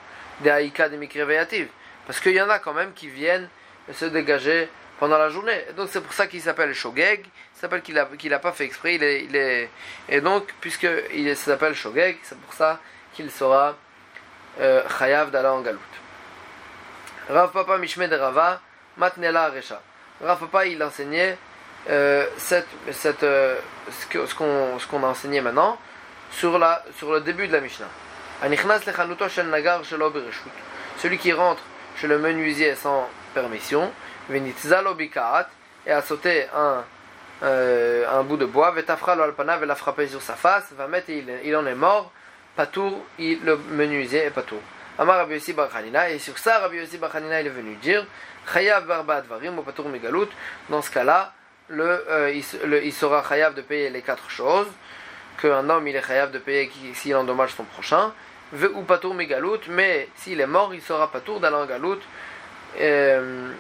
Aïka 0.44 0.88
de 0.88 0.96
Mikreveyativ. 0.96 1.68
Parce 2.06 2.20
qu'il 2.20 2.32
y 2.32 2.40
en 2.40 2.48
a 2.48 2.58
quand 2.58 2.72
même 2.72 2.92
qui 2.94 3.08
viennent 3.08 3.48
se 3.92 4.06
dégager 4.06 4.68
pendant 4.98 5.18
la 5.18 5.28
journée. 5.28 5.66
donc 5.76 5.88
c'est 5.90 6.00
pour 6.00 6.14
ça 6.14 6.26
qu'il 6.26 6.40
s'appelle 6.40 6.72
Shogeg. 6.72 7.26
Il 7.26 7.60
s'appelle 7.60 7.82
qu'il 7.82 7.98
a, 7.98 8.06
qu'il 8.18 8.32
a 8.32 8.38
pas 8.38 8.52
fait 8.52 8.64
exprès. 8.64 8.94
Il 8.94 9.02
est, 9.02 9.24
il 9.24 9.36
est, 9.36 9.68
et 10.08 10.20
donc, 10.20 10.54
puisque 10.60 10.88
il 11.12 11.36
s'appelle 11.36 11.74
Shogeg, 11.74 12.16
c'est 12.22 12.38
pour 12.38 12.54
ça 12.54 12.80
qu'il 13.12 13.30
sera 13.30 13.76
euh, 14.60 14.82
chayav 14.98 15.30
d'aller 15.30 15.48
en 15.48 15.60
galoute. 15.60 15.80
Rav 17.28 17.52
Papa 17.52 17.76
Mishme 17.76 18.06
de 18.06 18.16
Rava, 18.16 18.60
Matnela 18.96 19.50
Resha. 19.50 19.82
Rav 20.22 20.38
Papa 20.38 20.66
il 20.66 20.82
enseignait 20.82 21.36
euh, 21.90 22.26
cette, 22.38 22.68
cette, 22.92 23.22
euh, 23.22 23.58
ce 23.90 24.34
qu'on 24.34 24.78
ce 24.78 24.86
qu'on 24.86 25.02
a 25.04 25.08
enseigné 25.08 25.42
maintenant 25.42 25.78
sur, 26.36 26.58
la, 26.58 26.84
sur 26.98 27.12
le 27.12 27.20
début 27.20 27.48
de 27.48 27.52
la 27.52 27.60
Mishnah. 27.60 27.88
Celui 30.98 31.18
qui 31.18 31.32
rentre 31.32 31.62
chez 31.96 32.06
le 32.06 32.18
menuisier 32.18 32.74
sans 32.74 33.08
permission, 33.32 33.90
et 35.86 35.90
a 35.90 36.02
sauté 36.02 36.46
un, 36.54 36.84
euh, 37.42 38.06
un 38.10 38.22
bout 38.22 38.36
de 38.36 38.46
bois, 38.46 38.70
vetafra 38.70 39.14
lo 39.14 39.22
alpana, 39.22 39.56
l'a 39.58 39.74
frappé 39.74 40.08
sur 40.08 40.22
sa 40.22 40.34
face, 40.34 40.72
va 40.72 40.88
mettre, 40.88 41.10
il, 41.10 41.30
il 41.44 41.54
en 41.56 41.66
est 41.66 41.74
mort, 41.74 42.10
Patour, 42.56 43.04
le 43.18 43.56
menuisier 43.70 44.24
est 44.24 44.30
Patour. 44.30 44.60
Amar 44.98 45.16
Rabbi 45.16 45.34
Yossi 45.34 45.52
Barchanina, 45.52 46.10
et 46.10 46.20
sur 46.20 46.38
ça 46.38 46.60
Rabbi 46.60 46.76
Yossi 46.76 46.98
Barchanina 46.98 47.40
il 47.40 47.48
est 47.48 47.50
venu 47.50 47.74
dire 47.76 48.06
Chayav 48.52 48.86
Barba 48.86 49.16
Advarim 49.16 49.58
ou 49.58 49.62
Patour 49.62 49.88
Megalout. 49.88 50.28
Dans 50.68 50.82
ce 50.82 50.90
cas-là, 50.90 51.32
le, 51.68 52.04
euh, 52.08 52.30
il, 52.32 52.44
le, 52.68 52.84
il, 52.84 52.92
sera 52.92 53.24
Chayav 53.28 53.54
de 53.54 53.62
payer 53.62 53.90
les 53.90 54.02
quatre 54.02 54.30
choses 54.30 54.68
qu'un 55.44 55.68
homme 55.68 55.86
il 55.86 55.94
est 55.94 56.06
Chayav 56.06 56.30
de 56.30 56.38
payer 56.38 56.70
s'il 56.94 57.14
endommage 57.14 57.54
son 57.54 57.64
prochain, 57.64 58.12
ou 58.52 58.82
Patour 58.82 59.14
Megalout, 59.14 59.60
mais 59.68 60.08
s'il 60.16 60.40
est 60.40 60.46
mort, 60.46 60.72
il 60.74 60.80
sera 60.80 61.10
Patour 61.10 61.40
d'aller 61.40 61.56
en 61.56 61.66
Galout. 61.66 61.98
Euh, 62.80 63.52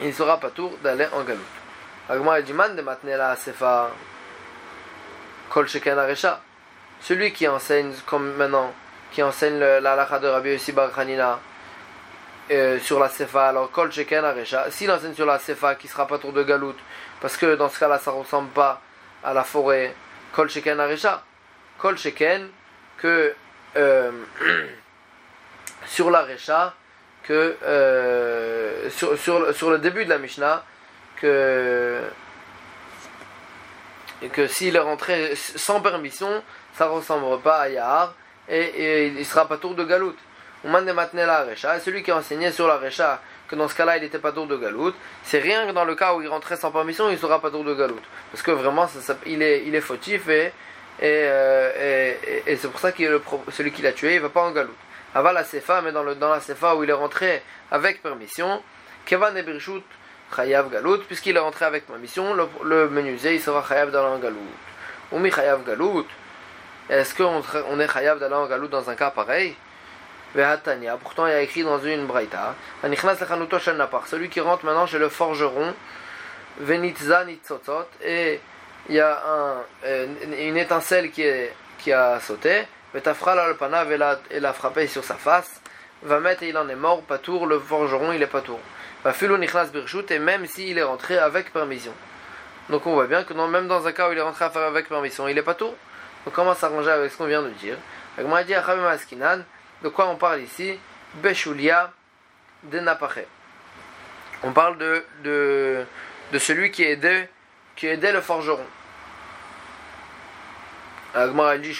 il 0.00 0.14
sera 0.14 0.38
Patour 0.38 0.76
d'aller 0.82 1.06
en 1.12 1.22
Galout. 1.22 1.40
Agmar 2.08 2.42
dit 2.42 2.52
Man 2.52 2.74
de 2.74 2.82
Matnela 2.82 3.36
Sefa 3.36 3.90
Kol 5.48 5.68
Sheken 5.68 5.98
Aresha 5.98 6.40
celui 7.00 7.32
qui 7.32 7.48
enseigne 7.48 7.92
comme 8.04 8.34
maintenant, 8.34 8.74
qui 9.12 9.22
enseigne 9.22 9.58
la 9.58 9.92
halakha 9.92 10.18
de 10.18 10.26
Rabbi 10.26 10.50
Yossi 10.50 10.72
Bar 10.72 10.90
euh, 12.50 12.78
sur 12.80 12.98
la 12.98 13.08
Sefa, 13.08 13.48
alors 13.48 13.70
Kol 13.70 13.92
Sheken 13.92 14.24
Aresha, 14.24 14.70
s'il 14.70 14.90
enseigne 14.90 15.14
sur 15.14 15.24
la 15.24 15.38
Sefa 15.38 15.76
qui 15.76 15.88
sera 15.88 16.06
pas 16.06 16.18
tour 16.18 16.32
de 16.32 16.42
Galout, 16.42 16.74
parce 17.20 17.36
que 17.36 17.54
dans 17.54 17.68
ce 17.68 17.78
cas-là 17.78 17.98
ça 17.98 18.10
ressemble 18.10 18.50
pas 18.50 18.82
à 19.22 19.32
la 19.32 19.44
forêt, 19.44 19.94
Kol 20.32 20.48
Sheken 20.48 20.78
Aresha, 20.78 21.22
Kol 21.78 21.96
Sheken, 21.96 22.48
que 22.98 23.34
euh, 23.76 24.12
sur 25.86 26.10
la 26.10 26.22
Recha, 26.22 26.74
que 27.22 27.56
euh, 27.62 28.90
sur, 28.90 29.18
sur, 29.18 29.54
sur, 29.54 29.70
le 29.70 29.78
début 29.78 30.04
de 30.04 30.10
la 30.10 30.18
Mishnah, 30.18 30.64
que, 31.16 32.00
que 34.32 34.46
s'il 34.46 34.76
est 34.76 34.80
rentré 34.80 35.34
sans 35.36 35.80
permission, 35.80 36.42
ça 36.74 36.86
ne 36.86 36.90
ressemble 36.90 37.40
pas 37.42 37.60
à 37.60 37.68
Yahar, 37.68 38.14
et, 38.48 39.06
il 39.06 39.26
sera 39.26 39.46
pas 39.46 39.56
tour 39.56 39.74
de 39.74 39.84
Galout. 39.84 40.16
On 40.64 40.70
m'a 40.70 40.80
maintenir 40.80 41.26
la 41.26 41.44
Recha, 41.44 41.76
et 41.76 41.80
celui 41.80 42.02
qui 42.02 42.10
a 42.10 42.16
enseigné 42.16 42.52
sur 42.52 42.66
la 42.66 42.76
Recha 42.76 43.20
que 43.50 43.56
dans 43.56 43.68
ce 43.68 43.74
cas-là 43.74 43.96
il 43.96 44.02
n'était 44.02 44.18
pas 44.18 44.32
tour 44.32 44.46
de 44.46 44.56
Galout, 44.56 44.94
c'est 45.24 45.40
rien 45.40 45.66
que 45.66 45.72
dans 45.72 45.84
le 45.84 45.94
cas 45.94 46.14
où 46.14 46.22
il 46.22 46.28
rentrait 46.28 46.56
sans 46.56 46.70
permission, 46.70 47.10
il 47.10 47.18
sera 47.18 47.40
pas 47.40 47.50
tour 47.50 47.64
de 47.64 47.74
Galout. 47.74 48.00
Parce 48.30 48.42
que 48.42 48.52
vraiment, 48.52 48.86
ça, 48.86 49.16
il, 49.26 49.42
est, 49.42 49.64
il 49.66 49.74
est 49.74 49.80
fautif 49.80 50.28
et, 50.28 50.52
euh, 51.02 52.14
et, 52.46 52.52
et, 52.52 52.56
c'est 52.56 52.68
pour 52.68 52.80
ça 52.80 52.92
que 52.92 53.20
celui 53.50 53.72
qui 53.72 53.82
l'a 53.82 53.92
tué, 53.92 54.14
il 54.14 54.20
va 54.20 54.28
pas 54.28 54.42
en 54.42 54.52
Galout. 54.52 54.76
Avant 55.14 55.32
la 55.32 55.44
Sefa, 55.44 55.82
mais 55.82 55.92
dans, 55.92 56.04
le, 56.04 56.14
dans 56.14 56.30
la 56.30 56.40
Sefa 56.40 56.76
où 56.76 56.84
il 56.84 56.90
est 56.90 56.94
rentré 56.94 57.42
avec 57.70 58.02
permission, 58.02 58.62
Kevan 59.04 59.36
et 59.36 59.42
Birchut, 59.42 59.82
Chayav 60.34 60.70
Galout, 60.70 60.98
puisqu'il 60.98 61.36
est 61.36 61.40
rentré 61.40 61.64
avec 61.64 61.86
permission, 61.86 62.34
le, 62.34 62.46
le 62.64 62.88
menuisier 62.88 63.34
il 63.34 63.40
sera 63.40 63.64
Chayav 63.66 63.90
dans 63.90 64.08
la 64.08 64.18
Galout. 64.18 64.38
Oumi 65.10 65.32
Chayav 65.32 65.64
Galout, 65.66 66.06
est-ce 66.90 67.14
qu'on 67.14 67.40
on 67.70 67.78
est 67.78 67.86
chayav 67.86 68.18
d'aller 68.18 68.34
en 68.34 68.48
galout 68.48 68.66
dans 68.66 68.90
un 68.90 68.96
cas 68.96 69.10
pareil? 69.10 69.54
Pourtant, 70.34 71.26
il 71.26 71.32
y 71.32 71.34
a 71.34 71.40
écrit 71.40 71.64
dans 71.64 71.80
une 71.80 72.06
braïta 72.06 72.54
Celui 72.82 74.28
qui 74.28 74.40
rentre 74.40 74.64
maintenant 74.64 74.86
chez 74.86 74.98
le 74.98 75.08
forgeron, 75.08 75.74
Venitza 76.60 77.24
et 78.02 78.40
il 78.88 78.94
y 78.94 79.00
a 79.00 79.64
euh, 79.84 80.06
une 80.38 80.56
étincelle 80.56 81.10
qui, 81.10 81.22
est, 81.22 81.52
qui 81.78 81.92
a 81.92 82.20
sauté, 82.20 82.62
et 82.94 84.40
l'a 84.40 84.52
frappé 84.52 84.86
sur 84.86 85.04
sa 85.04 85.14
face, 85.14 85.60
va 86.02 86.20
mettre 86.20 86.42
et 86.42 86.48
il 86.48 86.58
en 86.58 86.68
est 86.68 86.76
mort, 86.76 87.02
pas 87.02 87.18
tour, 87.18 87.46
le 87.46 87.58
forgeron 87.58 88.12
il 88.12 88.22
est 88.22 88.26
pas 88.26 88.40
tour. 88.40 88.60
Et 89.04 90.18
même 90.18 90.46
s'il 90.46 90.78
est 90.78 90.82
rentré 90.82 91.18
avec 91.18 91.52
permission. 91.52 91.92
Donc 92.68 92.86
on 92.86 92.92
voit 92.92 93.06
bien 93.06 93.24
que 93.24 93.32
même 93.32 93.66
dans 93.66 93.86
un 93.86 93.92
cas 93.92 94.08
où 94.08 94.12
il 94.12 94.18
est 94.18 94.22
rentré 94.22 94.44
avec 94.44 94.88
permission, 94.88 95.26
il 95.26 95.36
est 95.36 95.42
pas 95.42 95.54
tour. 95.54 95.74
On 96.26 96.30
commence 96.30 96.58
à 96.58 96.60
s'arranger 96.60 96.90
avec 96.90 97.10
ce 97.10 97.16
qu'on 97.16 97.24
vient 97.24 97.42
de 97.42 97.48
dire? 97.50 97.76
De 99.82 99.88
quoi 99.88 100.08
on 100.08 100.16
parle 100.16 100.42
ici? 100.42 100.78
Beshulia 101.14 101.92
de 102.64 102.80
Napache. 102.80 103.24
On 104.42 104.52
parle 104.52 104.78
de, 104.78 105.04
de, 105.24 105.84
de 106.32 106.38
celui 106.38 106.70
qui 106.70 106.84
aidait, 106.84 107.28
qui 107.76 107.86
le 107.86 108.20
forgeron. 108.20 108.64
Agmara 111.14 111.58
dit 111.58 111.76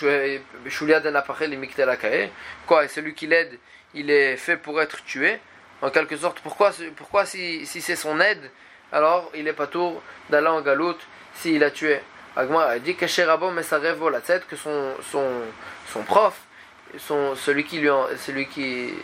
Quoi, 2.66 2.88
celui 2.88 3.14
qui 3.14 3.26
l'aide, 3.26 3.58
il 3.94 4.10
est 4.10 4.36
fait 4.36 4.56
pour 4.56 4.80
être 4.80 5.04
tué? 5.04 5.38
En 5.82 5.90
quelque 5.90 6.16
sorte, 6.16 6.40
pourquoi, 6.40 6.72
si, 7.24 7.66
c'est 7.66 7.96
son 7.96 8.20
aide, 8.20 8.50
alors 8.92 9.30
il 9.34 9.46
est 9.48 9.52
pas 9.52 9.66
tour 9.66 10.02
d'aller 10.28 10.48
en 10.48 10.60
galoute 10.60 11.00
s'il 11.34 11.62
a 11.64 11.70
tué? 11.70 12.00
Agmara 12.36 12.78
dit 12.78 12.96
que 12.96 13.06
son, 14.56 14.94
son, 15.10 15.26
son 15.92 16.02
prof, 16.02 16.38
celui 16.98 17.64
qui 17.64 18.94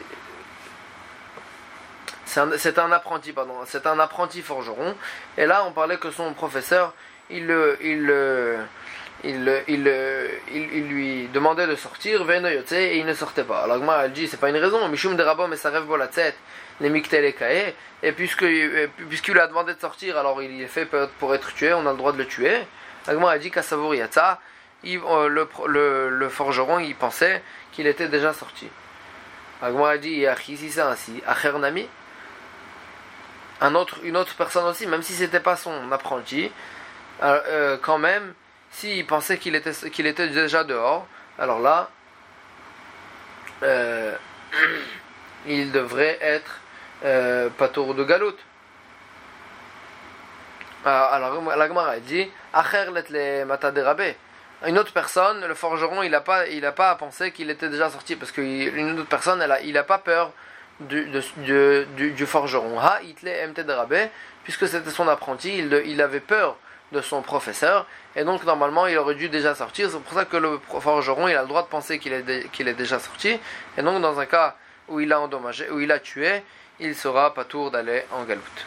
c'est 2.24 2.78
un, 2.78 2.92
apprenti 2.92 3.32
pardon 3.32 3.54
c'est 3.66 3.86
un 3.86 3.98
apprenti 3.98 4.42
forgeron 4.42 4.94
et 5.38 5.46
là 5.46 5.64
on 5.66 5.72
parlait 5.72 5.96
que 5.96 6.10
son 6.10 6.32
professeur 6.34 6.94
il 7.30 7.50
il 7.82 8.12
il, 9.24 9.62
il, 9.66 9.90
il, 10.52 10.88
lui 10.88 11.28
demandait 11.28 11.66
de 11.66 11.74
sortir, 11.74 12.30
et 12.30 12.98
il 12.98 13.06
ne 13.06 13.14
sortait 13.14 13.44
pas. 13.44 13.62
Alors 13.62 13.82
elle 14.04 14.12
dit, 14.12 14.28
c'est 14.28 14.36
pas 14.36 14.50
une 14.50 14.56
raison, 14.56 14.86
Mishum 14.88 15.16
de 15.16 15.22
Rabom 15.22 15.50
et 15.50 15.56
rêve 15.70 15.86
tête 16.06 16.36
les 16.80 16.90
Miktel 16.90 17.24
et 18.02 18.12
puisque, 18.12 18.44
puisqu'il 19.08 19.32
lui 19.32 19.40
a 19.40 19.46
demandé 19.46 19.74
de 19.74 19.80
sortir, 19.80 20.18
alors 20.18 20.42
il 20.42 20.60
est 20.60 20.66
fait 20.66 20.86
pour 21.18 21.34
être 21.34 21.54
tué, 21.54 21.72
on 21.72 21.86
a 21.86 21.92
le 21.92 21.96
droit 21.96 22.12
de 22.12 22.18
le 22.18 22.26
tuer. 22.26 22.58
Agma 23.06 23.30
a 23.30 23.38
dit 23.38 23.50
qu'à 23.50 23.62
euh, 24.84 25.28
le, 25.28 25.48
le, 25.66 26.08
le, 26.10 26.28
forgeron, 26.28 26.78
il 26.78 26.94
pensait 26.94 27.42
qu'il 27.76 27.86
était 27.86 28.08
déjà 28.08 28.32
sorti. 28.32 28.68
Agma 29.62 29.90
a 29.90 29.98
dit, 29.98 30.24
si 30.42 30.70
c'est 30.70 30.80
ainsi, 30.80 31.22
un 33.60 33.74
autre, 33.74 33.98
une 34.02 34.16
autre 34.16 34.34
personne 34.34 34.64
aussi, 34.64 34.86
même 34.86 35.02
si 35.02 35.12
c'était 35.12 35.40
pas 35.40 35.56
son 35.56 35.92
apprenti, 35.92 36.50
euh, 37.22 37.40
euh, 37.48 37.76
quand 37.80 37.98
même, 37.98 38.32
s'il 38.70 39.06
pensait 39.06 39.38
qu'il 39.38 39.54
était, 39.54 39.72
était 39.86 40.28
déjà 40.28 40.64
dehors, 40.64 41.06
alors 41.38 41.60
là, 41.60 41.90
euh, 43.62 44.14
il 45.46 45.70
devrait 45.72 46.18
être 46.20 46.60
euh, 47.04 47.50
patour 47.50 47.94
de 47.94 48.04
galoute. 48.04 48.38
Ah, 50.84 51.06
alors, 51.06 51.42
la 51.56 51.68
Gemara 51.68 51.98
dit 51.98 52.30
Une 54.64 54.78
autre 54.78 54.92
personne, 54.92 55.44
le 55.46 55.54
forgeron, 55.54 56.02
il 56.02 56.10
n'a 56.10 56.20
pas, 56.20 56.44
pas 56.74 56.90
à 56.90 56.94
penser 56.94 57.30
qu'il 57.30 57.50
était 57.50 57.68
déjà 57.68 57.90
sorti 57.90 58.16
parce 58.16 58.32
qu'une 58.32 58.98
autre 58.98 59.08
personne, 59.08 59.46
il 59.64 59.74
n'a 59.74 59.82
pas 59.82 59.98
peur 59.98 60.32
du, 60.80 61.10
du, 61.38 62.12
du, 62.12 62.26
forgeron. 62.26 62.78
Ha, 62.80 63.00
puisque 64.44 64.66
c'était 64.66 64.90
son 64.90 65.08
apprenti, 65.08 65.58
il, 65.58 66.00
avait 66.00 66.20
peur 66.20 66.56
de 66.92 67.00
son 67.00 67.20
professeur, 67.20 67.86
et 68.14 68.24
donc 68.24 68.44
normalement 68.44 68.86
il 68.86 68.96
aurait 68.96 69.14
dû 69.14 69.28
déjà 69.28 69.54
sortir. 69.54 69.90
C'est 69.90 70.00
pour 70.00 70.14
ça 70.14 70.24
que 70.24 70.36
le 70.36 70.60
forgeron 70.80 71.28
il 71.28 71.36
a 71.36 71.42
le 71.42 71.48
droit 71.48 71.62
de 71.62 71.68
penser 71.68 71.98
qu'il 71.98 72.12
est, 72.12 72.50
qu'il 72.50 72.68
est 72.68 72.74
déjà 72.74 72.98
sorti, 72.98 73.38
et 73.76 73.82
donc 73.82 74.00
dans 74.00 74.18
un 74.18 74.26
cas 74.26 74.56
où 74.88 75.00
il 75.00 75.12
a 75.12 75.20
endommagé, 75.20 75.68
où 75.70 75.80
il 75.80 75.90
a 75.92 75.98
tué, 75.98 76.42
il 76.78 76.94
sera 76.94 77.34
pas 77.34 77.44
tour 77.44 77.70
d'aller 77.70 78.04
en 78.12 78.24
galoute. 78.24 78.66